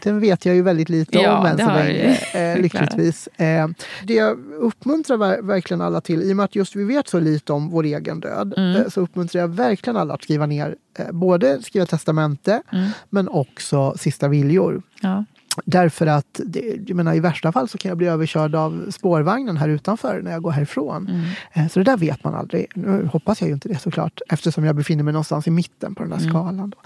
den 0.02 0.20
vet 0.20 0.44
jag 0.46 0.54
ju 0.54 0.62
väldigt 0.62 0.88
lite 0.88 1.18
Ja, 1.18 1.38
om 1.38 1.46
än 1.46 1.58
så 1.58 1.64
länge, 1.66 2.18
eh, 2.34 2.58
lyckligtvis. 2.62 3.26
Eh, 3.26 3.68
det 4.04 4.14
jag 4.14 4.38
uppmuntrar 4.60 5.16
ver- 5.16 5.42
verkligen 5.42 5.80
alla 5.80 6.00
till, 6.00 6.22
i 6.22 6.32
och 6.32 6.36
med 6.36 6.44
att 6.44 6.54
just 6.54 6.76
vi 6.76 6.84
vet 6.84 7.08
så 7.08 7.20
lite 7.20 7.52
om 7.52 7.70
vår 7.70 7.84
egen 7.84 8.20
död, 8.20 8.54
Mm. 8.56 8.76
eh, 8.82 8.88
så 8.88 9.00
uppmuntrar 9.00 9.40
jag 9.40 9.48
verkligen 9.48 9.96
alla 9.96 10.14
att 10.14 10.22
skriva 10.22 10.46
ner, 10.46 10.76
eh, 10.98 11.12
både 11.12 11.62
skriva 11.62 11.86
testamente, 11.86 12.62
Mm. 12.72 12.88
men 13.10 13.28
också 13.28 13.94
sista 13.98 14.28
viljor. 14.28 14.82
Ja. 15.00 15.24
Därför 15.64 16.06
att 16.06 16.40
det, 16.46 16.60
jag 16.86 16.96
menar, 16.96 17.14
i 17.14 17.20
värsta 17.20 17.52
fall 17.52 17.68
så 17.68 17.78
kan 17.78 17.88
jag 17.88 17.98
bli 17.98 18.06
överkörd 18.06 18.54
av 18.54 18.90
spårvagnen 18.90 19.56
här 19.56 19.68
utanför 19.68 20.20
när 20.22 20.30
jag 20.32 20.42
går 20.42 20.50
härifrån. 20.50 21.08
Mm. 21.08 21.24
Eh, 21.52 21.68
Så 21.72 21.78
det 21.80 21.84
där 21.84 21.96
vet 21.96 22.24
man 22.24 22.34
aldrig. 22.34 22.66
Nu 22.74 23.08
hoppas 23.12 23.40
jag 23.40 23.48
ju 23.48 23.54
inte 23.54 23.68
det 23.68 23.78
såklart 23.78 24.20
eftersom 24.28 24.64
jag 24.64 24.76
befinner 24.76 25.04
mig 25.04 25.12
någonstans 25.12 25.46
i 25.46 25.50
mitten 25.50 25.94
på 25.94 26.02
den 26.02 26.10
där 26.10 26.18
Mm. 26.18 26.30
skalan. 26.30 26.70
Då. 26.70 26.76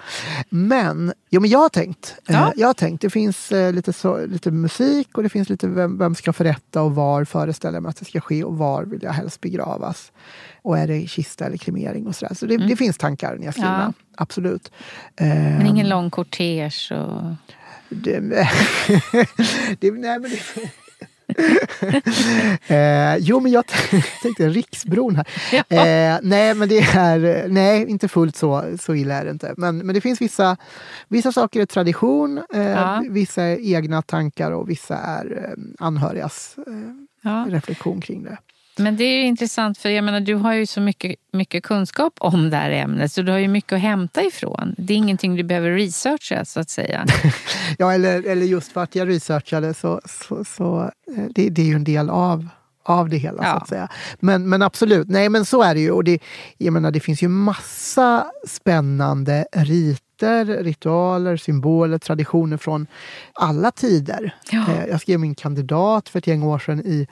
Men 0.48 1.12
jo, 1.30 1.40
men 1.40 1.50
jag 1.50 1.58
har 1.58 1.68
tänkt. 1.68 2.14
eh, 2.28 2.34
Ja. 2.34 2.52
Jag 2.56 2.66
har 2.66 2.74
tänkt. 2.74 3.00
Det 3.02 3.10
finns 3.10 3.52
eh, 3.52 3.72
lite, 3.72 3.92
så, 3.92 4.26
lite 4.26 4.50
musik 4.50 5.08
och 5.16 5.22
det 5.22 5.28
finns 5.28 5.48
lite 5.48 5.66
vem, 5.68 5.98
vem 5.98 6.14
ska 6.14 6.32
förrätta 6.32 6.82
och 6.82 6.94
var 6.94 7.24
föreställer 7.24 7.76
jag 7.76 7.82
mig 7.82 7.90
att 7.90 7.96
det 7.96 8.04
ska 8.04 8.20
ske 8.20 8.44
och 8.44 8.58
var 8.58 8.84
vill 8.84 9.02
jag 9.02 9.12
helst 9.12 9.40
begravas. 9.40 10.12
Och 10.62 10.78
är 10.78 10.86
det 10.86 11.06
kista 11.10 11.46
eller 11.46 11.56
kremering 11.56 12.06
och 12.06 12.16
sådär. 12.16 12.34
Så 12.34 12.46
det, 12.46 12.56
det 12.56 12.76
finns 12.76 12.98
tankar 12.98 13.36
nedskrivna. 13.36 13.74
Mm. 13.82 13.92
Ja. 13.96 14.22
Absolut. 14.22 14.72
Men 15.18 15.66
ingen 15.66 15.88
lång 15.88 16.10
kortege 16.10 16.94
och... 16.94 17.22
det, 18.02 18.20
det, 19.80 19.90
nej, 19.90 20.18
men 20.20 20.30
det, 20.30 20.70
eh, 22.66 23.16
jo, 23.18 23.40
men 23.40 23.52
jag 23.52 23.64
tänkte 24.22 24.48
Riksbron 24.48 25.16
här. 25.16 25.26
Eh, 25.68 26.18
nej, 26.22 26.54
men 26.54 26.68
det 26.68 26.78
är 26.78 27.48
nej, 27.48 27.86
inte 27.90 28.08
fullt 28.08 28.36
så, 28.36 28.64
så 28.80 28.94
illa 28.94 29.14
är 29.14 29.24
det 29.24 29.30
inte. 29.30 29.54
Men, 29.56 29.78
men 29.78 29.94
det 29.94 30.00
finns 30.00 30.20
vissa, 30.20 30.56
vissa 31.08 31.32
saker 31.32 31.60
är 31.60 31.66
tradition, 31.66 32.42
eh, 32.54 32.62
Ja. 32.62 33.02
vissa 33.10 33.42
är 33.42 33.74
egna 33.74 34.02
tankar 34.02 34.50
och 34.50 34.70
vissa 34.70 34.96
är 34.96 35.44
eh, 35.44 35.64
anhörigas 35.86 36.56
eh, 36.66 36.72
Ja. 37.22 37.46
reflektion 37.48 38.00
kring 38.00 38.22
det. 38.22 38.38
Men 38.76 38.96
det 38.96 39.04
är 39.04 39.16
ju 39.18 39.22
intressant 39.24 39.78
för 39.78 39.88
jag 39.88 40.04
menar, 40.04 40.20
du 40.20 40.34
har 40.34 40.52
ju 40.54 40.66
så 40.66 40.80
mycket, 40.80 41.16
mycket 41.32 41.62
kunskap 41.64 42.12
om 42.20 42.50
det 42.50 42.56
här 42.56 42.70
ämnet 42.70 43.12
så 43.12 43.22
du 43.22 43.32
har 43.32 43.38
ju 43.38 43.48
mycket 43.48 43.72
att 43.72 43.80
hämta 43.80 44.22
ifrån. 44.22 44.74
Det 44.78 44.92
är 44.92 44.96
ingenting 44.96 45.36
du 45.36 45.42
behöver 45.42 45.70
researcha 45.70 46.44
så 46.44 46.60
att 46.60 46.70
säga. 46.70 47.06
Ja, 47.78 47.92
eller, 47.92 48.26
eller 48.26 48.46
just 48.46 48.72
för 48.72 48.82
att 48.82 48.94
jag 48.94 49.08
researchade 49.08 49.74
så, 49.74 50.00
så, 50.04 50.44
så 50.44 50.90
eh, 51.16 51.24
det, 51.34 51.48
det 51.48 51.62
är 51.62 51.66
ju 51.66 51.74
en 51.74 51.84
del 51.84 52.10
av, 52.10 52.48
av 52.84 53.08
det 53.08 53.16
hela. 53.16 53.38
så 53.38 53.44
Ja. 53.48 53.52
att 53.54 53.68
säga. 53.68 53.88
Men, 54.20 54.48
men 54.48 54.62
absolut, 54.62 55.08
nej 55.08 55.28
men 55.28 55.44
så 55.44 55.62
är 55.62 55.74
det 55.74 55.80
ju. 55.80 55.90
Och 55.90 56.04
det, 56.04 56.18
jag 56.58 56.72
menar, 56.72 56.90
det 56.90 57.00
finns 57.00 57.22
ju 57.22 57.28
massa 57.28 58.26
spännande 58.48 59.46
riter, 60.14 60.64
ritualer, 60.64 61.36
symboler, 61.36 61.98
traditioner 61.98 62.56
från 62.56 62.86
alla 63.32 63.70
tider. 63.70 64.34
Ja. 64.52 64.64
Eh, 64.68 64.84
Jag 64.90 65.00
skrev 65.00 65.20
min 65.20 65.34
kandidat 65.34 66.08
för 66.08 66.18
ett 66.18 66.26
gäng 66.26 66.42
år 66.42 66.58
sedan 66.58 66.80
i, 66.80 67.06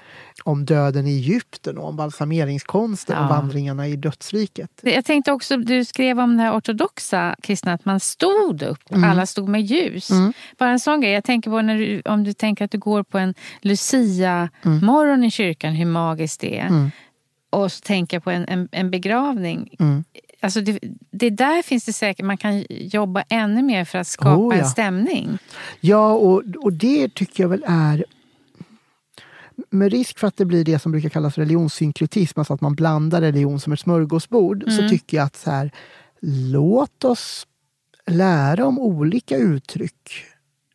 om 0.45 0.65
döden 0.65 1.07
i 1.07 1.11
Egypten 1.11 1.79
och 1.79 1.89
om 1.89 1.97
balsameringskonsten 1.97 3.17
och 3.19 3.25
Ja. 3.25 3.29
vandringarna 3.29 3.89
i 3.89 3.97
dödsriket. 3.97 4.71
Jag 4.83 5.05
tänkte 5.05 5.33
också, 5.33 5.57
du 5.57 5.85
skrev 5.85 6.21
om 6.21 6.39
här 6.39 6.59
ortodoxa 6.59 7.37
kristna, 7.43 7.73
att 7.73 7.85
man 7.85 8.01
stod 8.01 8.63
upp. 8.63 8.79
Alla 8.91 9.27
stod 9.27 9.49
med 9.49 9.63
ljus. 9.63 10.11
Mm. 10.11 10.33
Bara 10.59 10.71
en 10.71 10.81
sån 10.81 11.01
grej. 11.01 11.13
Jag 11.13 11.25
tänker 11.25 11.51
på 11.51 11.63
när 11.63 11.79
du, 11.79 12.03
om 12.05 12.25
du 12.25 12.33
tänker 12.33 12.65
att 12.65 12.71
du 12.71 12.79
går 12.79 13.03
på 13.03 13.19
en 13.19 13.35
Lucia-morgon 13.61 15.25
i 15.25 15.31
kyrkan, 15.31 15.73
hur 15.75 15.87
magiskt 15.87 16.41
det 16.41 16.59
är. 16.59 16.67
Mm. 16.67 16.91
Och 17.51 17.73
så 17.73 17.81
tänker 17.81 18.17
jag 18.17 18.25
på 18.25 18.31
en, 18.31 18.45
en, 18.49 18.69
en 18.73 18.91
begravning. 18.91 19.77
Mm. 19.81 20.05
Alltså 20.43 20.61
det, 20.61 20.79
det 21.11 21.31
där 21.31 21.63
finns 21.63 21.85
det 21.85 21.93
säkert, 21.93 22.27
man 22.27 22.37
kan 22.37 22.65
jobba 22.69 23.25
ännu 23.29 23.63
mer 23.63 23.85
för 23.85 23.99
att 23.99 24.07
skapa 24.07 24.37
Oh, 24.37 24.57
ja. 24.57 24.63
en 24.63 24.69
stämning. 24.69 25.39
Ja, 25.81 26.13
och, 26.13 26.43
och 26.63 26.73
det 26.73 27.15
tycker 27.15 27.45
jag 27.45 27.49
väl 27.49 27.65
är 27.67 28.05
med 29.71 29.93
risk 29.93 30.19
för 30.19 30.27
att 30.27 30.37
det 30.37 30.45
blir 30.45 30.65
det 30.65 30.79
som 30.79 30.93
brukar 30.93 31.09
kallas 31.09 31.39
religionssynkretism, 31.39 32.41
alltså 32.41 32.55
att 32.55 32.61
man 32.61 32.75
blandar 32.75 33.21
religion 33.21 33.61
som 33.61 33.73
ett 33.73 33.81
smörgåsbord, 33.81 34.65
så 34.71 34.89
tycker 34.89 35.17
jag 35.17 35.27
att 35.27 35.37
så 35.37 35.51
här, 35.51 35.71
låt 36.53 37.05
oss 37.05 37.47
lära 38.07 38.67
om 38.67 38.79
olika 38.79 39.37
uttryck, 39.37 40.25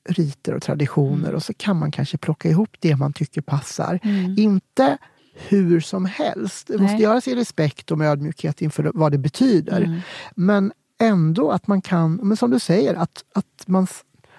riter 0.09 0.53
och 0.53 0.61
traditioner 0.61 1.33
och 1.33 1.43
så 1.43 1.53
kan 1.53 1.77
man 1.77 1.91
kanske 1.91 2.17
plocka 2.17 2.49
ihop 2.49 2.75
det 2.79 2.95
man 2.95 3.13
tycker 3.13 3.41
passar. 3.41 3.99
Inte 4.37 4.97
hur 5.37 5.79
som 5.79 6.05
helst. 6.05 6.67
Det 6.67 6.77
måste 6.77 6.93
Nej. 6.93 7.03
göras 7.03 7.27
i 7.27 7.35
respekt 7.35 7.91
och 7.91 7.97
med 7.97 8.11
ödmjukhet 8.11 8.61
inför 8.61 8.91
vad 8.93 9.11
det 9.11 9.17
betyder. 9.17 10.01
Men 10.35 10.71
ändå 10.99 11.51
att 11.51 11.67
man 11.67 11.81
kan, 11.81 12.15
men 12.15 12.37
som 12.37 12.51
du 12.51 12.59
säger, 12.59 12.93
att, 12.95 13.23
att 13.33 13.63
man, 13.67 13.87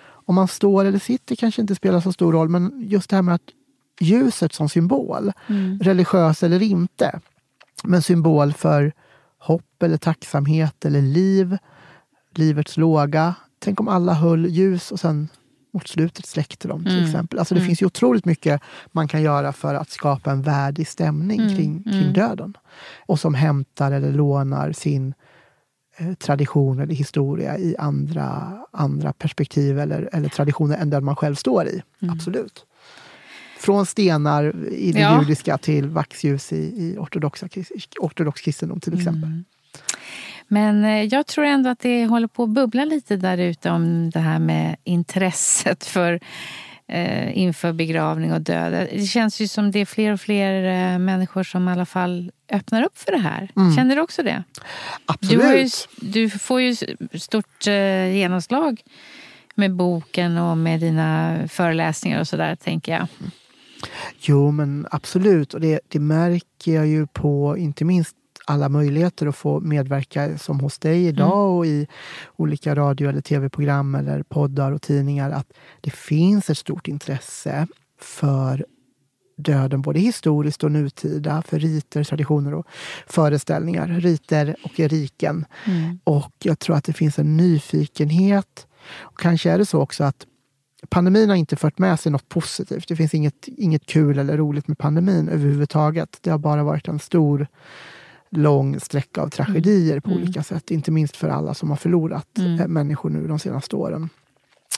om 0.09 0.35
man 0.35 0.49
står 0.49 0.85
eller 0.85 0.99
sitter 0.99 1.37
kanske 1.37 1.61
inte 1.61 1.75
spelar 1.75 2.01
så 2.01 2.13
stor 2.13 2.33
roll, 2.33 2.49
men 2.49 2.73
just 2.77 3.11
det 3.11 3.17
här 3.17 3.23
med 3.23 3.35
att 3.35 3.51
ljuset 4.01 4.53
som 4.53 4.69
symbol, 4.69 5.33
religiös 5.81 6.43
eller 6.43 6.63
inte, 6.63 7.21
men 7.85 8.03
symbol 8.03 8.53
för 8.53 8.93
hopp 9.39 9.83
eller 9.83 9.97
tacksamhet 9.97 10.85
eller 10.85 11.03
liv, 11.03 11.59
livets 12.35 12.77
låga. 12.77 13.35
Tänk 13.59 13.81
om 13.81 13.89
alla 13.89 14.13
höll 14.13 14.47
ljus 14.47 14.93
och 14.93 15.01
sen 15.01 15.29
mot 15.79 15.89
slutet 15.89 16.27
släckte 16.27 16.69
de 16.69 16.85
till 16.85 17.05
exempel. 17.05 17.39
Alltså 17.39 17.55
det 17.55 17.61
finns 17.61 17.83
ju 17.83 17.87
otroligt 17.87 18.25
mycket 18.25 18.61
man 18.93 19.09
kan 19.09 19.23
göra 19.23 19.53
för 19.53 19.75
att 19.75 19.91
skapa 19.91 20.31
en 20.31 20.43
värdig 20.43 20.89
stämning 20.89 21.57
kring, 21.57 21.83
kring 21.83 22.13
döden. 22.13 22.57
Och 23.07 23.21
som 23.21 23.35
hämtar 23.35 23.93
eller 23.93 24.13
lånar 24.13 24.73
sin 24.73 25.15
eh, 25.97 26.15
tradition 26.15 26.81
eller 26.81 26.95
historia 26.95 27.59
i 27.59 27.77
andra, 27.79 28.59
andra 28.73 29.13
perspektiv 29.13 29.79
eller, 29.79 30.09
eller 30.13 30.29
traditioner 30.29 30.77
än 30.79 30.91
den 30.91 31.05
man 31.05 31.17
själv 31.17 31.35
står 31.35 31.67
i. 31.67 31.83
Absolut. 32.13 32.65
Från 33.61 33.87
stenar 33.87 34.67
i 34.71 34.93
det 34.93 35.01
Ja. 35.01 35.21
judiska 35.23 35.59
till 35.59 35.89
vaxljus 35.91 36.53
i, 36.53 36.57
i 36.57 36.97
ortodoxa, 36.99 37.49
ortodox 38.01 38.41
kristendom 38.41 38.81
till 38.81 38.95
exempel. 38.99 39.43
Men 40.49 40.85
eh, 40.85 41.03
jag 41.03 41.27
tror 41.27 41.45
ändå 41.45 41.71
att 41.71 41.81
det 41.81 42.07
håller 42.07 42.29
på 42.29 42.43
att 42.43 42.49
bubbla 42.51 42.85
lite 42.85 43.17
där 43.17 43.39
ute 43.39 43.71
om 43.71 44.11
det 44.11 44.21
här 44.21 44.39
med 44.39 44.77
intresset 44.85 45.85
för 45.85 46.21
eh, 46.89 47.39
inför 47.39 47.73
begravning 47.73 48.33
och 48.33 48.41
död. 48.41 48.89
Det 48.93 49.07
känns 49.07 49.41
ju 49.41 49.49
som 49.49 49.71
det 49.71 49.79
är 49.79 49.85
fler 49.85 50.13
och 50.13 50.21
fler 50.21 50.65
eh, 50.65 50.99
människor 50.99 51.43
som 51.43 51.69
i 51.69 51.73
alla 51.73 51.87
fall 51.87 52.33
öppnar 52.53 52.83
upp 52.83 52.99
för 52.99 53.13
det 53.13 53.19
här. 53.19 53.51
Känner 53.77 53.97
du 53.97 54.03
också 54.03 54.23
det? 54.23 54.45
Absolut. 55.07 55.89
Du, 55.97 56.07
ju, 56.07 56.13
du 56.13 56.31
får 56.31 56.61
ju 56.61 56.77
stort 57.15 57.67
eh, 57.67 58.17
genomslag 58.17 58.81
med 59.55 59.75
boken 59.75 60.39
och 60.39 60.59
med 60.59 60.81
dina 60.81 61.39
föreläsningar 61.49 62.21
och 62.21 62.29
sådär, 62.29 62.57
tänker 62.57 62.93
jag. 62.93 63.07
Jo, 64.21 64.51
men 64.51 64.87
absolut. 64.91 65.55
Och 65.55 65.61
det, 65.61 65.81
det 65.89 65.99
märker 65.99 66.75
jag 66.75 66.87
ju 66.87 67.07
på 67.07 67.57
inte 67.59 67.85
minst 67.85 68.17
alla 68.51 68.69
möjligheter 68.69 69.27
att 69.27 69.37
få 69.37 69.61
medverka 69.61 70.39
som 70.39 70.61
hos 70.61 70.79
dig 70.79 71.07
idag 71.07 71.47
mm. 71.47 71.57
och 71.57 71.67
i 71.67 71.87
olika 72.37 72.75
radio 72.75 73.09
eller 73.09 73.21
tv-program 73.21 73.95
eller 73.95 74.23
poddar 74.23 74.73
och 74.73 74.83
tidningar. 74.83 75.31
Att 75.31 75.53
det 75.81 75.91
finns 75.91 76.51
ett 76.51 76.59
stort 76.59 76.89
intresse 76.89 77.67
för 78.01 78.67
döden, 79.37 79.83
både 79.83 80.01
historiskt 80.01 80.65
och 80.65 80.73
nutida, 80.73 81.43
för 81.43 81.59
riter, 81.59 82.05
traditioner 82.05 82.55
och 82.55 82.67
föreställningar. 83.07 83.87
Riter 83.87 84.57
och 84.63 84.79
riken. 84.79 85.45
Mm. 85.65 85.99
Och 86.05 86.33
jag 86.39 86.59
tror 86.59 86.77
att 86.77 86.85
det 86.85 86.93
finns 86.93 87.19
en 87.19 87.37
nyfikenhet. 87.37 88.67
Och 88.99 89.19
kanske 89.19 89.51
är 89.51 89.59
det 89.59 89.67
så 89.67 89.81
också 89.81 90.05
att 90.05 90.27
pandemin 90.89 91.29
har 91.29 91.37
inte 91.37 91.57
fört 91.57 91.79
med 91.79 92.01
sig 92.01 92.13
något 92.13 92.29
positivt. 92.29 92.89
Det 92.89 92.97
finns 92.97 93.15
inget, 93.15 93.49
inget 93.49 93.87
kul 93.87 94.19
eller 94.19 94.37
roligt 94.37 94.69
med 94.69 94.79
pandemin 94.79 95.29
överhuvudtaget. 95.29 96.19
Det 96.21 96.31
har 96.31 96.39
bara 96.39 96.65
varit 96.65 96.89
en 96.89 96.99
stor 96.99 97.47
lång 98.31 98.81
sträcka 98.81 99.23
av 99.23 99.29
tragedier 99.29 100.01
på 100.01 100.11
mm. 100.11 100.23
olika 100.23 100.43
sätt. 100.43 100.71
Inte 100.71 100.91
minst 100.91 101.17
för 101.17 101.29
alla 101.29 101.55
som 101.55 101.71
har 101.71 101.77
förlorat 101.77 102.39
mm. 102.39 102.61
Eh, 102.61 102.69
människor 102.69 103.11
nu 103.11 103.27
de 103.27 103.39
senaste 103.39 103.77
åren. 103.77 104.09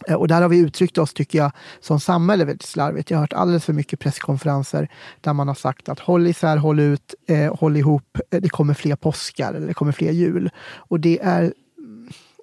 Eh, 0.06 0.14
och 0.14 0.28
där 0.28 0.42
har 0.42 0.48
vi 0.48 0.58
uttryckt 0.58 0.98
oss, 0.98 1.14
tycker 1.14 1.38
jag, 1.38 1.52
som 1.80 2.00
samhälle 2.00 2.44
väldigt 2.44 2.66
slarvigt. 2.66 3.10
Jag 3.10 3.18
har 3.18 3.22
hört 3.22 3.32
alldeles 3.32 3.64
för 3.64 3.72
mycket 3.72 4.00
presskonferenser 4.00 4.88
där 5.20 5.32
man 5.32 5.48
har 5.48 5.54
sagt 5.54 5.88
att 5.88 5.98
håll 5.98 6.26
isär, 6.26 6.56
håll 6.56 6.80
ut, 6.80 7.14
eh, 7.26 7.56
håll 7.56 7.76
ihop, 7.76 8.18
eh, 8.30 8.40
det 8.40 8.48
kommer 8.48 8.74
fler 8.74 8.96
påskar 8.96 9.54
eller 9.54 9.66
det 9.66 9.74
kommer 9.74 9.92
fler 9.92 10.12
jul. 10.12 10.50
Och 10.74 11.00
det 11.00 11.18
är, 11.22 11.54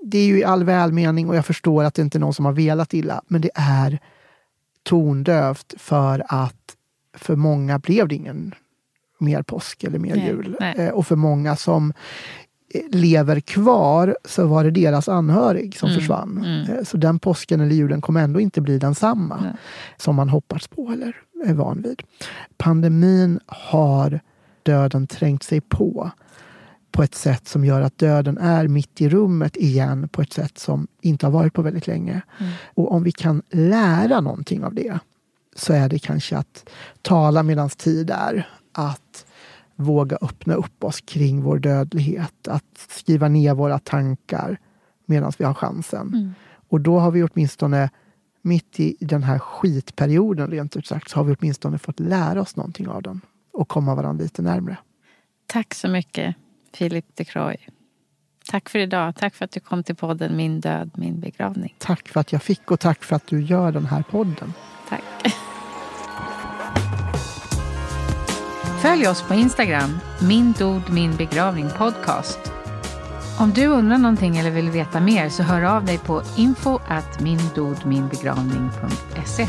det 0.02 0.18
är 0.18 0.26
ju 0.26 0.40
i 0.40 0.44
all 0.44 0.64
välmening 0.64 1.30
och 1.30 1.36
jag 1.36 1.46
förstår 1.46 1.84
att 1.84 1.94
det 1.94 2.02
inte 2.02 2.18
är 2.18 2.20
någon 2.20 2.34
som 2.34 2.46
har 2.46 2.54
velat 2.54 2.94
illa, 2.94 3.22
men 3.28 3.42
det 3.42 3.52
är 3.56 4.00
tondövt 4.84 5.74
för 5.78 6.26
att 6.28 6.76
för 7.14 7.36
många 7.36 7.80
blev 7.80 8.08
det 8.08 8.16
ingen 8.16 8.56
mer 9.18 9.42
påsk 9.42 9.84
eller 9.84 10.00
mer 10.00 10.16
nej, 10.16 10.28
jul. 10.28 10.58
Nej. 10.60 10.76
Eh, 10.78 10.90
och 10.90 11.08
för 11.08 11.16
många 11.16 11.56
som 11.56 11.94
lever 12.92 13.40
kvar 13.40 14.18
så 14.26 14.48
var 14.48 14.64
det 14.64 14.72
deras 14.72 15.10
anhörig 15.10 15.78
som 15.78 15.90
mm. 15.90 16.00
försvann. 16.00 16.38
Mm. 16.38 16.78
Eh, 16.78 16.84
så 16.84 16.98
den 16.98 17.20
påsken 17.20 17.62
eller 17.62 17.76
julen 17.76 18.02
kommer 18.02 18.24
ändå 18.24 18.40
inte 18.40 18.62
bli 18.62 18.78
densamma 18.78 19.40
Nej. 19.42 19.54
som 19.98 20.16
man 20.16 20.30
hoppats 20.30 20.68
på 20.68 20.92
eller 20.92 21.16
är 21.46 21.54
van 21.54 21.82
vid. 21.82 22.02
Pandemin 22.58 23.40
har 23.46 24.20
döden 24.64 25.08
trängt 25.08 25.44
sig 25.44 25.62
på 25.62 26.12
på 26.92 27.04
ett 27.04 27.16
sätt 27.16 27.48
som 27.48 27.66
gör 27.66 27.82
att 27.82 27.98
döden 27.98 28.38
är 28.38 28.68
mitt 28.68 29.02
i 29.02 29.10
rummet 29.10 29.56
igen 29.56 30.10
på 30.10 30.22
ett 30.22 30.34
sätt 30.34 30.58
som 30.58 30.88
inte 31.02 31.26
har 31.26 31.32
varit 31.32 31.54
på 31.54 31.62
väldigt 31.62 31.88
länge. 31.88 32.22
Mm. 32.40 32.52
Och 32.74 32.92
om 32.92 33.04
vi 33.04 33.12
kan 33.12 33.42
lära 33.50 34.22
någonting 34.22 34.64
av 34.64 34.74
det 34.74 35.00
så 35.56 35.74
är 35.74 35.90
det 35.90 36.00
kanske 36.00 36.38
att 36.38 36.70
tala 37.02 37.44
medans 37.44 37.76
tid 37.76 38.10
är. 38.10 38.50
Att 38.78 39.26
våga 39.76 40.18
öppna 40.22 40.54
upp 40.54 40.84
oss 40.84 41.02
kring 41.02 41.42
vår 41.42 41.60
dödlighet. 41.60 42.48
Att 42.48 42.88
skriva 42.90 43.28
ner 43.28 43.54
våra 43.54 43.80
tankar 43.80 44.60
medan 45.06 45.32
vi 45.38 45.46
har 45.46 45.54
chansen. 45.54 46.08
Mm. 46.08 46.34
Och 46.70 46.82
då 46.82 47.00
har 47.00 47.12
vi 47.12 47.24
åtminstone 47.24 47.90
mitt 48.42 48.80
i 48.80 48.98
den 49.00 49.24
här 49.24 49.40
skitperioden, 49.40 50.52
rent 50.52 50.78
ut 50.78 50.88
sagt, 50.88 51.10
så 51.10 51.20
har 51.20 51.24
vi 51.24 51.36
åtminstone 51.40 51.78
fått 51.78 52.00
lära 52.00 52.42
oss 52.42 52.56
någonting 52.56 52.88
av 52.88 53.02
den 53.02 53.22
och 53.54 53.68
komma 53.68 53.96
varandra 53.96 54.24
lite 54.24 54.42
närmre. 54.42 54.78
Tack 55.46 55.74
så 55.74 55.88
mycket, 55.88 56.36
Filip 56.74 57.06
de 57.14 57.26
Croy. 57.26 57.58
Tack 58.50 58.70
för 58.70 58.80
idag. 58.80 59.16
Tack 59.16 59.36
för 59.36 59.46
att 59.46 59.52
du 59.52 59.60
kom 59.60 59.84
till 59.84 59.96
podden 59.96 60.38
Min 60.38 60.60
död, 60.60 60.92
min 60.96 61.20
begravning. 61.20 61.76
Tack 61.78 62.08
för 62.08 62.20
att 62.20 62.32
jag 62.32 62.44
fick 62.44 62.72
och 62.72 62.80
tack 62.80 63.04
för 63.04 63.16
att 63.16 63.28
du 63.28 63.42
gör 63.42 63.72
den 63.72 63.86
här 63.86 64.04
podden. 64.04 64.54
Tack. 64.90 65.04
Följ 68.82 69.08
oss 69.08 69.22
på 69.22 69.34
Instagram, 69.34 70.00
min 70.22 70.52
dod 70.52 70.90
min 70.90 71.16
begravning 71.16 71.70
podcast. 71.78 72.40
Om 73.40 73.52
du 73.52 73.68
undrar 73.68 73.98
någonting 73.98 74.38
eller 74.38 74.52
vill 74.52 74.70
veta 74.70 75.00
mer 75.00 75.30
så 75.30 75.44
hör 75.44 75.62
av 75.62 75.86
dig 75.86 75.98
på 75.98 76.22
info 76.36 76.80
at 76.88 77.20
mindodminbegravning.se 77.20 79.48